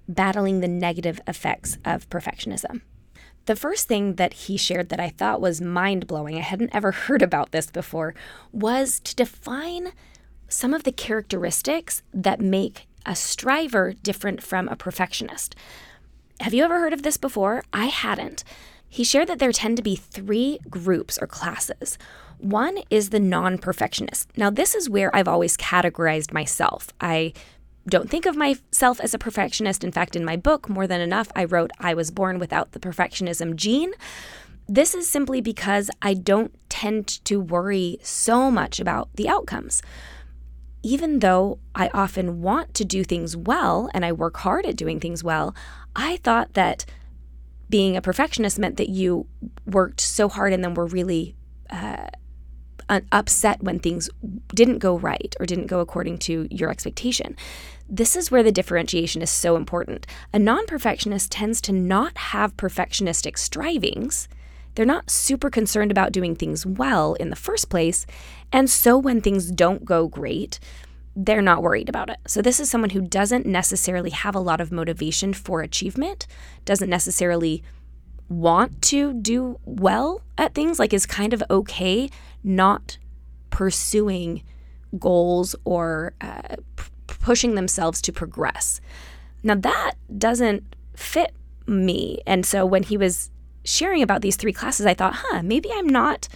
battling 0.08 0.60
the 0.60 0.68
negative 0.68 1.20
effects 1.26 1.78
of 1.84 2.08
perfectionism. 2.10 2.80
The 3.46 3.56
first 3.56 3.88
thing 3.88 4.16
that 4.16 4.34
he 4.34 4.56
shared 4.56 4.90
that 4.90 5.00
I 5.00 5.08
thought 5.08 5.40
was 5.40 5.60
mind 5.60 6.06
blowing, 6.06 6.36
I 6.36 6.40
hadn't 6.40 6.74
ever 6.74 6.92
heard 6.92 7.22
about 7.22 7.52
this 7.52 7.70
before, 7.70 8.14
was 8.52 9.00
to 9.00 9.14
define 9.14 9.92
some 10.48 10.74
of 10.74 10.84
the 10.84 10.92
characteristics 10.92 12.02
that 12.12 12.40
make 12.40 12.86
a 13.06 13.14
striver 13.14 13.92
different 13.92 14.42
from 14.42 14.68
a 14.68 14.76
perfectionist. 14.76 15.54
Have 16.40 16.54
you 16.54 16.62
ever 16.62 16.78
heard 16.78 16.92
of 16.92 17.02
this 17.02 17.16
before? 17.16 17.64
I 17.72 17.86
hadn't. 17.86 18.44
He 18.88 19.02
shared 19.02 19.28
that 19.28 19.40
there 19.40 19.50
tend 19.52 19.76
to 19.76 19.82
be 19.82 19.96
three 19.96 20.60
groups 20.70 21.18
or 21.18 21.26
classes. 21.26 21.98
One 22.38 22.78
is 22.90 23.10
the 23.10 23.18
non 23.18 23.58
perfectionist. 23.58 24.30
Now, 24.36 24.48
this 24.48 24.76
is 24.76 24.88
where 24.88 25.14
I've 25.14 25.26
always 25.26 25.56
categorized 25.56 26.32
myself. 26.32 26.88
I 27.00 27.32
don't 27.88 28.08
think 28.08 28.24
of 28.24 28.36
myself 28.36 29.00
as 29.00 29.14
a 29.14 29.18
perfectionist. 29.18 29.82
In 29.82 29.90
fact, 29.90 30.14
in 30.14 30.24
my 30.24 30.36
book, 30.36 30.68
More 30.68 30.86
Than 30.86 31.00
Enough, 31.00 31.28
I 31.34 31.44
wrote, 31.44 31.72
I 31.80 31.94
was 31.94 32.12
born 32.12 32.38
without 32.38 32.70
the 32.70 32.80
perfectionism 32.80 33.56
gene. 33.56 33.92
This 34.68 34.94
is 34.94 35.08
simply 35.08 35.40
because 35.40 35.90
I 36.02 36.14
don't 36.14 36.54
tend 36.68 37.24
to 37.24 37.40
worry 37.40 37.98
so 38.02 38.50
much 38.50 38.78
about 38.78 39.08
the 39.14 39.28
outcomes. 39.28 39.82
Even 40.88 41.18
though 41.18 41.58
I 41.74 41.90
often 41.92 42.40
want 42.40 42.72
to 42.72 42.82
do 42.82 43.04
things 43.04 43.36
well 43.36 43.90
and 43.92 44.06
I 44.06 44.12
work 44.12 44.38
hard 44.38 44.64
at 44.64 44.74
doing 44.74 45.00
things 45.00 45.22
well, 45.22 45.54
I 45.94 46.16
thought 46.16 46.54
that 46.54 46.86
being 47.68 47.94
a 47.94 48.00
perfectionist 48.00 48.58
meant 48.58 48.78
that 48.78 48.88
you 48.88 49.26
worked 49.66 50.00
so 50.00 50.30
hard 50.30 50.54
and 50.54 50.64
then 50.64 50.72
were 50.72 50.86
really 50.86 51.36
uh, 51.68 52.06
upset 53.12 53.62
when 53.62 53.78
things 53.78 54.08
didn't 54.54 54.78
go 54.78 54.96
right 54.96 55.36
or 55.38 55.44
didn't 55.44 55.66
go 55.66 55.80
according 55.80 56.16
to 56.20 56.48
your 56.50 56.70
expectation. 56.70 57.36
This 57.86 58.16
is 58.16 58.30
where 58.30 58.42
the 58.42 58.50
differentiation 58.50 59.20
is 59.20 59.28
so 59.28 59.56
important. 59.56 60.06
A 60.32 60.38
non 60.38 60.64
perfectionist 60.64 61.30
tends 61.30 61.60
to 61.62 61.72
not 61.72 62.16
have 62.16 62.56
perfectionistic 62.56 63.36
strivings. 63.36 64.26
They're 64.78 64.86
not 64.86 65.10
super 65.10 65.50
concerned 65.50 65.90
about 65.90 66.12
doing 66.12 66.36
things 66.36 66.64
well 66.64 67.14
in 67.14 67.30
the 67.30 67.34
first 67.34 67.68
place. 67.68 68.06
And 68.52 68.70
so 68.70 68.96
when 68.96 69.20
things 69.20 69.50
don't 69.50 69.84
go 69.84 70.06
great, 70.06 70.60
they're 71.16 71.42
not 71.42 71.64
worried 71.64 71.88
about 71.88 72.10
it. 72.10 72.18
So, 72.28 72.40
this 72.40 72.60
is 72.60 72.70
someone 72.70 72.90
who 72.90 73.00
doesn't 73.00 73.44
necessarily 73.44 74.10
have 74.10 74.36
a 74.36 74.38
lot 74.38 74.60
of 74.60 74.70
motivation 74.70 75.34
for 75.34 75.62
achievement, 75.62 76.28
doesn't 76.64 76.88
necessarily 76.88 77.64
want 78.28 78.80
to 78.82 79.14
do 79.14 79.58
well 79.64 80.22
at 80.38 80.54
things, 80.54 80.78
like 80.78 80.92
is 80.92 81.06
kind 81.06 81.32
of 81.32 81.42
okay 81.50 82.08
not 82.44 82.98
pursuing 83.50 84.44
goals 84.96 85.56
or 85.64 86.12
uh, 86.20 86.54
p- 86.76 86.84
pushing 87.08 87.56
themselves 87.56 88.00
to 88.02 88.12
progress. 88.12 88.80
Now, 89.42 89.56
that 89.56 89.94
doesn't 90.16 90.76
fit 90.94 91.34
me. 91.66 92.20
And 92.28 92.46
so, 92.46 92.64
when 92.64 92.84
he 92.84 92.96
was 92.96 93.32
sharing 93.68 94.02
about 94.02 94.22
these 94.22 94.36
three 94.36 94.52
classes, 94.52 94.86
I 94.86 94.94
thought, 94.94 95.14
huh, 95.16 95.42
maybe 95.42 95.70
I'm 95.72 95.88
not 95.88 96.28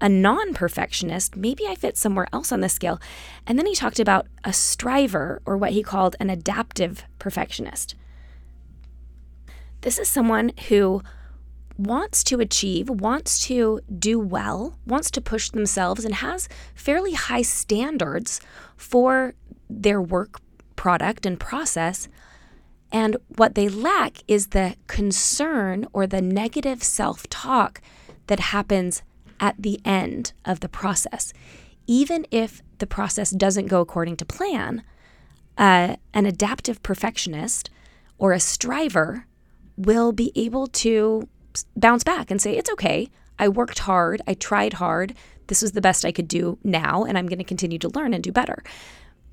a 0.00 0.08
non 0.08 0.54
perfectionist. 0.54 1.36
Maybe 1.36 1.66
I 1.66 1.74
fit 1.74 1.96
somewhere 1.96 2.26
else 2.32 2.52
on 2.52 2.60
the 2.60 2.68
scale. 2.68 3.00
And 3.46 3.58
then 3.58 3.66
he 3.66 3.74
talked 3.74 4.00
about 4.00 4.26
a 4.44 4.52
striver, 4.52 5.42
or 5.44 5.56
what 5.56 5.72
he 5.72 5.82
called 5.82 6.16
an 6.20 6.30
adaptive 6.30 7.04
perfectionist. 7.18 7.94
This 9.82 9.98
is 9.98 10.08
someone 10.08 10.52
who 10.68 11.02
wants 11.76 12.22
to 12.24 12.40
achieve, 12.40 12.90
wants 12.90 13.46
to 13.46 13.80
do 13.98 14.18
well, 14.18 14.78
wants 14.86 15.10
to 15.12 15.20
push 15.20 15.50
themselves, 15.50 16.04
and 16.04 16.16
has 16.16 16.48
fairly 16.74 17.14
high 17.14 17.42
standards 17.42 18.40
for 18.76 19.34
their 19.68 20.00
work 20.00 20.40
product 20.76 21.24
and 21.24 21.40
process. 21.40 22.08
And 22.92 23.16
what 23.36 23.54
they 23.54 23.68
lack 23.68 24.18
is 24.26 24.48
the 24.48 24.76
concern 24.86 25.86
or 25.92 26.06
the 26.06 26.22
negative 26.22 26.82
self 26.82 27.28
talk 27.28 27.80
that 28.26 28.40
happens 28.40 29.02
at 29.38 29.60
the 29.60 29.80
end 29.84 30.32
of 30.44 30.60
the 30.60 30.68
process. 30.68 31.32
Even 31.86 32.26
if 32.30 32.62
the 32.78 32.86
process 32.86 33.30
doesn't 33.30 33.66
go 33.66 33.80
according 33.80 34.16
to 34.16 34.24
plan, 34.24 34.82
uh, 35.56 35.96
an 36.14 36.26
adaptive 36.26 36.82
perfectionist 36.82 37.70
or 38.18 38.32
a 38.32 38.40
striver 38.40 39.26
will 39.76 40.12
be 40.12 40.32
able 40.34 40.66
to 40.66 41.28
bounce 41.76 42.04
back 42.04 42.30
and 42.30 42.40
say, 42.40 42.56
It's 42.56 42.70
okay. 42.70 43.08
I 43.38 43.48
worked 43.48 43.80
hard. 43.80 44.20
I 44.26 44.34
tried 44.34 44.74
hard. 44.74 45.14
This 45.46 45.62
was 45.62 45.72
the 45.72 45.80
best 45.80 46.04
I 46.04 46.12
could 46.12 46.28
do 46.28 46.58
now, 46.62 47.04
and 47.04 47.16
I'm 47.16 47.26
going 47.26 47.38
to 47.38 47.44
continue 47.44 47.78
to 47.78 47.88
learn 47.88 48.14
and 48.14 48.22
do 48.22 48.30
better. 48.30 48.62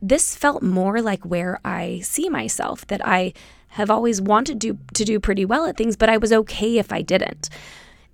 This 0.01 0.35
felt 0.35 0.61
more 0.61 1.01
like 1.01 1.23
where 1.23 1.59
I 1.65 1.99
see 2.03 2.29
myself, 2.29 2.85
that 2.87 3.05
I 3.05 3.33
have 3.69 3.89
always 3.89 4.21
wanted 4.21 4.61
to, 4.61 4.77
to 4.93 5.05
do 5.05 5.19
pretty 5.19 5.45
well 5.45 5.65
at 5.65 5.77
things, 5.77 5.95
but 5.95 6.09
I 6.09 6.17
was 6.17 6.31
okay 6.31 6.77
if 6.77 6.91
I 6.91 7.01
didn't. 7.01 7.49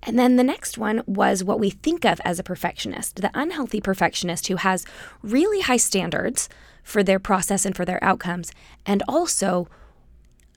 And 0.02 0.18
then 0.18 0.36
the 0.36 0.44
next 0.44 0.76
one 0.76 1.02
was 1.06 1.42
what 1.42 1.60
we 1.60 1.70
think 1.70 2.04
of 2.04 2.20
as 2.24 2.38
a 2.38 2.42
perfectionist, 2.42 3.16
the 3.16 3.30
unhealthy 3.34 3.80
perfectionist 3.80 4.48
who 4.48 4.56
has 4.56 4.84
really 5.22 5.60
high 5.60 5.78
standards 5.78 6.48
for 6.82 7.02
their 7.02 7.18
process 7.18 7.64
and 7.64 7.74
for 7.74 7.84
their 7.84 8.02
outcomes, 8.04 8.52
and 8.84 9.02
also 9.08 9.68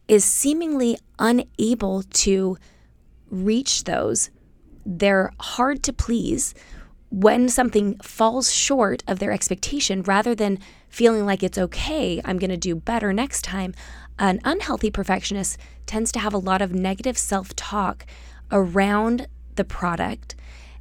is 0.08 0.26
seemingly 0.26 0.98
unable 1.20 2.04
to 2.04 2.58
reach 3.30 3.86
those. 3.86 4.30
They're 4.86 5.32
hard 5.40 5.84
to 5.84 5.94
please 5.94 6.54
when 7.10 7.48
something 7.50 7.98
falls 8.00 8.54
short 8.54 9.04
of 9.08 9.20
their 9.20 9.32
expectation 9.32 10.04
rather 10.04 10.36
than 10.36 10.60
feeling 10.90 11.26
like 11.26 11.44
it's 11.44 11.58
okay, 11.58 12.22
I'm 12.26 12.38
going 12.38 12.50
to 12.50 12.58
do 12.58 12.76
better 12.76 13.14
next 13.14 13.44
time. 13.44 13.74
An 14.20 14.40
unhealthy 14.44 14.92
perfectionist 14.92 15.58
tends 15.86 16.12
to 16.14 16.20
have 16.20 16.34
a 16.34 16.40
lot 16.40 16.62
of 16.62 16.74
negative 16.74 17.18
self 17.18 17.56
talk 17.56 18.06
around 18.52 19.28
the 19.56 19.64
product 19.64 20.36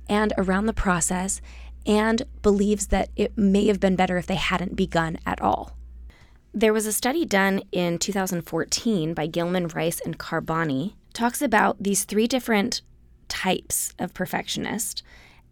and 0.09 0.33
around 0.39 0.67
the 0.67 0.73
process 0.73 1.41
and 1.87 2.23
believes 2.43 2.89
that 2.89 3.11
it 3.17 3.37
may 3.37 3.67
have 3.67 3.79
been 3.79 3.97
better 3.97 4.17
if 4.17 4.27
they 4.27 4.37
hadn't 4.37 4.77
begun 4.77 5.19
at 5.25 5.41
all. 5.41 5.77
There 6.53 6.73
was 6.73 6.87
a 6.87 6.93
study 6.93 7.25
done 7.25 7.63
in 7.71 7.99
2014 7.99 9.15
by 9.15 9.27
Gilman 9.27 9.69
Rice 9.69 10.01
and 10.01 10.19
Carboni 10.19 10.95
talks 11.13 11.41
about 11.43 11.83
these 11.83 12.05
three 12.05 12.27
different 12.27 12.83
types 13.29 13.95
of 13.99 14.15
perfectionist 14.15 15.03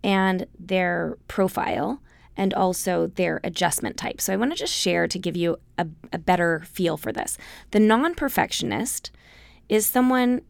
and 0.04 0.46
their 0.60 1.16
profile 1.26 2.00
and 2.36 2.52
also 2.52 3.06
their 3.06 3.40
adjustment 3.42 3.96
type. 3.96 4.20
So 4.20 4.32
I 4.32 4.36
want 4.36 4.52
to 4.52 4.58
just 4.58 4.72
share 4.72 5.08
to 5.08 5.18
give 5.18 5.36
you 5.36 5.56
a, 5.78 5.86
a 6.12 6.18
better 6.18 6.62
feel 6.66 6.96
for 6.96 7.10
this. 7.10 7.38
The 7.70 7.80
non 7.80 8.14
perfectionist 8.14 9.10
is 9.68 9.86
someone 9.86 10.42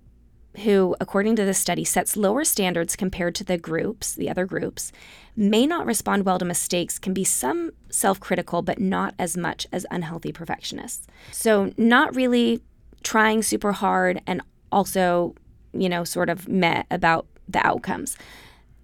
who, 0.59 0.97
according 1.01 1.37
to 1.37 1.45
this 1.45 1.59
study, 1.59 1.85
sets 1.85 2.17
lower 2.17 2.45
standards 2.45 2.97
compared 2.97 3.35
to 3.37 3.45
the 3.45 3.59
groups, 3.59 4.15
the 4.15 4.31
other 4.31 4.47
groups, 4.47 4.93
may 5.37 5.67
not 5.67 5.87
respond 5.87 6.25
well 6.25 6.39
to 6.39 6.45
mistakes, 6.45 6.99
can 6.99 7.13
be 7.13 7.25
some 7.25 7.71
self 7.91 8.19
critical, 8.19 8.63
but 8.63 8.81
not 8.81 9.15
as 9.19 9.37
much 9.37 9.67
as 9.73 9.87
unhealthy 9.91 10.33
perfectionists. 10.33 11.07
So, 11.31 11.73
not 11.77 12.15
really 12.17 12.61
trying 13.03 13.43
super 13.43 13.73
hard 13.73 14.21
and 14.27 14.41
also, 14.73 15.35
you 15.73 15.89
know, 15.89 16.03
sort 16.03 16.31
of 16.31 16.49
met 16.49 16.87
about 16.91 17.27
the 17.49 17.65
outcomes. 17.65 18.17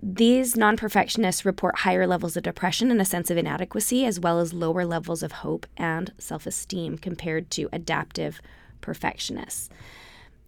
These 0.02 0.56
non 0.56 0.76
perfectionists 0.76 1.44
report 1.44 1.80
higher 1.80 2.06
levels 2.06 2.36
of 2.36 2.42
depression 2.42 2.90
and 2.90 3.00
a 3.00 3.04
sense 3.04 3.30
of 3.30 3.36
inadequacy, 3.36 4.06
as 4.06 4.18
well 4.18 4.40
as 4.40 4.54
lower 4.54 4.86
levels 4.86 5.22
of 5.22 5.32
hope 5.32 5.66
and 5.76 6.12
self 6.18 6.46
esteem 6.46 6.96
compared 6.96 7.50
to 7.52 7.68
adaptive 7.72 8.40
perfectionists. 8.80 9.68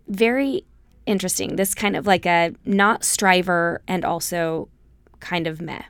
Very 0.08 0.64
interesting. 1.04 1.56
This 1.56 1.74
kind 1.74 1.96
of 1.96 2.06
like 2.06 2.24
a 2.24 2.54
not 2.64 3.04
striver 3.04 3.82
and 3.86 4.04
also 4.04 4.68
kind 5.20 5.46
of 5.46 5.60
meh. 5.60 5.82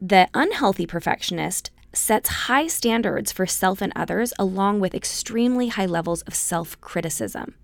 The 0.00 0.28
unhealthy 0.34 0.86
perfectionist 0.86 1.70
sets 1.94 2.28
high 2.28 2.66
standards 2.66 3.32
for 3.32 3.46
self 3.46 3.80
and 3.80 3.92
others, 3.96 4.34
along 4.38 4.80
with 4.80 4.94
extremely 4.94 5.68
high 5.68 5.86
levels 5.86 6.20
of 6.22 6.34
self 6.34 6.78
criticism. 6.82 7.54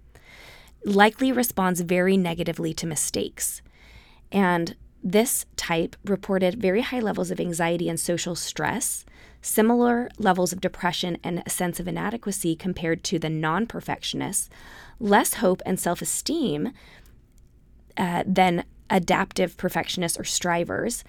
Likely 0.86 1.30
responds 1.30 1.82
very 1.82 2.16
negatively 2.16 2.72
to 2.74 2.86
mistakes. 2.86 3.60
And 4.32 4.74
this 5.02 5.46
type 5.56 5.96
reported 6.04 6.60
very 6.60 6.80
high 6.80 7.00
levels 7.00 7.30
of 7.30 7.40
anxiety 7.40 7.88
and 7.88 7.98
social 7.98 8.34
stress, 8.34 9.04
similar 9.40 10.08
levels 10.18 10.52
of 10.52 10.60
depression 10.60 11.18
and 11.24 11.42
a 11.44 11.50
sense 11.50 11.80
of 11.80 11.88
inadequacy 11.88 12.54
compared 12.54 13.02
to 13.04 13.18
the 13.18 13.30
non 13.30 13.66
perfectionists, 13.66 14.48
less 15.00 15.34
hope 15.34 15.60
and 15.66 15.80
self 15.80 16.00
esteem 16.02 16.72
uh, 17.96 18.22
than 18.26 18.64
adaptive 18.90 19.56
perfectionists 19.56 20.18
or 20.18 20.24
strivers. 20.24 21.02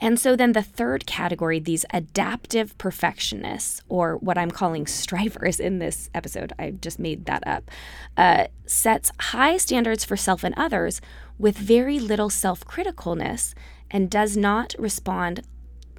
And 0.00 0.18
so 0.18 0.36
then 0.36 0.52
the 0.52 0.62
third 0.62 1.06
category, 1.06 1.58
these 1.58 1.84
adaptive 1.92 2.78
perfectionists, 2.78 3.82
or 3.88 4.16
what 4.16 4.38
I'm 4.38 4.50
calling 4.50 4.86
strivers 4.86 5.58
in 5.58 5.78
this 5.80 6.08
episode, 6.14 6.52
I 6.58 6.70
just 6.70 6.98
made 6.98 7.26
that 7.26 7.44
up, 7.46 7.70
uh, 8.16 8.46
sets 8.66 9.10
high 9.18 9.56
standards 9.56 10.04
for 10.04 10.16
self 10.16 10.44
and 10.44 10.54
others 10.56 11.00
with 11.38 11.56
very 11.56 11.98
little 11.98 12.30
self 12.30 12.64
criticalness 12.64 13.54
and 13.90 14.10
does 14.10 14.36
not 14.36 14.74
respond 14.78 15.42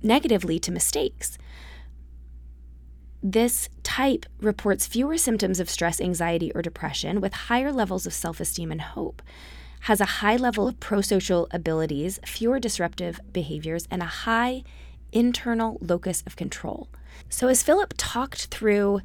negatively 0.04 0.60
to 0.60 0.72
mistakes. 0.72 1.38
This 3.22 3.70
type 3.84 4.26
reports 4.40 4.88
fewer 4.88 5.18
symptoms 5.18 5.60
of 5.60 5.70
stress, 5.70 6.00
anxiety, 6.00 6.52
or 6.54 6.62
depression 6.62 7.20
with 7.20 7.34
higher 7.34 7.72
levels 7.72 8.06
of 8.06 8.14
self 8.14 8.40
esteem 8.40 8.72
and 8.72 8.82
hope, 8.82 9.22
has 9.82 10.00
a 10.02 10.06
high 10.06 10.36
level 10.36 10.68
of 10.68 10.80
pro 10.80 11.02
social 11.02 11.48
abilities, 11.52 12.20
fewer 12.26 12.60
disruptive 12.60 13.20
behaviors, 13.32 13.88
and 13.92 14.02
a 14.02 14.06
high 14.06 14.64
internal 15.12 15.78
locus 15.82 16.24
of 16.26 16.36
control. 16.36 16.88
So, 17.30 17.48
as 17.48 17.64
Philip 17.64 17.94
talked 17.98 18.48
through 18.48 19.02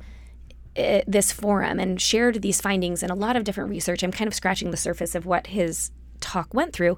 uh, 0.77 1.01
this 1.07 1.33
forum 1.33 1.79
and 1.79 2.01
shared 2.01 2.42
these 2.42 2.61
findings 2.61 3.03
and 3.03 3.11
a 3.11 3.16
lot 3.16 3.37
of 3.37 3.44
different 3.44 3.70
research, 3.70 4.03
I'm 4.03 4.12
kind 4.12 4.29
of 4.29 4.35
scratching 4.35 4.70
the 4.70 4.77
surface 4.77 5.14
of 5.14 5.27
what 5.27 5.49
his 5.49 5.90
talk 6.25 6.53
went 6.55 6.73
through. 6.73 6.97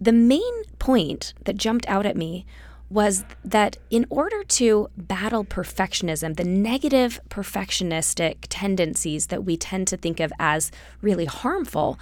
The 0.00 0.12
main 0.12 0.64
point 0.78 1.34
that 1.44 1.56
jumped 1.56 1.86
out 1.88 2.06
at 2.06 2.16
me 2.16 2.46
was 2.88 3.24
that 3.44 3.76
in 3.88 4.04
order 4.10 4.42
to 4.42 4.88
battle 4.96 5.44
perfectionism, 5.44 6.36
the 6.36 6.44
negative 6.44 7.20
perfectionistic 7.28 8.38
tendencies 8.48 9.28
that 9.28 9.44
we 9.44 9.56
tend 9.56 9.86
to 9.88 9.96
think 9.96 10.18
of 10.18 10.32
as 10.40 10.72
really 11.00 11.26
harmful, 11.26 11.98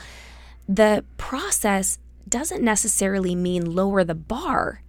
the 0.67 1.05
process 1.19 1.99
doesn't 2.29 2.63
necessarily 2.63 3.35
mean 3.35 3.75
lower 3.75 4.03
the 4.05 4.15
bar 4.15 4.83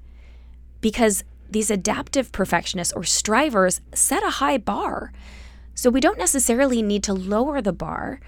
because 0.82 1.24
these 1.50 1.70
adaptive 1.70 2.32
perfectionists 2.32 2.94
or 2.94 3.04
strivers 3.04 3.82
set 3.94 4.24
a 4.24 4.30
high 4.30 4.58
bar. 4.58 5.12
So 5.76 5.90
we 5.90 6.00
don't 6.00 6.18
necessarily 6.18 6.82
need 6.82 7.04
to 7.04 7.14
lower 7.14 7.62
the 7.62 7.74
bar. 7.74 8.20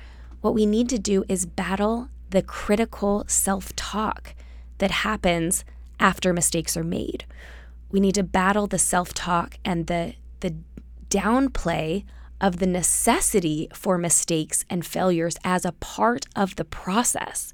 What 0.41 0.53
we 0.53 0.65
need 0.65 0.89
to 0.89 0.99
do 0.99 1.23
is 1.29 1.45
battle 1.45 2.09
the 2.31 2.41
critical 2.41 3.23
self 3.27 3.75
talk 3.75 4.33
that 4.79 4.91
happens 4.91 5.63
after 5.99 6.33
mistakes 6.33 6.75
are 6.75 6.83
made. 6.83 7.25
We 7.91 7.99
need 7.99 8.15
to 8.15 8.23
battle 8.23 8.67
the 8.67 8.79
self 8.79 9.13
talk 9.13 9.57
and 9.63 9.87
the, 9.87 10.15
the 10.39 10.55
downplay 11.09 12.05
of 12.39 12.57
the 12.57 12.65
necessity 12.65 13.67
for 13.73 13.97
mistakes 13.97 14.65
and 14.69 14.85
failures 14.85 15.37
as 15.43 15.63
a 15.63 15.73
part 15.73 16.25
of 16.35 16.55
the 16.55 16.65
process. 16.65 17.53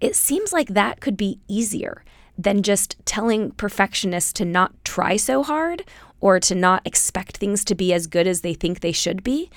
It 0.00 0.14
seems 0.14 0.52
like 0.52 0.68
that 0.68 1.00
could 1.00 1.16
be 1.16 1.40
easier 1.48 2.04
than 2.36 2.62
just 2.62 2.96
telling 3.06 3.52
perfectionists 3.52 4.34
to 4.34 4.44
not 4.44 4.72
try 4.84 5.16
so 5.16 5.42
hard 5.42 5.84
or 6.20 6.38
to 6.40 6.54
not 6.54 6.86
expect 6.86 7.38
things 7.38 7.64
to 7.64 7.74
be 7.74 7.94
as 7.94 8.06
good 8.06 8.26
as 8.26 8.42
they 8.42 8.52
think 8.52 8.80
they 8.80 8.92
should 8.92 9.22
be. 9.22 9.50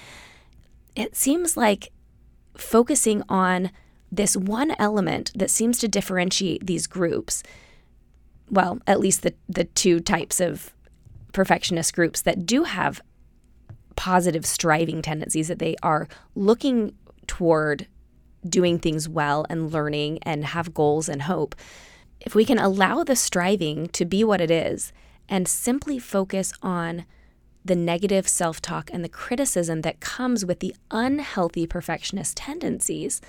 It 0.95 1.15
seems 1.15 1.57
like 1.57 1.91
focusing 2.59 3.23
on 3.29 3.71
this 4.11 4.35
one 4.35 4.73
element 4.79 5.31
that 5.35 5.49
seems 5.49 5.77
to 5.79 5.87
differentiate 5.87 6.65
these 6.65 6.87
groups, 6.87 7.43
well, 8.49 8.79
at 8.87 8.99
least 8.99 9.23
the, 9.23 9.33
the 9.47 9.65
two 9.65 9.99
types 9.99 10.39
of 10.39 10.73
perfectionist 11.31 11.93
groups 11.93 12.21
that 12.21 12.45
do 12.45 12.63
have 12.63 13.01
positive 13.95 14.45
striving 14.45 15.01
tendencies, 15.01 15.47
that 15.47 15.59
they 15.59 15.75
are 15.83 16.07
looking 16.35 16.95
toward 17.27 17.87
doing 18.47 18.79
things 18.79 19.07
well 19.07 19.45
and 19.49 19.71
learning 19.71 20.19
and 20.23 20.45
have 20.45 20.73
goals 20.73 21.09
and 21.09 21.23
hope. 21.23 21.55
If 22.21 22.33
we 22.33 22.45
can 22.45 22.57
allow 22.57 23.03
the 23.03 23.15
striving 23.15 23.87
to 23.89 24.05
be 24.05 24.23
what 24.23 24.41
it 24.41 24.49
is 24.49 24.91
and 25.27 25.47
simply 25.47 25.99
focus 25.99 26.53
on 26.61 27.05
the 27.63 27.75
negative 27.75 28.27
self 28.27 28.61
talk 28.61 28.89
and 28.93 29.03
the 29.03 29.09
criticism 29.09 29.81
that 29.81 29.99
comes 29.99 30.45
with 30.45 30.59
the 30.59 30.75
unhealthy 30.91 31.67
perfectionist 31.67 32.37
tendencies, 32.37 33.21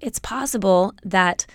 it's 0.00 0.18
possible 0.18 0.94
that 1.02 1.46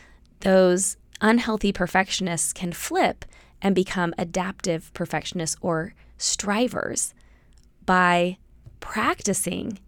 those 0.42 0.98
unhealthy 1.22 1.72
perfectionists 1.72 2.52
can 2.52 2.72
flip 2.72 3.26
and 3.62 3.76
become 3.76 4.14
adaptive 4.18 4.92
perfectionists 4.94 5.56
or 5.62 5.94
strivers 6.18 7.14
by 7.86 8.38
practicing 8.80 9.80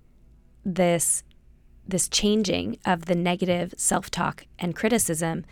this 0.63 1.23
this 1.85 2.07
changing 2.07 2.77
of 2.85 3.05
the 3.05 3.15
negative 3.15 3.73
self-talk 3.75 4.45
and 4.57 4.73
criticism 4.73 5.43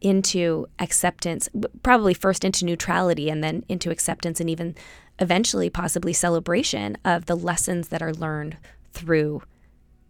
into 0.00 0.66
acceptance 0.78 1.48
probably 1.82 2.14
first 2.14 2.44
into 2.44 2.64
neutrality 2.64 3.28
and 3.28 3.42
then 3.44 3.64
into 3.68 3.90
acceptance 3.90 4.40
and 4.40 4.48
even 4.48 4.74
eventually 5.18 5.68
possibly 5.68 6.12
celebration 6.12 6.96
of 7.04 7.26
the 7.26 7.36
lessons 7.36 7.88
that 7.88 8.02
are 8.02 8.12
learned 8.12 8.56
through 8.92 9.42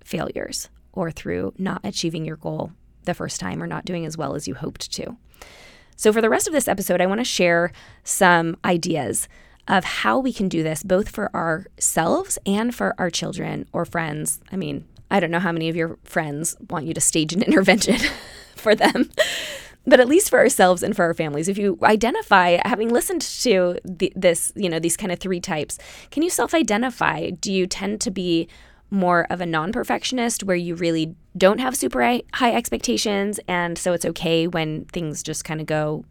failures 0.04 0.68
or 0.92 1.10
through 1.10 1.52
not 1.58 1.80
achieving 1.84 2.24
your 2.24 2.36
goal 2.36 2.72
the 3.04 3.14
first 3.14 3.40
time 3.40 3.62
or 3.62 3.66
not 3.66 3.84
doing 3.84 4.06
as 4.06 4.16
well 4.16 4.34
as 4.34 4.46
you 4.46 4.54
hoped 4.54 4.90
to. 4.92 5.16
So, 5.96 6.12
for 6.12 6.20
the 6.20 6.30
rest 6.30 6.46
of 6.46 6.52
this 6.52 6.68
episode, 6.68 7.00
I 7.00 7.06
want 7.06 7.20
to 7.20 7.24
share 7.24 7.72
some 8.04 8.56
ideas 8.64 9.28
of 9.68 9.84
how 9.84 10.18
we 10.18 10.32
can 10.32 10.48
do 10.48 10.62
this 10.62 10.82
both 10.82 11.08
for 11.08 11.34
ourselves 11.34 12.38
and 12.46 12.74
for 12.74 12.94
our 12.98 13.10
children 13.10 13.66
or 13.72 13.84
friends. 13.84 14.40
I 14.50 14.56
mean, 14.56 14.86
I 15.10 15.20
don't 15.20 15.30
know 15.30 15.40
how 15.40 15.52
many 15.52 15.68
of 15.68 15.76
your 15.76 15.98
friends 16.04 16.56
want 16.70 16.86
you 16.86 16.94
to 16.94 17.00
stage 17.00 17.32
an 17.32 17.42
intervention 17.46 17.98
for 18.56 18.74
them. 18.74 19.10
But 19.86 19.98
at 19.98 20.08
least 20.08 20.30
for 20.30 20.38
ourselves 20.38 20.82
and 20.82 20.94
for 20.94 21.04
our 21.04 21.14
families, 21.14 21.48
if 21.48 21.56
you 21.56 21.78
identify, 21.82 22.58
having 22.64 22.90
listened 22.90 23.22
to 23.22 23.78
the, 23.84 24.12
this, 24.14 24.52
you 24.54 24.68
know, 24.68 24.78
these 24.78 24.96
kind 24.96 25.10
of 25.10 25.18
three 25.18 25.40
types, 25.40 25.78
can 26.10 26.22
you 26.22 26.30
self 26.30 26.54
identify? 26.54 27.30
Do 27.30 27.52
you 27.52 27.66
tend 27.66 28.00
to 28.02 28.10
be 28.10 28.48
more 28.90 29.26
of 29.30 29.40
a 29.40 29.46
non 29.46 29.72
perfectionist 29.72 30.44
where 30.44 30.56
you 30.56 30.74
really 30.74 31.14
don't 31.36 31.60
have 31.60 31.76
super 31.76 32.20
high 32.34 32.54
expectations 32.54 33.38
and 33.46 33.78
so 33.78 33.92
it's 33.92 34.04
okay 34.04 34.46
when 34.46 34.84
things 34.86 35.22
just 35.22 35.44
kind 35.44 35.60
of 35.60 35.66
go 35.66 36.04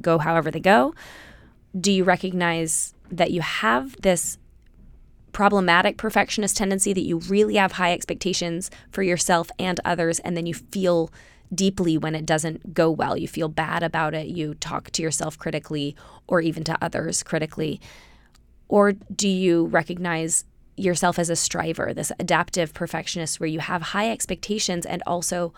go 0.00 0.18
however 0.18 0.50
they 0.50 0.60
go? 0.60 0.94
do 1.78 1.92
you 1.92 2.04
recognize 2.04 2.94
that 3.10 3.30
you 3.30 3.40
have 3.40 4.00
this 4.02 4.38
problematic 5.32 5.96
perfectionist 5.96 6.56
tendency 6.56 6.92
that 6.92 7.02
you 7.02 7.18
really 7.28 7.54
have 7.54 7.72
high 7.72 7.92
expectations 7.92 8.70
for 8.90 9.02
yourself 9.02 9.48
and 9.58 9.78
others 9.84 10.18
and 10.20 10.36
then 10.36 10.46
you 10.46 10.54
feel 10.54 11.10
deeply 11.54 11.98
when 11.98 12.14
it 12.14 12.26
doesn't 12.26 12.74
go 12.74 12.90
well. 12.90 13.16
You 13.16 13.28
feel 13.28 13.48
bad 13.48 13.82
about 13.82 14.14
it. 14.14 14.28
You 14.28 14.54
talk 14.54 14.90
to 14.92 15.02
yourself 15.02 15.38
critically 15.38 15.96
or 16.26 16.40
even 16.40 16.64
to 16.64 16.78
others 16.82 17.22
critically. 17.22 17.80
Or 18.68 18.92
do 18.92 19.28
you 19.28 19.66
recognize 19.66 20.44
yourself 20.76 21.18
as 21.18 21.28
a 21.28 21.36
striver 21.36 21.92
this 21.92 22.12
adaptive 22.18 22.72
perfectionist 22.72 23.40
where 23.40 23.48
you 23.48 23.58
have 23.58 23.82
high 23.82 24.10
expectations 24.10 24.86
and 24.86 25.02
also 25.06 25.52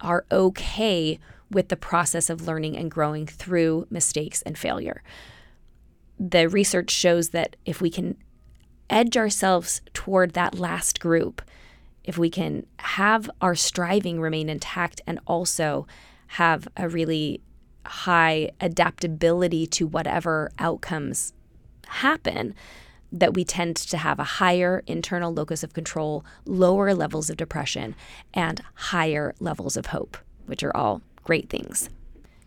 are 0.00 0.24
okay 0.30 1.18
with 1.50 1.68
the 1.68 1.76
process 1.76 2.30
of 2.30 2.46
learning 2.46 2.76
and 2.76 2.90
growing 2.90 3.26
through 3.26 3.86
mistakes 3.90 4.42
and 4.42 4.56
failure? 4.56 5.02
The 6.18 6.48
research 6.48 6.90
shows 6.90 7.30
that 7.30 7.56
if 7.64 7.80
we 7.80 7.90
can 7.90 8.16
edge 8.90 9.16
ourselves 9.16 9.80
toward 9.94 10.32
that 10.32 10.58
last 10.58 11.00
group, 11.00 11.40
if 12.04 12.18
we 12.18 12.30
can 12.30 12.66
have 12.78 13.30
our 13.40 13.54
striving 13.54 14.20
remain 14.20 14.48
intact 14.48 15.00
and 15.06 15.20
also 15.26 15.86
have 16.28 16.68
a 16.76 16.88
really 16.88 17.40
high 17.86 18.50
adaptability 18.60 19.66
to 19.66 19.86
whatever 19.86 20.50
outcomes 20.58 21.32
happen, 21.86 22.54
that 23.12 23.34
we 23.34 23.44
tend 23.44 23.76
to 23.76 23.96
have 23.96 24.18
a 24.18 24.24
higher 24.24 24.82
internal 24.86 25.32
locus 25.32 25.62
of 25.62 25.72
control, 25.72 26.24
lower 26.44 26.94
levels 26.94 27.28
of 27.28 27.36
depression, 27.36 27.94
and 28.32 28.62
higher 28.74 29.34
levels 29.40 29.76
of 29.76 29.86
hope, 29.86 30.16
which 30.46 30.62
are 30.62 30.76
all 30.76 31.02
great 31.24 31.48
things. 31.50 31.90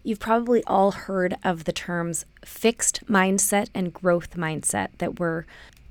You've 0.03 0.19
probably 0.19 0.63
all 0.65 0.91
heard 0.91 1.37
of 1.43 1.63
the 1.63 1.71
terms 1.71 2.25
fixed 2.43 3.05
mindset 3.07 3.69
and 3.73 3.93
growth 3.93 4.35
mindset 4.35 4.89
that 4.97 5.19
were 5.19 5.45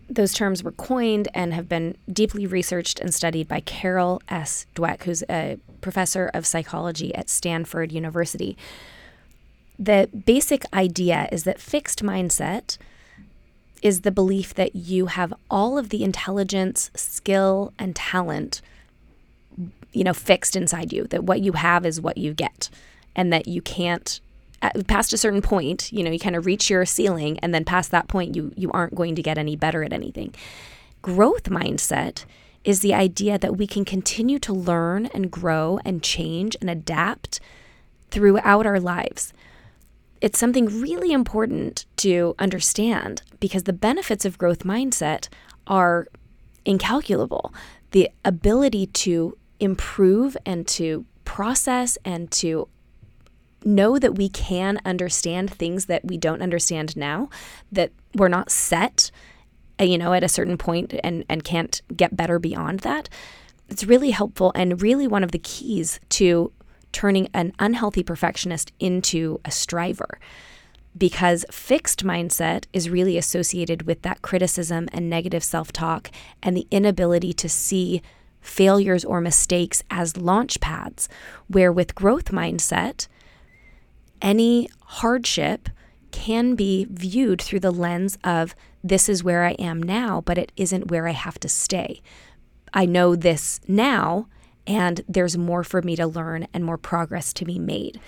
those 0.08 0.34
terms 0.34 0.62
were 0.62 0.72
coined 0.72 1.28
and 1.34 1.54
have 1.54 1.68
been 1.68 1.96
deeply 2.12 2.46
researched 2.46 3.00
and 3.00 3.14
studied 3.14 3.48
by 3.48 3.60
Carol 3.60 4.20
S. 4.28 4.66
Dweck, 4.74 5.04
who's 5.04 5.22
a 5.30 5.58
professor 5.80 6.30
of 6.34 6.46
psychology 6.46 7.14
at 7.14 7.28
Stanford 7.28 7.92
University. 7.92 8.56
The 9.78 10.08
basic 10.26 10.64
idea 10.72 11.28
is 11.32 11.44
that 11.44 11.60
fixed 11.60 12.02
mindset 12.02 12.78
is 13.82 14.02
the 14.02 14.12
belief 14.12 14.54
that 14.54 14.76
you 14.76 15.06
have 15.06 15.34
all 15.50 15.76
of 15.76 15.88
the 15.88 16.04
intelligence, 16.04 16.90
skill, 16.94 17.72
and 17.78 17.96
talent, 17.96 18.62
you 19.92 20.04
know, 20.04 20.14
fixed 20.14 20.54
inside 20.54 20.92
you, 20.92 21.04
that 21.08 21.24
what 21.24 21.40
you 21.40 21.52
have 21.52 21.84
is 21.84 22.00
what 22.00 22.16
you 22.16 22.32
get 22.32 22.70
and 23.16 23.32
that 23.32 23.48
you 23.48 23.60
can't 23.60 24.20
past 24.86 25.12
a 25.12 25.18
certain 25.18 25.42
point, 25.42 25.92
you 25.92 26.04
know, 26.04 26.10
you 26.10 26.18
kind 26.18 26.36
of 26.36 26.46
reach 26.46 26.70
your 26.70 26.84
ceiling 26.86 27.38
and 27.40 27.54
then 27.54 27.64
past 27.64 27.90
that 27.90 28.08
point 28.08 28.36
you 28.36 28.52
you 28.56 28.70
aren't 28.72 28.94
going 28.94 29.14
to 29.14 29.22
get 29.22 29.38
any 29.38 29.56
better 29.56 29.82
at 29.82 29.92
anything. 29.92 30.34
Growth 31.02 31.44
mindset 31.44 32.24
is 32.64 32.80
the 32.80 32.94
idea 32.94 33.38
that 33.38 33.56
we 33.56 33.66
can 33.66 33.84
continue 33.84 34.38
to 34.38 34.52
learn 34.52 35.06
and 35.06 35.30
grow 35.30 35.80
and 35.84 36.02
change 36.02 36.56
and 36.60 36.70
adapt 36.70 37.40
throughout 38.10 38.66
our 38.66 38.78
lives. 38.78 39.32
It's 40.20 40.38
something 40.38 40.66
really 40.80 41.10
important 41.10 41.86
to 41.96 42.36
understand 42.38 43.22
because 43.40 43.64
the 43.64 43.72
benefits 43.72 44.24
of 44.24 44.38
growth 44.38 44.60
mindset 44.60 45.28
are 45.66 46.06
incalculable. 46.64 47.52
The 47.90 48.10
ability 48.24 48.86
to 48.86 49.36
improve 49.58 50.36
and 50.46 50.66
to 50.68 51.04
process 51.24 51.98
and 52.04 52.30
to 52.32 52.68
know 53.64 53.98
that 53.98 54.16
we 54.16 54.28
can 54.28 54.80
understand 54.84 55.50
things 55.50 55.86
that 55.86 56.04
we 56.04 56.16
don't 56.16 56.42
understand 56.42 56.96
now, 56.96 57.28
that 57.70 57.92
we're 58.14 58.28
not 58.28 58.50
set, 58.50 59.10
uh, 59.80 59.84
you 59.84 59.98
know, 59.98 60.12
at 60.12 60.24
a 60.24 60.28
certain 60.28 60.58
point 60.58 60.94
and, 61.02 61.24
and 61.28 61.44
can't 61.44 61.82
get 61.96 62.16
better 62.16 62.38
beyond 62.38 62.80
that. 62.80 63.08
It's 63.68 63.84
really 63.84 64.10
helpful 64.10 64.52
and 64.54 64.82
really 64.82 65.06
one 65.06 65.24
of 65.24 65.32
the 65.32 65.38
keys 65.38 65.98
to 66.10 66.52
turning 66.92 67.28
an 67.32 67.52
unhealthy 67.58 68.02
perfectionist 68.02 68.72
into 68.78 69.40
a 69.44 69.50
striver 69.50 70.18
because 70.96 71.44
fixed 71.50 72.04
mindset 72.04 72.66
is 72.72 72.90
really 72.90 73.16
associated 73.16 73.86
with 73.86 74.02
that 74.02 74.22
criticism 74.22 74.88
and 74.92 75.08
negative 75.08 75.42
self 75.42 75.72
talk 75.72 76.10
and 76.42 76.56
the 76.56 76.66
inability 76.70 77.32
to 77.32 77.48
see 77.48 78.02
failures 78.40 79.04
or 79.04 79.20
mistakes 79.20 79.82
as 79.90 80.16
launch 80.16 80.60
pads. 80.60 81.08
Where 81.48 81.72
with 81.72 81.94
growth 81.94 82.26
mindset, 82.26 83.06
any 84.22 84.68
hardship 84.86 85.68
can 86.10 86.54
be 86.54 86.86
viewed 86.88 87.42
through 87.42 87.60
the 87.60 87.70
lens 87.70 88.18
of 88.22 88.54
this 88.84 89.08
is 89.08 89.24
where 89.24 89.44
I 89.44 89.52
am 89.52 89.82
now, 89.82 90.20
but 90.22 90.38
it 90.38 90.52
isn't 90.56 90.90
where 90.90 91.06
I 91.06 91.12
have 91.12 91.38
to 91.40 91.48
stay. 91.48 92.00
I 92.72 92.86
know 92.86 93.14
this 93.14 93.60
now, 93.68 94.28
and 94.66 95.02
there's 95.08 95.36
more 95.36 95.64
for 95.64 95.82
me 95.82 95.96
to 95.96 96.06
learn 96.06 96.46
and 96.54 96.64
more 96.64 96.78
progress 96.78 97.32
to 97.34 97.44
be 97.44 97.58
made. 97.58 98.00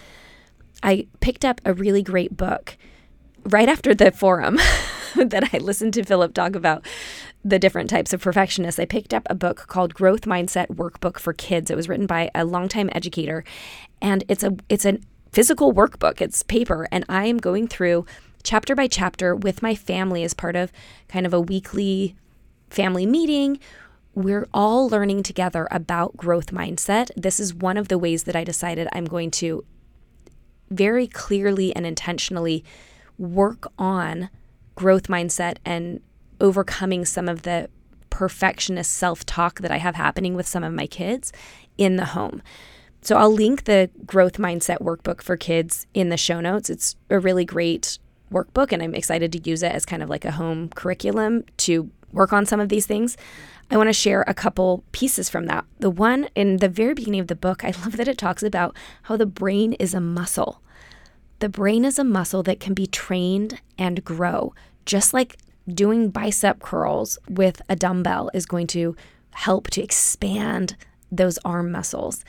I 0.82 1.06
picked 1.20 1.44
up 1.44 1.60
a 1.64 1.74
really 1.74 2.02
great 2.02 2.36
book 2.36 2.76
right 3.44 3.68
after 3.68 3.94
the 3.94 4.10
forum 4.10 4.56
that 5.16 5.50
I 5.52 5.58
listened 5.58 5.94
to 5.94 6.04
Philip 6.04 6.34
talk 6.34 6.54
about 6.54 6.84
the 7.44 7.58
different 7.58 7.90
types 7.90 8.12
of 8.12 8.22
perfectionists, 8.22 8.80
I 8.80 8.86
picked 8.86 9.12
up 9.12 9.26
a 9.28 9.34
book 9.34 9.66
called 9.66 9.92
Growth 9.92 10.22
Mindset 10.22 10.68
Workbook 10.68 11.18
for 11.18 11.34
Kids. 11.34 11.70
It 11.70 11.76
was 11.76 11.88
written 11.88 12.06
by 12.06 12.30
a 12.34 12.44
longtime 12.44 12.88
educator, 12.92 13.44
and 14.00 14.24
it's 14.28 14.42
a 14.42 14.56
it's 14.70 14.86
a 14.86 14.98
physical 15.34 15.74
workbook. 15.74 16.20
It's 16.20 16.44
paper, 16.44 16.86
and 16.92 17.04
I 17.08 17.24
am 17.26 17.38
going 17.38 17.66
through 17.66 18.06
chapter 18.44 18.76
by 18.76 18.86
chapter 18.86 19.34
with 19.34 19.62
my 19.62 19.74
family 19.74 20.22
as 20.22 20.32
part 20.32 20.54
of 20.54 20.70
kind 21.08 21.26
of 21.26 21.34
a 21.34 21.40
weekly 21.40 22.14
family 22.70 23.04
meeting. 23.04 23.58
We're 24.14 24.46
all 24.54 24.88
learning 24.88 25.24
together 25.24 25.66
about 25.72 26.16
growth 26.16 26.52
mindset. 26.52 27.10
This 27.16 27.40
is 27.40 27.52
one 27.52 27.76
of 27.76 27.88
the 27.88 27.98
ways 27.98 28.22
that 28.24 28.36
I 28.36 28.44
decided 28.44 28.86
I'm 28.92 29.06
going 29.06 29.32
to 29.32 29.64
very 30.70 31.08
clearly 31.08 31.74
and 31.74 31.84
intentionally 31.84 32.64
work 33.18 33.66
on 33.76 34.30
growth 34.76 35.08
mindset 35.08 35.56
and 35.64 36.00
overcoming 36.40 37.04
some 37.04 37.28
of 37.28 37.42
the 37.42 37.68
perfectionist 38.08 38.92
self 38.92 39.26
talk 39.26 39.62
that 39.62 39.72
I 39.72 39.78
have 39.78 39.96
happening 39.96 40.34
with 40.34 40.46
some 40.46 40.62
of 40.62 40.72
my 40.72 40.86
kids 40.86 41.32
in 41.76 41.96
the 41.96 42.04
home. 42.06 42.40
So 43.04 43.16
I'll 43.16 43.30
link 43.30 43.64
the 43.64 43.90
growth 44.06 44.38
mindset 44.38 44.78
workbook 44.78 45.20
for 45.20 45.36
kids 45.36 45.86
in 45.92 46.08
the 46.08 46.16
show 46.16 46.40
notes. 46.40 46.70
It's 46.70 46.96
a 47.10 47.18
really 47.18 47.44
great 47.44 47.98
workbook, 48.32 48.72
and 48.72 48.82
I'm 48.82 48.94
excited 48.94 49.30
to 49.32 49.48
use 49.50 49.62
it 49.62 49.72
as 49.72 49.84
kind 49.84 50.02
of 50.02 50.08
like 50.08 50.24
a 50.24 50.32
home 50.32 50.70
curriculum 50.70 51.44
to 51.58 51.90
work 52.12 52.32
on 52.32 52.46
some 52.46 52.60
of 52.60 52.70
these 52.70 52.86
things. 52.86 53.18
I 53.70 53.76
want 53.76 53.90
to 53.90 53.92
share 53.92 54.24
a 54.26 54.32
couple 54.32 54.84
pieces 54.92 55.28
from 55.28 55.44
that. 55.46 55.66
The 55.80 55.90
one 55.90 56.28
in 56.34 56.58
the 56.58 56.68
very 56.68 56.94
beginning 56.94 57.20
of 57.20 57.26
the 57.26 57.36
book, 57.36 57.62
I 57.62 57.74
love 57.82 57.98
that 57.98 58.08
it 58.08 58.16
talks 58.16 58.42
about 58.42 58.74
how 59.02 59.18
the 59.18 59.26
brain 59.26 59.74
is 59.74 59.92
a 59.92 60.00
muscle. 60.00 60.62
The 61.40 61.50
brain 61.50 61.84
is 61.84 61.98
a 61.98 62.04
muscle 62.04 62.42
that 62.44 62.58
can 62.58 62.72
be 62.72 62.86
trained 62.86 63.60
and 63.76 64.02
grow, 64.02 64.54
just 64.86 65.12
like 65.12 65.36
doing 65.68 66.08
bicep 66.08 66.60
curls 66.60 67.18
with 67.28 67.60
a 67.68 67.76
dumbbell 67.76 68.30
is 68.32 68.46
going 68.46 68.66
to 68.68 68.96
help 69.32 69.68
to 69.70 69.82
expand 69.82 70.76
those 71.12 71.38
arm 71.44 71.70
muscles. 71.70 72.24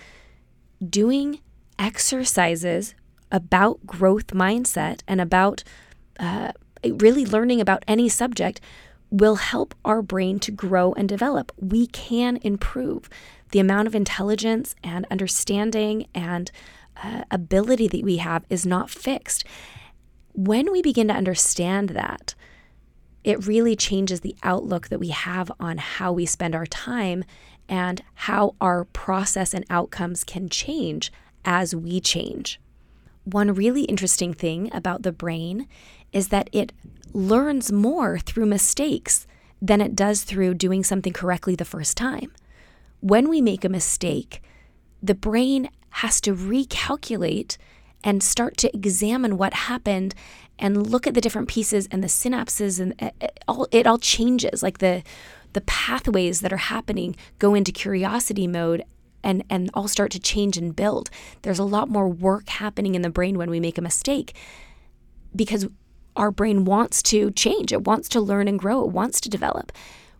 Doing 0.87 1.39
exercises 1.79 2.95
about 3.31 3.85
growth 3.85 4.27
mindset 4.27 5.01
and 5.07 5.19
about 5.19 5.63
uh, 6.19 6.51
really 6.83 7.25
learning 7.25 7.61
about 7.61 7.83
any 7.87 8.09
subject 8.09 8.61
will 9.09 9.35
help 9.35 9.75
our 9.83 10.01
brain 10.01 10.39
to 10.39 10.51
grow 10.51 10.93
and 10.93 11.07
develop. 11.07 11.51
We 11.57 11.87
can 11.87 12.37
improve 12.37 13.09
the 13.51 13.59
amount 13.59 13.87
of 13.87 13.95
intelligence 13.95 14.75
and 14.83 15.05
understanding 15.09 16.07
and 16.13 16.51
uh, 17.01 17.23
ability 17.31 17.87
that 17.89 18.03
we 18.03 18.17
have 18.17 18.45
is 18.49 18.65
not 18.65 18.89
fixed. 18.89 19.43
When 20.33 20.71
we 20.71 20.81
begin 20.81 21.07
to 21.07 21.13
understand 21.13 21.89
that, 21.89 22.35
it 23.23 23.47
really 23.47 23.75
changes 23.75 24.21
the 24.21 24.35
outlook 24.43 24.89
that 24.89 24.99
we 24.99 25.09
have 25.09 25.51
on 25.59 25.77
how 25.77 26.11
we 26.11 26.25
spend 26.25 26.53
our 26.53 26.65
time 26.65 27.23
and 27.67 28.03
how 28.13 28.55
our 28.61 28.85
process 28.85 29.53
and 29.53 29.65
outcomes 29.69 30.23
can 30.23 30.49
change 30.49 31.11
as 31.43 31.75
we 31.75 31.99
change. 31.99 32.59
One 33.23 33.53
really 33.53 33.83
interesting 33.83 34.33
thing 34.33 34.69
about 34.73 35.03
the 35.03 35.11
brain 35.11 35.67
is 36.11 36.29
that 36.29 36.49
it 36.51 36.71
learns 37.13 37.71
more 37.71 38.19
through 38.19 38.45
mistakes 38.45 39.25
than 39.61 39.81
it 39.81 39.95
does 39.95 40.23
through 40.23 40.53
doing 40.55 40.83
something 40.83 41.13
correctly 41.13 41.55
the 41.55 41.65
first 41.65 41.97
time. 41.97 42.31
When 42.99 43.29
we 43.29 43.41
make 43.41 43.65
a 43.65 43.69
mistake, 43.69 44.41
the 45.01 45.15
brain 45.15 45.69
has 45.89 46.19
to 46.21 46.35
recalculate 46.35 47.57
and 48.03 48.21
start 48.21 48.57
to 48.57 48.75
examine 48.75 49.37
what 49.37 49.53
happened 49.53 50.13
and 50.59 50.87
look 50.87 51.07
at 51.07 51.13
the 51.13 51.21
different 51.21 51.47
pieces 51.47 51.87
and 51.91 52.03
the 52.03 52.07
synapses 52.07 52.79
and 52.79 52.93
it 53.21 53.39
all 53.47 53.67
it 53.71 53.87
all 53.87 53.97
changes 53.97 54.61
like 54.61 54.77
the 54.77 55.03
the 55.55 55.61
pathways 55.61 56.41
that 56.41 56.53
are 56.53 56.57
happening 56.57 57.15
go 57.39 57.55
into 57.55 57.71
curiosity 57.71 58.45
mode 58.45 58.83
and 59.23 59.43
and 59.49 59.71
all 59.73 59.87
start 59.87 60.11
to 60.11 60.19
change 60.19 60.57
and 60.57 60.75
build. 60.75 61.09
There's 61.41 61.59
a 61.59 61.63
lot 61.63 61.89
more 61.89 62.07
work 62.07 62.49
happening 62.49 62.93
in 62.93 63.01
the 63.01 63.09
brain 63.09 63.37
when 63.37 63.49
we 63.49 63.59
make 63.59 63.77
a 63.79 63.81
mistake 63.81 64.35
because 65.35 65.67
our 66.15 66.29
brain 66.29 66.63
wants 66.65 67.01
to 67.03 67.31
change. 67.31 67.73
It 67.73 67.85
wants 67.85 68.07
to 68.09 68.21
learn 68.21 68.47
and 68.47 68.59
grow. 68.59 68.83
It 68.85 68.91
wants 68.91 69.19
to 69.21 69.29
develop. 69.29 69.71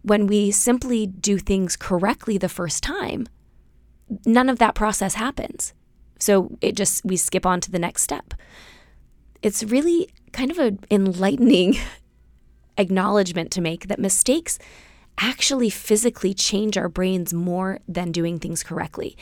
When 0.02 0.26
we 0.26 0.52
simply 0.52 1.06
do 1.06 1.38
things 1.38 1.76
correctly 1.76 2.38
the 2.38 2.50
first 2.50 2.82
time 2.82 3.28
none 4.26 4.50
of 4.50 4.60
that 4.60 4.76
process 4.76 5.16
happens. 5.16 5.74
So 6.20 6.58
it 6.62 6.76
just 6.76 7.04
we 7.04 7.18
skip 7.18 7.46
on 7.46 7.60
to 7.62 7.72
the 7.72 7.80
next 7.80 8.04
step. 8.04 8.34
It's 9.42 9.64
really 9.64 10.10
kind 10.32 10.52
of 10.52 10.60
an 10.60 10.80
enlightening 10.90 11.76
acknowledgement 12.78 13.52
to 13.52 13.62
make 13.62 13.88
that 13.88 14.00
mistakes 14.00 14.60
actually 15.18 15.70
physically 15.70 16.34
change 16.34 16.78
our 16.78 16.90
brains 16.90 17.34
more 17.34 17.80
than 17.88 18.12
doing 18.12 18.40
things 18.40 18.64
correctly. 18.64 19.18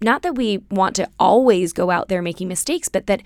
Not 0.00 0.22
that 0.22 0.34
we 0.34 0.58
want 0.70 0.96
to 0.96 1.08
always 1.18 1.72
go 1.72 1.90
out 1.90 2.08
there 2.08 2.22
making 2.22 2.48
mistakes, 2.48 2.88
but 2.88 3.06
that 3.06 3.22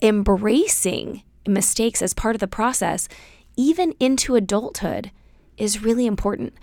embracing 0.00 1.22
mistakes 1.46 2.02
as 2.02 2.14
part 2.14 2.36
of 2.36 2.40
the 2.40 2.46
process, 2.46 3.08
even 3.56 3.94
into 4.00 4.34
adulthood, 4.34 5.10
is 5.56 5.82
really 5.82 6.06
important. 6.06 6.54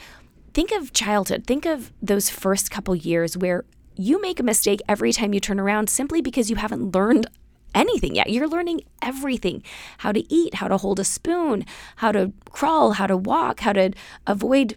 Think 0.53 0.71
of 0.71 0.93
childhood. 0.93 1.45
Think 1.45 1.65
of 1.65 1.91
those 2.01 2.29
first 2.29 2.71
couple 2.71 2.95
years 2.95 3.37
where 3.37 3.63
you 3.95 4.21
make 4.21 4.39
a 4.39 4.43
mistake 4.43 4.81
every 4.87 5.11
time 5.11 5.33
you 5.33 5.39
turn 5.39 5.59
around 5.59 5.89
simply 5.89 6.21
because 6.21 6.49
you 6.49 6.55
haven't 6.55 6.95
learned 6.95 7.27
anything 7.75 8.15
yet. 8.15 8.29
You're 8.29 8.47
learning 8.47 8.81
everything 9.01 9.63
how 9.99 10.11
to 10.11 10.33
eat, 10.33 10.55
how 10.55 10.67
to 10.67 10.77
hold 10.77 10.99
a 10.99 11.03
spoon, 11.03 11.65
how 11.97 12.11
to 12.11 12.33
crawl, 12.49 12.93
how 12.93 13.07
to 13.07 13.17
walk, 13.17 13.59
how 13.59 13.73
to 13.73 13.91
avoid 14.25 14.75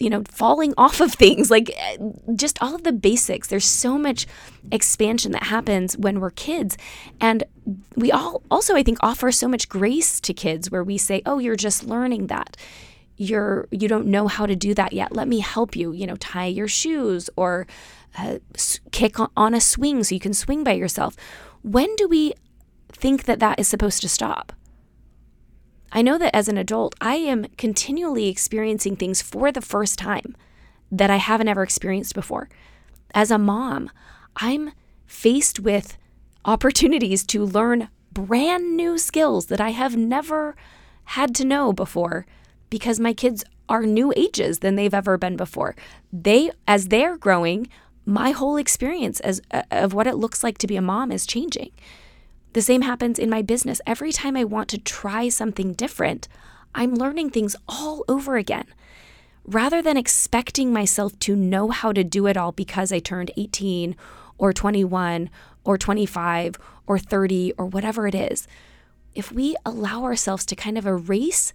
you 0.00 0.10
know 0.10 0.24
falling 0.28 0.74
off 0.76 1.00
of 1.00 1.12
things. 1.12 1.50
Like 1.50 1.70
just 2.34 2.60
all 2.60 2.74
of 2.74 2.82
the 2.82 2.92
basics. 2.92 3.48
There's 3.48 3.66
so 3.66 3.96
much 3.96 4.26
expansion 4.72 5.32
that 5.32 5.44
happens 5.44 5.96
when 5.96 6.18
we're 6.18 6.30
kids. 6.30 6.76
And 7.20 7.44
we 7.94 8.10
all 8.10 8.42
also 8.50 8.74
i 8.74 8.82
think 8.82 8.98
offer 9.00 9.30
so 9.30 9.46
much 9.46 9.68
grace 9.68 10.20
to 10.20 10.34
kids 10.34 10.70
where 10.70 10.82
we 10.82 10.98
say 10.98 11.22
oh 11.24 11.38
you're 11.38 11.56
just 11.56 11.84
learning 11.84 12.26
that. 12.28 12.56
You're 13.16 13.68
you 13.70 13.86
don't 13.86 14.06
know 14.06 14.26
how 14.28 14.46
to 14.46 14.56
do 14.56 14.74
that 14.74 14.92
yet. 14.94 15.12
Let 15.14 15.28
me 15.28 15.40
help 15.40 15.76
you 15.76 15.92
you 15.92 16.06
know 16.06 16.16
tie 16.16 16.46
your 16.46 16.68
shoes 16.68 17.30
or 17.36 17.66
uh, 18.18 18.38
kick 18.90 19.16
on 19.36 19.54
a 19.54 19.60
swing 19.60 20.02
so 20.02 20.14
you 20.14 20.20
can 20.20 20.34
swing 20.34 20.64
by 20.64 20.72
yourself. 20.72 21.14
When 21.62 21.94
do 21.96 22.08
we 22.08 22.32
think 22.92 23.24
that 23.24 23.38
that 23.38 23.60
is 23.60 23.68
supposed 23.68 24.00
to 24.02 24.08
stop? 24.08 24.52
I 25.92 26.02
know 26.02 26.18
that 26.18 26.34
as 26.34 26.48
an 26.48 26.56
adult, 26.56 26.94
I 27.00 27.16
am 27.16 27.46
continually 27.58 28.28
experiencing 28.28 28.96
things 28.96 29.22
for 29.22 29.50
the 29.50 29.60
first 29.60 29.98
time 29.98 30.36
that 30.90 31.10
I 31.10 31.16
haven't 31.16 31.48
ever 31.48 31.62
experienced 31.62 32.14
before. 32.14 32.48
As 33.14 33.30
a 33.30 33.38
mom, 33.38 33.90
I'm 34.36 34.72
faced 35.06 35.60
with 35.60 35.96
opportunities 36.44 37.24
to 37.24 37.44
learn 37.44 37.88
brand 38.12 38.76
new 38.76 38.98
skills 38.98 39.46
that 39.46 39.60
I 39.60 39.70
have 39.70 39.96
never 39.96 40.56
had 41.04 41.34
to 41.36 41.44
know 41.44 41.72
before 41.72 42.26
because 42.70 43.00
my 43.00 43.12
kids 43.12 43.44
are 43.68 43.82
new 43.82 44.12
ages 44.16 44.60
than 44.60 44.76
they've 44.76 44.94
ever 44.94 45.18
been 45.18 45.36
before. 45.36 45.74
They 46.12 46.50
as 46.66 46.88
they're 46.88 47.16
growing, 47.16 47.68
my 48.06 48.30
whole 48.30 48.56
experience 48.56 49.20
as 49.20 49.40
uh, 49.52 49.62
of 49.70 49.92
what 49.92 50.06
it 50.06 50.16
looks 50.16 50.42
like 50.42 50.58
to 50.58 50.66
be 50.66 50.76
a 50.76 50.82
mom 50.82 51.12
is 51.12 51.26
changing. 51.26 51.70
The 52.52 52.62
same 52.62 52.82
happens 52.82 53.18
in 53.18 53.30
my 53.30 53.42
business. 53.42 53.80
Every 53.86 54.12
time 54.12 54.36
I 54.36 54.44
want 54.44 54.68
to 54.70 54.78
try 54.78 55.28
something 55.28 55.72
different, 55.72 56.26
I'm 56.74 56.94
learning 56.94 57.30
things 57.30 57.54
all 57.68 58.04
over 58.08 58.36
again. 58.36 58.66
Rather 59.44 59.80
than 59.80 59.96
expecting 59.96 60.72
myself 60.72 61.18
to 61.20 61.36
know 61.36 61.70
how 61.70 61.92
to 61.92 62.04
do 62.04 62.26
it 62.26 62.36
all 62.36 62.52
because 62.52 62.92
I 62.92 62.98
turned 62.98 63.30
18 63.36 63.96
or 64.38 64.52
21 64.52 65.30
or 65.64 65.78
25 65.78 66.56
or 66.86 66.98
30 66.98 67.52
or 67.56 67.66
whatever 67.66 68.06
it 68.06 68.14
is, 68.14 68.46
if 69.14 69.32
we 69.32 69.56
allow 69.64 70.04
ourselves 70.04 70.44
to 70.46 70.56
kind 70.56 70.78
of 70.78 70.86
erase 70.86 71.52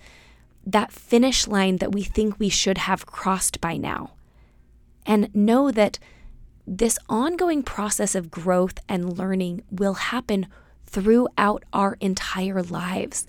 that 0.66 0.92
finish 0.92 1.48
line 1.48 1.78
that 1.78 1.92
we 1.92 2.04
think 2.04 2.40
we 2.40 2.50
should 2.50 2.80
have 2.80 3.06
crossed 3.06 3.62
by 3.62 3.78
now 3.78 4.14
and 5.06 5.34
know 5.36 5.72
that 5.72 6.00
this 6.66 6.98
ongoing 7.08 7.62
process 7.62 8.16
of 8.16 8.32
growth 8.32 8.80
and 8.90 9.18
learning 9.18 9.62
will 9.70 9.94
happen 9.94 10.48
throughout 10.96 11.66
our 11.74 11.98
entire 12.00 12.64
lives. 12.64 13.28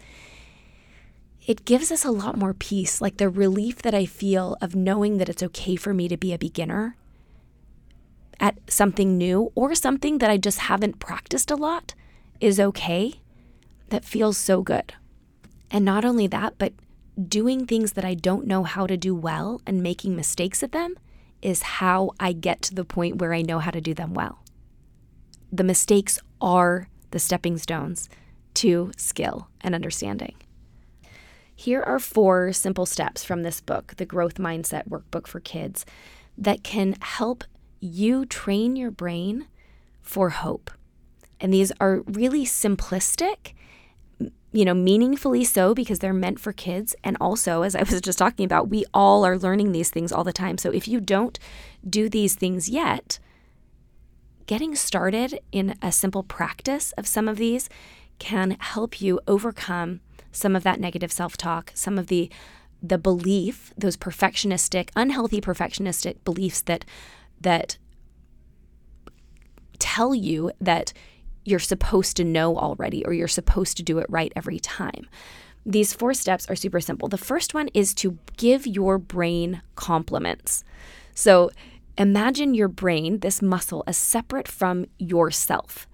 It 1.49 1.64
gives 1.64 1.91
us 1.91 2.05
a 2.05 2.12
lot 2.12 2.37
more 2.37 2.55
peace, 2.55 3.01
like 3.01 3.17
the 3.17 3.29
relief 3.29 3.83
that 3.83 3.93
I 3.93 4.07
feel 4.07 4.57
of 4.61 4.77
knowing 4.77 5.19
that 5.19 5.29
it's 5.29 5.43
okay 5.43 5.75
for 5.75 5.93
me 5.93 6.07
to 6.07 6.17
be 6.17 6.33
a 6.33 6.39
beginner 6.39 6.97
at 8.39 8.59
something 8.69 9.19
new 9.19 9.51
or 9.57 9.75
something 9.75 10.19
that 10.19 10.31
I 10.31 10.37
just 10.37 10.61
haven't 10.61 11.01
practiced 11.01 11.51
a 11.51 11.57
lot 11.57 11.95
is 12.41 12.61
okay. 12.61 13.14
That 13.89 14.05
feels 14.05 14.39
so 14.39 14.62
good. 14.62 14.95
And 15.69 15.85
not 15.85 16.05
only 16.05 16.29
that, 16.29 16.55
but 16.59 16.73
doing 17.29 17.67
things 17.67 17.95
that 17.95 18.05
I 18.05 18.14
don't 18.14 18.47
know 18.47 18.62
how 18.62 18.87
to 18.87 18.97
do 18.97 19.12
well 19.12 19.61
and 19.67 19.83
making 19.83 20.14
mistakes 20.14 20.62
at 20.62 20.71
them 20.71 20.95
is 21.43 21.62
how 21.62 22.12
I 22.21 22.33
get 22.33 22.62
to 22.62 22.75
the 22.75 22.85
point 22.85 23.17
where 23.17 23.35
I 23.35 23.43
know 23.43 23.59
how 23.59 23.73
to 23.73 23.81
do 23.81 23.93
them 23.93 24.14
well. 24.14 24.45
The 25.51 25.64
mistakes 25.64 26.21
are 26.41 26.89
the 27.11 27.18
stepping 27.18 27.59
stones 27.59 28.09
to 28.54 28.90
skill 28.96 29.48
and 29.61 29.74
understanding. 29.74 30.34
Here 31.54 31.82
are 31.82 31.98
four 31.98 32.52
simple 32.52 32.84
steps 32.84 33.24
from 33.24 33.42
this 33.42 33.61
book, 33.61 33.94
the 33.96 34.04
Growth 34.04 34.34
Mindset 34.34 34.88
Workbook 34.88 35.26
for 35.26 35.40
Kids, 35.40 35.86
that 36.36 36.62
can 36.62 36.96
help 37.00 37.44
you 37.80 38.26
train 38.26 38.76
your 38.76 38.90
brain 38.90 39.46
for 40.02 40.30
hope. 40.30 40.70
And 41.40 41.52
these 41.52 41.72
are 41.80 42.02
really 42.07 42.44
simplistic, 42.44 43.54
you 44.52 44.64
know, 44.64 44.74
meaningfully 44.74 45.44
so 45.44 45.74
because 45.74 45.98
they're 45.98 46.12
meant 46.12 46.40
for 46.40 46.52
kids. 46.52 46.94
And 47.04 47.16
also, 47.20 47.62
as 47.62 47.74
I 47.74 47.82
was 47.82 48.00
just 48.00 48.18
talking 48.18 48.44
about, 48.44 48.68
we 48.68 48.84
all 48.92 49.24
are 49.24 49.38
learning 49.38 49.72
these 49.72 49.90
things 49.90 50.12
all 50.12 50.24
the 50.24 50.32
time. 50.32 50.59
So 50.59 50.70
if 50.70 50.86
you 50.86 51.00
don't 51.00 51.38
do 51.88 52.09
these 52.09 52.34
things 52.34 52.68
yet, 52.68 53.18
getting 54.47 54.74
started 54.74 55.38
in 55.53 55.76
a 55.82 55.92
simple 55.92 56.22
practice 56.22 56.92
of 56.92 57.07
some 57.07 57.28
of 57.28 57.36
these 57.36 57.68
can 58.18 58.57
help 58.61 59.01
you 59.01 59.20
overcome 59.26 60.01
some 60.32 60.57
of 60.57 60.62
that 60.62 60.80
negative 60.80 61.12
self-talk, 61.12 61.72
some 61.74 61.99
of 61.99 62.07
the 62.09 62.30
the 62.82 62.99
belief, 62.99 63.72
those 63.76 63.97
perfectionistic, 63.97 64.90
unhealthy 64.94 65.40
perfectionistic 65.40 66.22
beliefs 66.24 66.61
that 66.62 66.84
that 67.40 67.78
tell 69.78 70.14
you 70.14 70.51
that 70.61 70.92
you're 71.44 71.59
supposed 71.59 72.16
to 72.16 72.24
know 72.24 72.57
already 72.57 73.05
or 73.05 73.12
you're 73.12 73.28
supposed 73.28 73.76
to 73.76 73.82
do 73.82 73.99
it 73.99 74.07
right 74.09 74.32
every 74.36 74.59
time. 74.59 75.07
These 75.64 75.94
four 75.94 76.14
steps 76.14 76.49
are 76.49 76.57
super 76.57 76.80
simple. 76.80 77.09
The 77.09 77.18
first 77.18 77.55
one 77.55 77.68
is 77.74 77.94
to 77.94 78.18
give 78.36 78.66
your 78.66 78.99
brain 78.99 79.62
compliments. 79.74 80.64
So 81.14 81.51
imagine 81.99 82.55
your 82.55 82.68
brain, 82.68 83.20
this 83.20 83.42
muscle, 83.42 83.84
as 83.86 83.97
separate 83.97 84.49
from 84.49 84.86
yourself. 84.99 85.86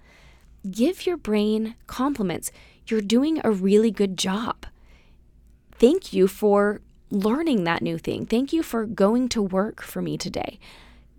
Give 0.69 1.05
your 1.05 1.17
brain 1.17 1.75
compliments. 1.87 2.51
You're 2.87 3.01
doing 3.01 3.41
a 3.43 3.51
really 3.51 3.91
good 3.91 4.17
job. 4.17 4.65
Thank 5.73 6.13
you 6.13 6.27
for 6.27 6.81
learning 7.09 7.63
that 7.63 7.81
new 7.81 7.97
thing. 7.97 8.25
Thank 8.25 8.53
you 8.53 8.63
for 8.63 8.85
going 8.85 9.29
to 9.29 9.41
work 9.41 9.81
for 9.81 10.01
me 10.01 10.17
today. 10.17 10.59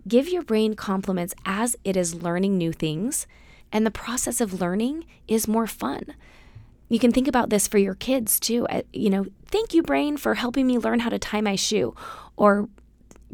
Give 0.07 0.27
your 0.29 0.43
brain 0.43 0.75
compliments 0.75 1.33
as 1.45 1.75
it 1.83 1.97
is 1.97 2.21
learning 2.21 2.57
new 2.57 2.71
things, 2.71 3.25
and 3.71 3.85
the 3.85 3.91
process 3.91 4.39
of 4.39 4.61
learning 4.61 5.05
is 5.27 5.47
more 5.47 5.67
fun. 5.67 6.13
You 6.89 6.99
can 6.99 7.11
think 7.11 7.27
about 7.27 7.49
this 7.49 7.67
for 7.67 7.79
your 7.79 7.95
kids 7.95 8.39
too. 8.39 8.67
Uh, 8.67 8.83
you 8.93 9.09
know, 9.09 9.25
thank 9.47 9.73
you, 9.73 9.81
brain, 9.81 10.17
for 10.17 10.35
helping 10.35 10.67
me 10.67 10.77
learn 10.77 10.99
how 10.99 11.09
to 11.09 11.17
tie 11.17 11.41
my 11.41 11.55
shoe. 11.55 11.95
Or, 12.37 12.69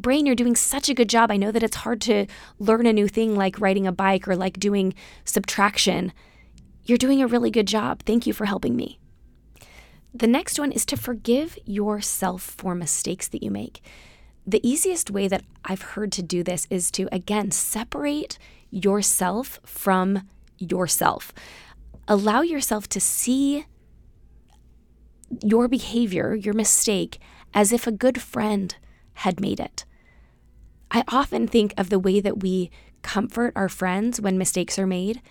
brain, 0.02 0.26
you're 0.26 0.36
doing 0.36 0.56
such 0.56 0.90
a 0.90 0.94
good 0.94 1.10
job. 1.10 1.32
I 1.32 1.38
know 1.38 1.52
that 1.52 1.64
it's 1.64 1.78
hard 1.78 2.02
to 2.02 2.26
learn 2.60 2.86
a 2.86 2.94
new 2.94 3.08
thing 3.08 3.36
like 3.36 3.60
riding 3.60 3.88
a 3.88 3.92
bike 3.92 4.28
or 4.28 4.36
like 4.36 4.60
doing 4.60 4.94
subtraction. 5.26 6.12
You're 6.86 6.98
doing 6.98 7.22
a 7.22 7.28
really 7.28 7.52
good 7.52 7.68
job. 7.68 8.04
Thank 8.04 8.26
you 8.26 8.34
for 8.34 8.46
helping 8.46 8.76
me. 8.76 9.00
The 10.14 10.28
next 10.28 10.60
one 10.60 10.72
is 10.72 10.86
to 10.88 10.98
forgive 10.98 11.58
yourself 11.66 12.42
for 12.42 12.76
mistakes 12.76 13.28
that 13.30 13.44
you 13.44 13.52
make. 13.52 13.82
The 14.46 14.68
easiest 14.68 15.12
way 15.12 15.28
that 15.28 15.44
I've 15.64 15.82
heard 15.82 16.12
to 16.14 16.24
do 16.24 16.44
this 16.44 16.68
is 16.70 16.92
to, 16.92 17.08
again, 17.12 17.52
separate 17.52 18.38
yourself 18.70 19.60
from 19.64 20.28
yourself. 20.58 21.32
Allow 22.08 22.42
yourself 22.42 22.90
to 22.90 23.00
see 23.00 23.66
your 25.44 25.68
behavior, 25.68 26.36
your 26.36 26.54
mistake, 26.54 27.20
as 27.54 27.72
if 27.72 27.88
a 27.88 27.92
good 27.92 28.22
friend 28.22 28.76
had 29.14 29.40
made 29.40 29.60
it. 29.60 29.86
I 30.92 31.04
often 31.08 31.48
think 31.48 31.74
of 31.78 31.90
the 31.90 32.00
way 32.00 32.20
that 32.20 32.42
we 32.42 32.70
comfort 33.02 33.54
our 33.56 33.70
friends 33.70 34.22
when 34.22 34.38
mistakes 34.38 34.78
are 34.78 34.86
made. 34.86 35.22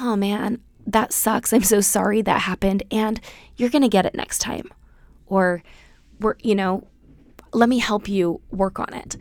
Oh 0.00 0.16
man, 0.16 0.60
that 0.86 1.12
sucks. 1.12 1.52
I'm 1.52 1.62
so 1.62 1.80
sorry 1.80 2.22
that 2.22 2.42
happened. 2.42 2.82
And 2.90 3.20
you're 3.56 3.70
going 3.70 3.82
to 3.82 3.88
get 3.88 4.06
it 4.06 4.14
next 4.14 4.38
time. 4.38 4.68
Or, 5.26 5.62
we're, 6.18 6.34
you 6.42 6.54
know, 6.54 6.86
let 7.52 7.68
me 7.68 7.78
help 7.78 8.08
you 8.08 8.40
work 8.50 8.80
on 8.80 8.92
it. 8.94 9.16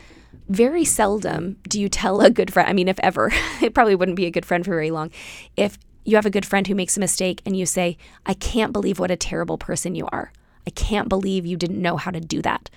Very 0.47 0.83
seldom 0.83 1.57
do 1.67 1.79
you 1.79 1.89
tell 1.89 2.21
a 2.21 2.29
good 2.29 2.51
friend, 2.51 2.69
I 2.69 2.73
mean, 2.73 2.87
if 2.87 2.99
ever, 2.99 3.31
it 3.61 3.73
probably 3.73 3.95
wouldn't 3.95 4.17
be 4.17 4.25
a 4.25 4.31
good 4.31 4.45
friend 4.45 4.65
for 4.65 4.71
very 4.71 4.91
long. 4.91 5.11
If 5.55 5.77
you 6.03 6.15
have 6.15 6.25
a 6.25 6.31
good 6.31 6.45
friend 6.45 6.65
who 6.67 6.75
makes 6.75 6.97
a 6.97 7.01
mistake 7.01 7.41
and 7.45 7.55
you 7.55 7.65
say, 7.65 7.97
I 8.25 8.33
can't 8.33 8.73
believe 8.73 8.97
what 8.97 9.11
a 9.11 9.15
terrible 9.15 9.57
person 9.57 9.95
you 9.95 10.07
are. 10.11 10.31
I 10.65 10.71
can't 10.71 11.09
believe 11.09 11.45
you 11.45 11.57
didn't 11.57 11.81
know 11.81 11.97
how 11.97 12.11
to 12.11 12.19
do 12.19 12.41
that. 12.41 12.69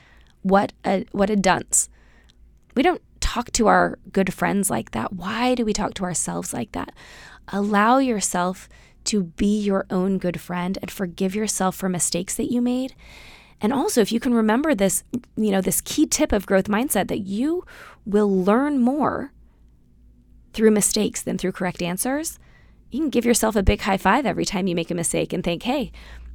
What 0.43 0.73
a 0.85 1.07
what 1.13 1.31
a 1.31 1.37
dunce. 1.37 1.89
We 2.75 2.83
don't 2.83 3.03
talk 3.21 3.51
to 3.53 3.67
our 3.67 3.99
good 4.13 4.33
friends 4.33 4.71
like 4.71 4.91
that. 4.93 5.13
Why 5.13 5.55
do 5.55 5.65
we 5.65 5.73
talk 5.73 5.95
to 5.95 6.05
ourselves 6.05 6.53
like 6.53 6.73
that? 6.73 6.93
Allow 7.49 7.99
yourself 7.99 8.69
to 9.05 9.25
be 9.25 9.61
your 9.61 9.87
own 9.91 10.19
good 10.19 10.41
friend 10.41 10.79
and 10.81 10.91
forgive 10.91 11.35
yourself 11.35 11.77
for 11.77 11.89
mistakes 11.89 12.35
that 12.37 12.51
you 12.51 12.61
made 12.61 12.95
and 13.65 13.73
also, 13.73 14.03
if 14.03 14.13
you 14.13 14.21
can 14.21 14.35
remember 14.35 14.75
this, 14.75 15.05
you 15.37 15.51
know, 15.51 15.63
this 15.63 15.81
key 15.81 16.07
tip 16.07 16.33
of 16.33 16.45
growth 16.45 16.67
mindset 16.67 17.09
that 17.09 17.21
you 17.21 17.65
will 18.05 18.31
learn 18.31 18.79
more 18.79 19.33
through 20.53 20.71
mistakes 20.71 21.23
than 21.23 21.39
through 21.39 21.53
correct 21.53 21.81
answers, 21.81 22.39
you 22.91 23.01
can 23.01 23.09
give 23.09 23.25
yourself 23.25 23.57
a 23.57 23.63
big 23.63 23.81
high 23.81 23.97
five 23.97 24.27
every 24.27 24.45
time 24.45 24.67
you 24.67 24.75
make 24.75 24.91
a 24.91 24.95
mistake 24.95 25.33
and 25.33 25.43
think, 25.43 25.63
hey, 25.63 25.93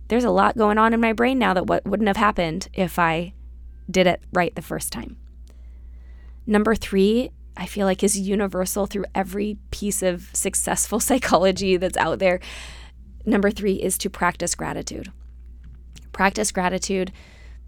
there's 0.07 0.23
a 0.23 0.31
lot 0.31 0.57
going 0.57 0.77
on 0.77 0.91
in 0.91 0.99
my 0.99 1.13
brain 1.13 1.37
now 1.37 1.53
that 1.53 1.67
what 1.67 1.85
wouldn't 1.85 2.07
have 2.07 2.17
happened 2.17 2.67
if 2.73 2.97
I 2.97 3.33
did 3.91 4.07
it 4.07 4.21
right 4.33 4.55
the 4.55 4.63
first 4.63 4.91
time. 4.91 5.17
Number 6.49 6.73
three, 6.73 7.29
I 7.55 7.67
feel 7.67 7.85
like 7.85 8.03
is 8.03 8.19
universal 8.19 8.87
through 8.87 9.05
every 9.13 9.59
piece 9.69 10.01
of 10.01 10.31
successful 10.33 10.99
psychology 11.07 11.77
that's 11.77 11.95
out 11.95 12.17
there. 12.17 12.39
Number 13.23 13.51
three 13.51 13.75
is 13.75 13.99
to 13.99 14.09
practice 14.09 14.55
gratitude. 14.55 15.11
Practice 16.11 16.51
gratitude 16.51 17.11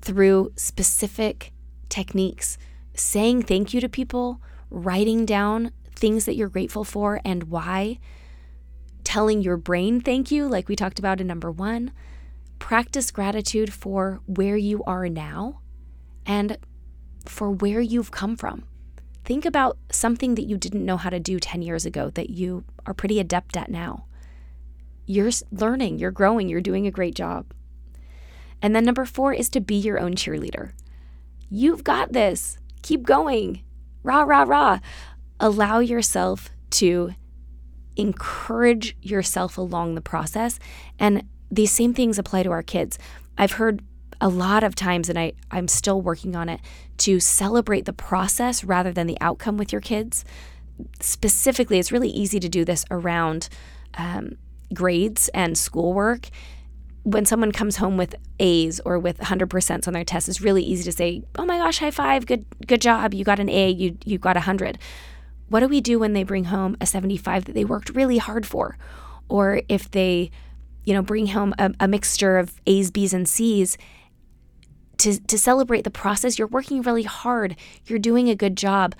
through 0.01 0.51
specific 0.55 1.53
techniques, 1.89 2.57
saying 2.95 3.43
thank 3.43 3.71
you 3.71 3.81
to 3.81 3.87
people, 3.87 4.41
writing 4.71 5.27
down 5.27 5.73
things 5.95 6.25
that 6.25 6.35
you're 6.35 6.49
grateful 6.49 6.83
for 6.83 7.21
and 7.23 7.43
why, 7.43 7.99
telling 9.03 9.43
your 9.43 9.57
brain 9.57 10.01
thank 10.01 10.31
you, 10.31 10.47
like 10.47 10.67
we 10.67 10.75
talked 10.75 10.97
about 10.97 11.21
in 11.21 11.27
number 11.27 11.51
one. 11.51 11.91
Practice 12.57 13.11
gratitude 13.11 13.71
for 13.71 14.21
where 14.25 14.57
you 14.57 14.83
are 14.85 15.07
now 15.07 15.59
and 16.25 16.57
for 17.27 17.51
where 17.51 17.79
you've 17.79 18.09
come 18.09 18.35
from. 18.35 18.63
Think 19.31 19.45
about 19.45 19.77
something 19.89 20.35
that 20.35 20.41
you 20.41 20.57
didn't 20.57 20.83
know 20.83 20.97
how 20.97 21.09
to 21.09 21.17
do 21.17 21.39
10 21.39 21.61
years 21.61 21.85
ago 21.85 22.09
that 22.15 22.31
you 22.31 22.65
are 22.85 22.93
pretty 22.93 23.17
adept 23.17 23.55
at 23.55 23.71
now. 23.71 24.03
You're 25.05 25.29
learning, 25.53 25.99
you're 25.99 26.11
growing, 26.11 26.49
you're 26.49 26.59
doing 26.59 26.85
a 26.85 26.91
great 26.91 27.15
job. 27.15 27.45
And 28.61 28.75
then 28.75 28.83
number 28.83 29.05
four 29.05 29.31
is 29.31 29.47
to 29.51 29.61
be 29.61 29.75
your 29.75 30.01
own 30.01 30.15
cheerleader. 30.15 30.73
You've 31.49 31.85
got 31.85 32.11
this. 32.11 32.57
Keep 32.81 33.03
going. 33.03 33.63
Rah, 34.03 34.23
rah, 34.23 34.43
rah. 34.43 34.79
Allow 35.39 35.79
yourself 35.79 36.49
to 36.71 37.13
encourage 37.95 38.97
yourself 39.01 39.57
along 39.57 39.95
the 39.95 40.01
process. 40.01 40.59
And 40.99 41.23
these 41.49 41.71
same 41.71 41.93
things 41.93 42.19
apply 42.19 42.43
to 42.43 42.51
our 42.51 42.63
kids. 42.63 42.99
I've 43.37 43.53
heard 43.53 43.81
a 44.21 44.29
lot 44.29 44.63
of 44.63 44.75
times, 44.75 45.09
and 45.09 45.19
I, 45.19 45.33
I'm 45.49 45.67
still 45.67 46.01
working 46.01 46.35
on 46.35 46.47
it, 46.47 46.61
to 46.99 47.19
celebrate 47.19 47.85
the 47.85 47.93
process 47.93 48.63
rather 48.63 48.93
than 48.93 49.07
the 49.07 49.17
outcome 49.19 49.57
with 49.57 49.71
your 49.71 49.81
kids. 49.81 50.23
Specifically, 50.99 51.79
it's 51.79 51.91
really 51.91 52.09
easy 52.09 52.39
to 52.39 52.47
do 52.47 52.63
this 52.63 52.85
around 52.89 53.49
um, 53.95 54.37
grades 54.73 55.29
and 55.33 55.57
schoolwork 55.57 56.29
when 57.03 57.25
someone 57.25 57.51
comes 57.51 57.77
home 57.77 57.97
with 57.97 58.15
A's 58.39 58.79
or 58.81 58.99
with 58.99 59.17
100% 59.17 59.87
on 59.87 59.93
their 59.93 60.03
test, 60.03 60.29
it's 60.29 60.41
really 60.41 60.63
easy 60.63 60.83
to 60.83 60.91
say, 60.91 61.23
"Oh 61.35 61.45
my 61.45 61.57
gosh, 61.57 61.79
high 61.79 61.91
five, 61.91 62.25
good 62.25 62.45
good 62.67 62.81
job, 62.81 63.13
you 63.13 63.23
got 63.23 63.39
an 63.39 63.49
A, 63.49 63.69
you 63.69 63.97
you 64.05 64.17
got 64.17 64.35
100." 64.35 64.77
What 65.49 65.61
do 65.61 65.67
we 65.67 65.81
do 65.81 65.99
when 65.99 66.13
they 66.13 66.23
bring 66.23 66.45
home 66.45 66.77
a 66.79 66.85
75 66.85 67.45
that 67.45 67.53
they 67.53 67.65
worked 67.65 67.89
really 67.89 68.19
hard 68.19 68.45
for? 68.45 68.77
Or 69.27 69.61
if 69.67 69.91
they, 69.91 70.31
you 70.85 70.93
know, 70.93 71.01
bring 71.01 71.27
home 71.27 71.53
a, 71.59 71.73
a 71.77 71.87
mixture 71.89 72.37
of 72.37 72.61
A's, 72.65 72.89
B's, 72.89 73.13
and 73.13 73.27
C's 73.27 73.77
to, 75.01 75.19
to 75.19 75.37
celebrate 75.37 75.83
the 75.83 75.91
process, 75.91 76.37
you're 76.37 76.47
working 76.47 76.81
really 76.81 77.03
hard, 77.03 77.55
you're 77.85 77.99
doing 77.99 78.29
a 78.29 78.35
good 78.35 78.55
job. 78.55 78.95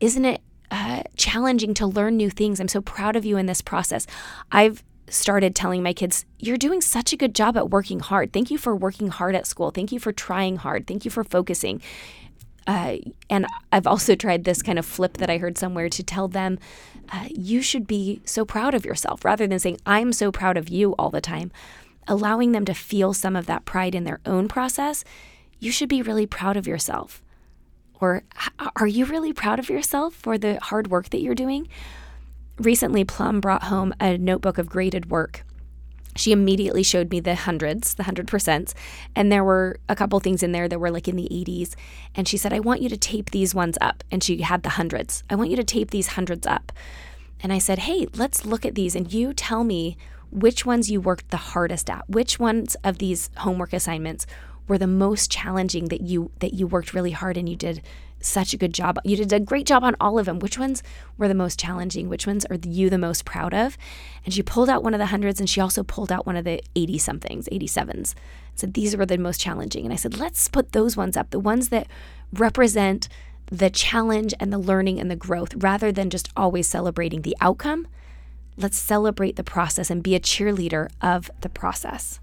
Isn't 0.00 0.24
it 0.24 0.40
uh, 0.70 1.02
challenging 1.16 1.74
to 1.74 1.86
learn 1.86 2.16
new 2.16 2.30
things? 2.30 2.60
I'm 2.60 2.68
so 2.68 2.80
proud 2.80 3.14
of 3.16 3.24
you 3.24 3.36
in 3.36 3.46
this 3.46 3.60
process. 3.60 4.06
I've 4.50 4.82
started 5.08 5.54
telling 5.54 5.82
my 5.82 5.92
kids, 5.92 6.26
You're 6.38 6.58
doing 6.58 6.80
such 6.80 7.12
a 7.12 7.16
good 7.16 7.34
job 7.34 7.56
at 7.56 7.70
working 7.70 8.00
hard. 8.00 8.32
Thank 8.32 8.50
you 8.50 8.58
for 8.58 8.74
working 8.74 9.08
hard 9.08 9.34
at 9.34 9.46
school. 9.46 9.70
Thank 9.70 9.92
you 9.92 10.00
for 10.00 10.12
trying 10.12 10.56
hard. 10.56 10.86
Thank 10.86 11.04
you 11.04 11.10
for 11.10 11.24
focusing. 11.24 11.80
Uh, 12.66 12.98
and 13.30 13.46
I've 13.72 13.86
also 13.86 14.14
tried 14.14 14.44
this 14.44 14.60
kind 14.60 14.78
of 14.78 14.84
flip 14.84 15.16
that 15.18 15.30
I 15.30 15.38
heard 15.38 15.56
somewhere 15.56 15.88
to 15.88 16.02
tell 16.02 16.28
them, 16.28 16.58
uh, 17.10 17.26
You 17.30 17.62
should 17.62 17.86
be 17.86 18.20
so 18.24 18.44
proud 18.44 18.74
of 18.74 18.84
yourself 18.84 19.24
rather 19.24 19.46
than 19.46 19.58
saying, 19.58 19.78
I'm 19.86 20.12
so 20.12 20.30
proud 20.32 20.56
of 20.56 20.68
you 20.68 20.94
all 20.98 21.10
the 21.10 21.22
time. 21.22 21.52
Allowing 22.08 22.52
them 22.52 22.64
to 22.64 22.74
feel 22.74 23.14
some 23.14 23.36
of 23.36 23.46
that 23.46 23.64
pride 23.64 23.94
in 23.94 24.04
their 24.04 24.20
own 24.26 24.48
process. 24.48 25.04
You 25.60 25.70
should 25.70 25.88
be 25.88 26.02
really 26.02 26.26
proud 26.26 26.56
of 26.56 26.66
yourself. 26.66 27.22
Or 28.00 28.24
are 28.76 28.86
you 28.86 29.04
really 29.04 29.32
proud 29.32 29.58
of 29.58 29.68
yourself 29.68 30.14
for 30.14 30.38
the 30.38 30.58
hard 30.62 30.88
work 30.88 31.10
that 31.10 31.20
you're 31.20 31.34
doing? 31.34 31.68
recently 32.58 33.04
Plum 33.04 33.40
brought 33.40 33.64
home 33.64 33.94
a 34.00 34.18
notebook 34.18 34.58
of 34.58 34.68
graded 34.68 35.10
work. 35.10 35.44
she 36.16 36.32
immediately 36.32 36.82
showed 36.82 37.12
me 37.12 37.20
the 37.20 37.36
hundreds, 37.36 37.94
the 37.94 38.02
hundred 38.02 38.26
percents. 38.26 38.74
And 39.14 39.30
there 39.30 39.44
were 39.44 39.78
a 39.88 39.94
couple 39.94 40.18
things 40.18 40.42
in 40.42 40.50
there 40.50 40.66
that 40.66 40.80
were 40.80 40.90
like 40.90 41.06
in 41.06 41.14
the 41.14 41.28
80s. 41.30 41.76
And 42.12 42.26
she 42.26 42.36
said, 42.36 42.52
I 42.52 42.58
want 42.58 42.82
you 42.82 42.88
to 42.88 42.96
tape 42.96 43.30
these 43.30 43.54
ones 43.54 43.78
up. 43.80 44.02
And 44.10 44.20
she 44.20 44.42
had 44.42 44.64
the 44.64 44.70
hundreds. 44.70 45.22
I 45.30 45.36
want 45.36 45.50
you 45.50 45.56
to 45.56 45.62
tape 45.62 45.92
these 45.92 46.08
hundreds 46.08 46.44
up. 46.44 46.72
And 47.40 47.52
I 47.52 47.58
said, 47.58 47.80
Hey, 47.80 48.08
let's 48.14 48.44
look 48.44 48.66
at 48.66 48.74
these. 48.74 48.96
And 48.96 49.12
you 49.12 49.32
tell 49.32 49.62
me 49.62 49.96
which 50.30 50.66
ones 50.66 50.90
you 50.90 51.00
worked 51.00 51.30
the 51.30 51.36
hardest 51.36 51.88
at. 51.90 52.08
Which 52.08 52.38
ones 52.38 52.76
of 52.84 52.98
these 52.98 53.30
homework 53.38 53.72
assignments 53.72 54.26
were 54.66 54.78
the 54.78 54.86
most 54.86 55.30
challenging 55.30 55.86
that 55.86 56.02
you 56.02 56.30
that 56.40 56.54
you 56.54 56.66
worked 56.66 56.94
really 56.94 57.12
hard 57.12 57.36
and 57.36 57.48
you 57.48 57.56
did 57.56 57.82
such 58.20 58.52
a 58.52 58.56
good 58.56 58.74
job. 58.74 58.98
You 59.04 59.16
did 59.16 59.32
a 59.32 59.40
great 59.40 59.66
job 59.66 59.84
on 59.84 59.94
all 60.00 60.18
of 60.18 60.26
them. 60.26 60.38
Which 60.40 60.58
ones 60.58 60.82
were 61.16 61.28
the 61.28 61.34
most 61.34 61.58
challenging? 61.58 62.08
Which 62.08 62.26
ones 62.26 62.44
are 62.46 62.58
you 62.66 62.90
the 62.90 62.98
most 62.98 63.24
proud 63.24 63.54
of? 63.54 63.78
And 64.24 64.34
she 64.34 64.42
pulled 64.42 64.68
out 64.68 64.82
one 64.82 64.94
of 64.94 64.98
the 64.98 65.06
hundreds 65.06 65.40
and 65.40 65.48
she 65.48 65.60
also 65.60 65.82
pulled 65.82 66.10
out 66.10 66.26
one 66.26 66.36
of 66.36 66.44
the 66.44 66.60
80 66.74 66.98
somethings, 66.98 67.48
87s. 67.50 68.14
Said 68.54 68.74
these 68.74 68.96
were 68.96 69.06
the 69.06 69.18
most 69.18 69.40
challenging. 69.40 69.84
And 69.84 69.92
I 69.92 69.96
said, 69.96 70.18
let's 70.18 70.48
put 70.48 70.72
those 70.72 70.96
ones 70.96 71.16
up, 71.16 71.30
the 71.30 71.38
ones 71.38 71.68
that 71.68 71.86
represent 72.32 73.08
the 73.50 73.70
challenge 73.70 74.34
and 74.40 74.52
the 74.52 74.58
learning 74.58 75.00
and 75.00 75.10
the 75.10 75.16
growth 75.16 75.54
rather 75.56 75.92
than 75.92 76.10
just 76.10 76.28
always 76.36 76.68
celebrating 76.68 77.22
the 77.22 77.36
outcome. 77.40 77.86
Let's 78.60 78.76
celebrate 78.76 79.36
the 79.36 79.44
process 79.44 79.88
and 79.88 80.02
be 80.02 80.16
a 80.16 80.20
cheerleader 80.20 80.90
of 81.00 81.30
the 81.42 81.48
process. 81.48 82.18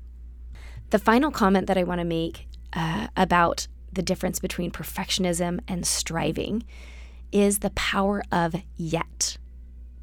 The 0.90 1.00
final 1.00 1.32
comment 1.32 1.68
that 1.68 1.78
I 1.78 1.84
want 1.84 2.00
to 2.00 2.06
make 2.06 2.48
uh, 2.74 3.08
about 3.16 3.68
the 3.94 4.02
difference 4.02 4.40
between 4.40 4.70
perfectionism 4.70 5.62
and 5.66 5.88
striving 5.88 6.64
is 7.32 7.60
the 7.60 7.70
power 7.70 8.22
of 8.34 8.54
yet. 8.76 9.38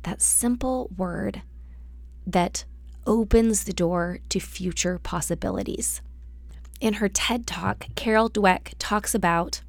That 0.04 0.22
simple 0.22 0.90
word 0.96 1.42
that 2.26 2.64
opens 3.06 3.64
the 3.64 3.74
door 3.74 4.20
to 4.30 4.40
future 4.40 4.98
possibilities. 4.98 6.00
In 6.80 6.94
her 6.94 7.10
TED 7.10 7.46
Talk, 7.46 7.88
Carol 7.94 8.30
Dweck 8.30 8.72
talks 8.78 9.14
about 9.14 9.60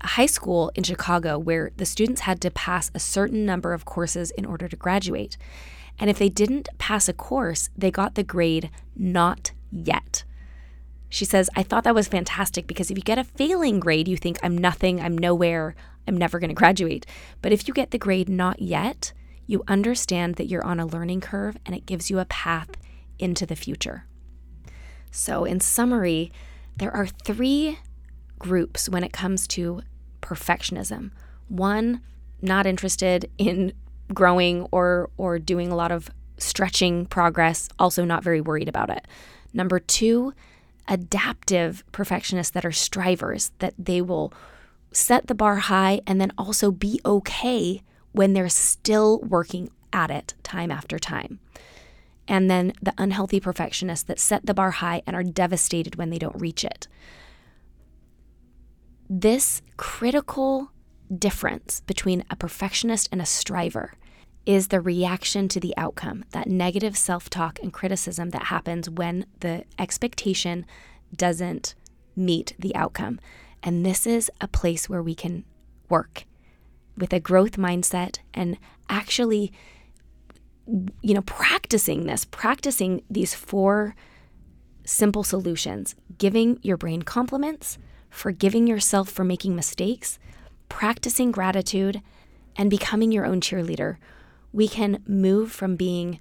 a 0.00 0.08
high 0.08 0.26
school 0.26 0.72
in 0.74 0.82
Chicago 0.82 1.38
where 1.38 1.70
the 1.76 1.86
students 1.86 2.22
had 2.22 2.40
to 2.40 2.50
pass 2.50 2.90
a 2.94 2.98
certain 2.98 3.46
number 3.46 3.72
of 3.72 3.84
courses 3.84 4.32
in 4.32 4.44
order 4.44 4.66
to 4.66 4.76
graduate. 4.76 5.36
And 5.98 6.10
if 6.10 6.18
they 6.18 6.28
didn't 6.28 6.68
pass 6.78 7.08
a 7.08 7.12
course, 7.12 7.70
they 7.76 7.90
got 7.90 8.14
the 8.14 8.24
grade 8.24 8.70
not 8.96 9.52
yet. 9.70 10.24
She 11.08 11.24
says, 11.24 11.48
I 11.54 11.62
thought 11.62 11.84
that 11.84 11.94
was 11.94 12.08
fantastic 12.08 12.66
because 12.66 12.90
if 12.90 12.98
you 12.98 13.04
get 13.04 13.18
a 13.18 13.24
failing 13.24 13.78
grade, 13.78 14.08
you 14.08 14.16
think, 14.16 14.38
I'm 14.42 14.58
nothing, 14.58 15.00
I'm 15.00 15.16
nowhere, 15.16 15.76
I'm 16.08 16.16
never 16.16 16.40
going 16.40 16.48
to 16.48 16.54
graduate. 16.54 17.06
But 17.40 17.52
if 17.52 17.68
you 17.68 17.74
get 17.74 17.92
the 17.92 17.98
grade 17.98 18.28
not 18.28 18.60
yet, 18.60 19.12
you 19.46 19.62
understand 19.68 20.34
that 20.36 20.46
you're 20.46 20.64
on 20.64 20.80
a 20.80 20.86
learning 20.86 21.20
curve 21.20 21.56
and 21.64 21.74
it 21.74 21.86
gives 21.86 22.10
you 22.10 22.18
a 22.18 22.24
path 22.24 22.70
into 23.18 23.46
the 23.46 23.56
future. 23.56 24.06
So, 25.10 25.44
in 25.44 25.60
summary, 25.60 26.32
there 26.76 26.90
are 26.90 27.06
three 27.06 27.78
groups 28.40 28.88
when 28.88 29.04
it 29.04 29.12
comes 29.12 29.46
to 29.48 29.82
perfectionism. 30.20 31.12
One, 31.48 32.00
not 32.42 32.66
interested 32.66 33.30
in 33.38 33.72
growing 34.12 34.66
or 34.70 35.10
or 35.16 35.38
doing 35.38 35.70
a 35.72 35.76
lot 35.76 35.92
of 35.92 36.10
stretching 36.38 37.06
progress, 37.06 37.68
also 37.78 38.04
not 38.04 38.24
very 38.24 38.40
worried 38.40 38.68
about 38.68 38.90
it. 38.90 39.06
Number 39.52 39.78
2, 39.78 40.34
adaptive 40.88 41.84
perfectionists 41.92 42.52
that 42.52 42.64
are 42.64 42.72
strivers, 42.72 43.52
that 43.58 43.74
they 43.78 44.02
will 44.02 44.32
set 44.92 45.26
the 45.26 45.34
bar 45.34 45.56
high 45.56 46.00
and 46.06 46.20
then 46.20 46.32
also 46.36 46.70
be 46.70 47.00
okay 47.04 47.82
when 48.12 48.32
they're 48.32 48.48
still 48.48 49.20
working 49.20 49.70
at 49.92 50.10
it 50.10 50.34
time 50.42 50.70
after 50.70 50.98
time. 50.98 51.40
And 52.26 52.50
then 52.50 52.72
the 52.80 52.94
unhealthy 52.96 53.40
perfectionists 53.40 54.04
that 54.04 54.18
set 54.18 54.46
the 54.46 54.54
bar 54.54 54.70
high 54.70 55.02
and 55.06 55.14
are 55.14 55.22
devastated 55.22 55.96
when 55.96 56.10
they 56.10 56.18
don't 56.18 56.40
reach 56.40 56.64
it. 56.64 56.88
This 59.08 59.62
critical 59.76 60.70
difference 61.16 61.80
between 61.80 62.24
a 62.30 62.36
perfectionist 62.36 63.08
and 63.12 63.20
a 63.20 63.26
striver 63.26 63.92
is 64.46 64.68
the 64.68 64.80
reaction 64.80 65.48
to 65.48 65.60
the 65.60 65.74
outcome, 65.76 66.24
that 66.32 66.48
negative 66.48 66.96
self 66.96 67.30
talk 67.30 67.58
and 67.62 67.72
criticism 67.72 68.30
that 68.30 68.44
happens 68.44 68.90
when 68.90 69.26
the 69.40 69.64
expectation 69.78 70.66
doesn't 71.16 71.74
meet 72.16 72.54
the 72.58 72.74
outcome. 72.74 73.18
And 73.62 73.84
this 73.84 74.06
is 74.06 74.30
a 74.40 74.48
place 74.48 74.88
where 74.88 75.02
we 75.02 75.14
can 75.14 75.44
work 75.88 76.26
with 76.96 77.12
a 77.12 77.20
growth 77.20 77.52
mindset 77.52 78.18
and 78.32 78.58
actually 78.88 79.52
you 81.02 81.14
know 81.14 81.22
practicing 81.22 82.06
this 82.06 82.24
practicing 82.24 83.02
these 83.10 83.34
four 83.34 83.94
simple 84.84 85.22
solutions 85.22 85.94
giving 86.18 86.58
your 86.62 86.76
brain 86.76 87.02
compliments 87.02 87.78
forgiving 88.08 88.66
yourself 88.66 89.08
for 89.08 89.24
making 89.24 89.54
mistakes 89.54 90.18
practicing 90.68 91.30
gratitude 91.30 92.02
and 92.56 92.70
becoming 92.70 93.12
your 93.12 93.26
own 93.26 93.40
cheerleader 93.40 93.96
we 94.54 94.68
can 94.68 95.02
move 95.06 95.50
from 95.50 95.74
being 95.74 96.20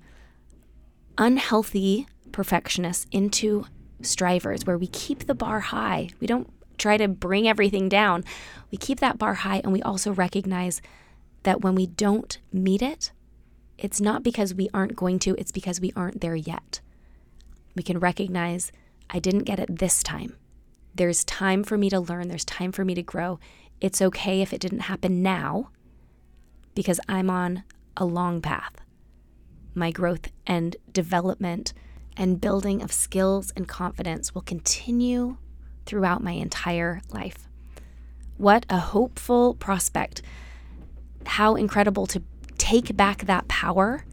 unhealthy 1.19 2.07
perfectionists 2.31 3.05
into 3.11 3.65
strivers 4.01 4.65
where 4.65 4.77
we 4.77 4.87
keep 4.87 5.27
the 5.27 5.35
bar 5.35 5.59
high. 5.59 6.09
We 6.19 6.25
don't 6.25 6.51
try 6.79 6.97
to 6.97 7.07
bring 7.07 7.47
everything 7.47 7.87
down. 7.87 8.25
We 8.71 8.79
keep 8.79 8.99
that 9.01 9.19
bar 9.19 9.35
high 9.35 9.61
and 9.63 9.71
we 9.71 9.83
also 9.83 10.11
recognize 10.11 10.81
that 11.43 11.61
when 11.61 11.75
we 11.75 11.85
don't 11.85 12.39
meet 12.51 12.81
it, 12.81 13.11
it's 13.77 14.01
not 14.01 14.23
because 14.23 14.55
we 14.55 14.67
aren't 14.73 14.95
going 14.95 15.19
to, 15.19 15.35
it's 15.37 15.51
because 15.51 15.79
we 15.79 15.93
aren't 15.95 16.21
there 16.21 16.35
yet. 16.35 16.81
We 17.75 17.83
can 17.83 17.99
recognize 17.99 18.71
I 19.11 19.19
didn't 19.19 19.43
get 19.43 19.59
it 19.59 19.77
this 19.77 20.01
time. 20.01 20.37
There's 20.95 21.23
time 21.23 21.63
for 21.63 21.77
me 21.77 21.91
to 21.91 21.99
learn, 21.99 22.29
there's 22.29 22.45
time 22.45 22.71
for 22.71 22.83
me 22.83 22.95
to 22.95 23.03
grow. 23.03 23.39
It's 23.83 24.01
okay 24.01 24.41
if 24.41 24.53
it 24.53 24.61
didn't 24.61 24.87
happen 24.91 25.21
now 25.21 25.69
because 26.73 27.01
I'm 27.09 27.29
on 27.29 27.65
a 27.97 28.05
long 28.05 28.41
path. 28.41 28.71
My 29.75 29.91
growth 29.91 30.31
and 30.47 30.77
development 30.93 31.73
and 32.15 32.39
building 32.39 32.81
of 32.81 32.93
skills 32.93 33.51
and 33.57 33.67
confidence 33.67 34.33
will 34.33 34.41
continue 34.41 35.35
throughout 35.85 36.23
my 36.23 36.31
entire 36.31 37.01
life. 37.09 37.49
What 38.37 38.65
a 38.69 38.77
hopeful 38.77 39.53
prospect. 39.55 40.21
How 41.25 41.55
incredible 41.55 42.07
to 42.07 42.23
take 42.57 42.95
back 42.95 43.25
that 43.25 43.49
power 43.49 44.05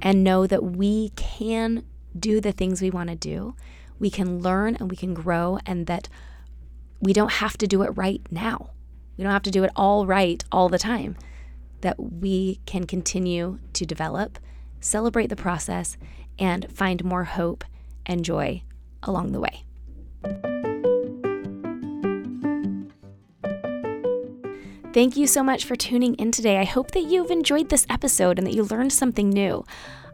and 0.00 0.22
know 0.22 0.46
that 0.46 0.62
we 0.62 1.08
can 1.16 1.82
do 2.16 2.40
the 2.40 2.52
things 2.52 2.80
we 2.80 2.90
want 2.90 3.08
to 3.10 3.16
do. 3.16 3.56
We 3.98 4.10
can 4.10 4.38
learn 4.38 4.76
and 4.76 4.88
we 4.88 4.96
can 4.96 5.12
grow, 5.12 5.58
and 5.66 5.88
that 5.88 6.08
we 7.00 7.12
don't 7.12 7.32
have 7.32 7.58
to 7.58 7.66
do 7.66 7.82
it 7.82 7.90
right 7.96 8.22
now. 8.30 8.70
We 9.18 9.24
don't 9.24 9.32
have 9.32 9.42
to 9.42 9.50
do 9.50 9.64
it 9.64 9.72
all 9.74 10.06
right 10.06 10.42
all 10.52 10.68
the 10.68 10.78
time 10.78 11.16
that 11.80 11.98
we 11.98 12.60
can 12.66 12.84
continue 12.84 13.58
to 13.72 13.84
develop, 13.84 14.38
celebrate 14.80 15.26
the 15.26 15.36
process, 15.36 15.96
and 16.38 16.70
find 16.70 17.04
more 17.04 17.24
hope 17.24 17.64
and 18.06 18.24
joy 18.24 18.62
along 19.02 19.32
the 19.32 19.40
way. 19.40 19.64
Thank 24.94 25.16
you 25.16 25.26
so 25.26 25.42
much 25.42 25.64
for 25.64 25.76
tuning 25.76 26.14
in 26.14 26.32
today. 26.32 26.58
I 26.58 26.64
hope 26.64 26.92
that 26.92 27.02
you've 27.02 27.30
enjoyed 27.30 27.68
this 27.68 27.86
episode 27.90 28.38
and 28.38 28.46
that 28.46 28.54
you 28.54 28.64
learned 28.64 28.92
something 28.92 29.28
new. 29.28 29.64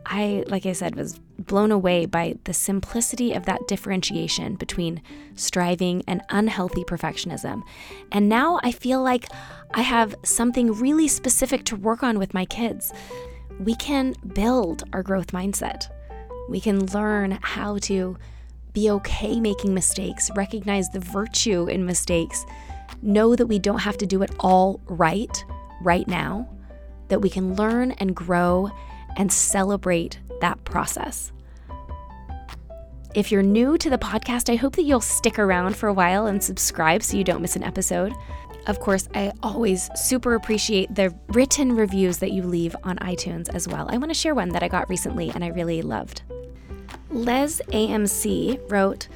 I, 0.05 0.45
like 0.49 0.67
I 0.67 0.73
said, 0.73 0.97
was 0.97 1.21
blown 1.39 1.73
away 1.73 2.07
by 2.07 2.37
the 2.45 2.55
simplicity 2.55 3.33
of 3.33 3.47
that 3.47 3.67
differentiation 3.67 4.55
between 4.55 5.03
striving 5.35 6.03
and 6.07 6.23
unhealthy 6.31 6.85
perfectionism. 6.85 7.63
And 8.13 8.29
now 8.29 8.61
I 8.63 8.73
feel 8.73 9.03
like 9.03 9.29
I 9.73 9.83
have 9.83 10.15
something 10.23 10.73
really 10.73 11.09
specific 11.09 11.65
to 11.67 11.77
work 11.77 12.03
on 12.03 12.19
with 12.19 12.35
my 12.35 12.45
kids. 12.45 12.93
We 13.59 13.75
can 13.75 14.15
build 14.35 14.85
our 14.93 15.03
growth 15.03 15.29
mindset. 15.29 15.89
We 16.49 16.61
can 16.61 16.87
learn 16.87 17.39
how 17.43 17.79
to 17.79 18.17
be 18.73 18.91
okay 18.91 19.41
making 19.41 19.73
mistakes, 19.73 20.31
recognize 20.35 20.89
the 20.91 21.01
virtue 21.01 21.67
in 21.67 21.87
mistakes, 21.87 22.45
know 23.03 23.37
that 23.37 23.47
we 23.47 23.59
don't 23.59 23.79
have 23.79 23.97
to 23.99 24.07
do 24.07 24.23
it 24.23 24.35
all 24.41 24.81
right 24.87 25.45
right 25.81 26.07
now, 26.09 26.49
that 27.09 27.21
we 27.21 27.31
can 27.31 27.55
learn 27.55 27.93
and 27.93 28.15
grow 28.17 28.71
and 29.17 29.33
celebrate 29.33 30.19
that 30.41 30.63
process. 30.65 31.33
If 33.15 33.31
you're 33.31 33.43
new 33.43 33.79
to 33.79 33.91
the 33.91 33.99
podcast, 33.99 34.53
I 34.53 34.57
hope 34.57 34.75
that 34.75 34.83
you'll 34.83 35.01
stick 35.01 35.39
around 35.39 35.77
for 35.77 35.89
a 35.89 35.93
while 35.93 36.27
and 36.27 36.43
subscribe 36.43 37.03
so 37.03 37.17
you 37.17 37.23
don't 37.23 37.43
miss 37.43 37.55
an 37.55 37.63
episode. 37.63 38.13
Of 38.67 38.81
course, 38.81 39.09
I 39.15 39.31
always 39.43 39.89
super 39.95 40.35
appreciate 40.35 40.93
the 40.95 41.15
written 41.29 41.77
reviews 41.77 42.19
that 42.19 42.33
you 42.33 42.43
leave 42.43 42.75
on 42.83 42.97
iTunes 42.97 43.49
as 43.55 43.69
well. 43.69 43.87
I 43.89 43.99
want 43.99 44.11
to 44.11 44.15
share 44.15 44.35
one 44.35 44.49
that 44.49 44.63
I 44.65 44.69
got 44.69 44.89
recently 44.89 45.31
and 45.31 45.45
I 45.45 45.49
really 45.49 45.81
loved. 45.81 46.23
Les 47.11 47.61
AMC 47.69 48.69
wrote, 48.69 49.07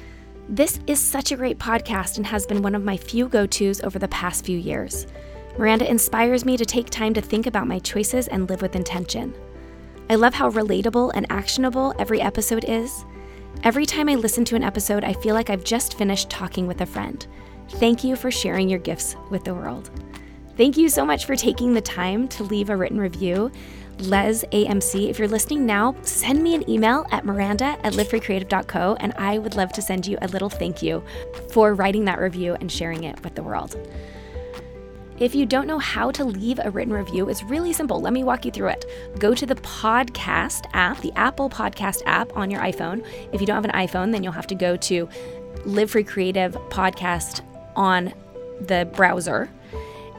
This 0.47 0.79
is 0.87 0.99
such 0.99 1.33
a 1.33 1.35
great 1.35 1.57
podcast 1.57 2.15
and 2.17 2.25
has 2.25 2.45
been 2.45 2.61
one 2.61 2.75
of 2.75 2.83
my 2.83 2.95
few 2.95 3.27
go 3.27 3.45
tos 3.45 3.81
over 3.81 3.99
the 3.99 4.07
past 4.07 4.45
few 4.45 4.57
years. 4.57 5.07
Miranda 5.57 5.89
inspires 5.89 6.45
me 6.45 6.55
to 6.55 6.65
take 6.65 6.89
time 6.89 7.13
to 7.15 7.21
think 7.21 7.45
about 7.45 7.67
my 7.67 7.79
choices 7.79 8.29
and 8.29 8.49
live 8.49 8.61
with 8.61 8.77
intention. 8.77 9.35
I 10.11 10.15
love 10.15 10.33
how 10.33 10.49
relatable 10.49 11.11
and 11.13 11.27
actionable 11.29 11.93
every 11.99 12.19
episode 12.19 12.65
is. 12.67 13.05
Every 13.63 13.85
time 13.85 14.09
I 14.09 14.15
listen 14.15 14.43
to 14.45 14.55
an 14.55 14.63
episode, 14.63 15.03
I 15.03 15.13
feel 15.13 15.35
like 15.35 15.51
I've 15.51 15.63
just 15.63 15.99
finished 15.99 16.31
talking 16.31 16.65
with 16.65 16.81
a 16.81 16.85
friend. 16.87 17.27
Thank 17.73 18.03
you 18.03 18.15
for 18.15 18.31
sharing 18.31 18.67
your 18.69 18.79
gifts 18.79 19.15
with 19.29 19.43
the 19.43 19.53
world. 19.53 19.91
Thank 20.57 20.77
you 20.77 20.89
so 20.89 21.05
much 21.05 21.25
for 21.25 21.35
taking 21.35 21.75
the 21.75 21.81
time 21.81 22.27
to 22.29 22.43
leave 22.43 22.71
a 22.71 22.75
written 22.75 22.99
review. 22.99 23.51
Les 23.99 24.43
AMC, 24.45 25.09
if 25.09 25.19
you're 25.19 25.27
listening 25.27 25.67
now, 25.67 25.95
send 26.01 26.41
me 26.41 26.55
an 26.55 26.67
email 26.67 27.05
at 27.11 27.23
miranda 27.23 27.77
at 27.83 27.93
livefreecreative.co 27.93 28.97
and 28.99 29.13
I 29.13 29.37
would 29.37 29.55
love 29.55 29.71
to 29.73 29.81
send 29.81 30.07
you 30.07 30.17
a 30.23 30.27
little 30.29 30.49
thank 30.49 30.81
you 30.81 31.03
for 31.51 31.75
writing 31.75 32.05
that 32.05 32.19
review 32.19 32.55
and 32.59 32.71
sharing 32.71 33.03
it 33.03 33.23
with 33.23 33.35
the 33.35 33.43
world. 33.43 33.77
If 35.19 35.35
you 35.35 35.45
don't 35.45 35.67
know 35.67 35.79
how 35.79 36.11
to 36.11 36.23
leave 36.23 36.61
a 36.63 36.71
written 36.71 36.93
review, 36.93 37.27
it's 37.27 37.43
really 37.43 37.73
simple. 37.73 37.99
Let 37.99 38.13
me 38.13 38.23
walk 38.23 38.45
you 38.45 38.51
through 38.51 38.69
it. 38.69 38.85
Go 39.19 39.35
to 39.35 39.45
the 39.45 39.55
podcast 39.55 40.65
app, 40.71 41.01
the 41.01 41.11
Apple 41.17 41.49
Podcast 41.49 42.01
app 42.05 42.37
on 42.37 42.49
your 42.49 42.61
iPhone. 42.61 43.05
If 43.33 43.41
you 43.41 43.47
don't 43.47 43.55
have 43.55 43.65
an 43.65 43.71
iPhone, 43.71 44.13
then 44.13 44.23
you'll 44.23 44.31
have 44.31 44.47
to 44.47 44.55
go 44.55 44.77
to 44.77 45.09
Live 45.65 45.91
Free 45.91 46.05
Creative 46.05 46.53
Podcast 46.69 47.41
on 47.75 48.13
the 48.61 48.89
browser. 48.93 49.49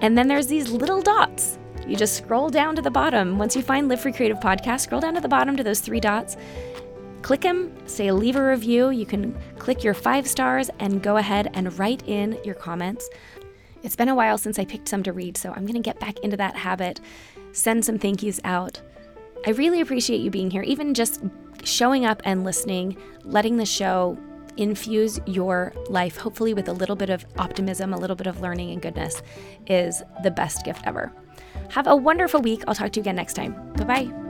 And 0.03 0.18
then 0.18 0.28
there's 0.28 0.48
these 0.48 0.70
little 0.70 1.01
dots. 1.01 1.59
You 1.86 1.96
just 1.96 2.18
scroll 2.18 2.51
down 2.51 2.76
to 2.76 2.82
the 2.82 2.90
bottom. 2.90 3.38
Once 3.38 3.57
you 3.57 3.62
find 3.62 3.88
Live 3.88 4.03
Free 4.03 4.12
Creative 4.12 4.38
Podcast, 4.38 4.80
scroll 4.80 5.01
down 5.01 5.14
to 5.14 5.20
the 5.22 5.28
bottom 5.28 5.57
to 5.57 5.64
those 5.64 5.80
three 5.80 6.01
dots. 6.01 6.36
Click 7.22 7.40
them, 7.40 7.72
say 7.86 8.12
leave 8.12 8.36
a 8.36 8.46
review. 8.46 8.90
You 8.90 9.07
can 9.07 9.34
click 9.59 9.82
your 9.82 9.94
five 9.94 10.26
stars 10.26 10.68
and 10.78 11.03
go 11.03 11.16
ahead 11.16 11.51
and 11.55 11.78
write 11.78 12.07
in 12.07 12.38
your 12.44 12.55
comments. 12.55 13.09
It's 13.83 13.97
been 13.97 14.09
a 14.09 14.14
while 14.14 14.39
since 14.39 14.59
I 14.59 14.64
picked 14.64 14.89
some 14.89 15.03
to 15.05 15.12
read, 15.12 15.37
so 15.37 15.51
I'm 15.51 15.64
going 15.64 15.74
to 15.74 15.81
get 15.81 16.01
back 16.01 16.18
into 16.20 16.37
that 16.37 16.57
habit, 16.57 17.01
send 17.53 17.85
some 17.85 17.99
thank 17.99 18.22
yous 18.22 18.41
out. 18.45 18.81
I 19.47 19.51
really 19.51 19.81
appreciate 19.81 20.20
you 20.20 20.31
being 20.31 20.51
here, 20.51 20.62
even 20.62 20.95
just 20.95 21.22
showing 21.64 22.05
up 22.05 22.20
and 22.24 22.45
listening, 22.45 22.97
letting 23.24 23.57
the 23.57 23.66
show 23.66 24.18
infuse 24.57 25.18
your 25.26 25.72
life, 25.89 26.16
hopefully 26.16 26.53
with 26.53 26.68
a 26.68 26.72
little 26.72 26.97
bit 26.97 27.11
of 27.11 27.24
optimism, 27.39 27.95
a 27.95 27.99
little 27.99 28.16
bit 28.16 28.26
of 28.26 28.41
learning 28.41 28.70
and 28.70 28.83
goodness, 28.83 29.22
is 29.66 30.03
the 30.22 30.31
best 30.31 30.64
gift 30.64 30.83
ever. 30.87 31.12
Have 31.70 31.87
a 31.87 31.97
wonderful 31.97 32.41
week. 32.43 32.62
I'll 32.66 32.74
talk 32.74 32.93
to 32.93 33.01
you 33.01 33.03
again 33.03 33.16
next 33.16 33.35
time. 33.35 33.55
Bye 33.74 33.85
bye. 33.85 34.30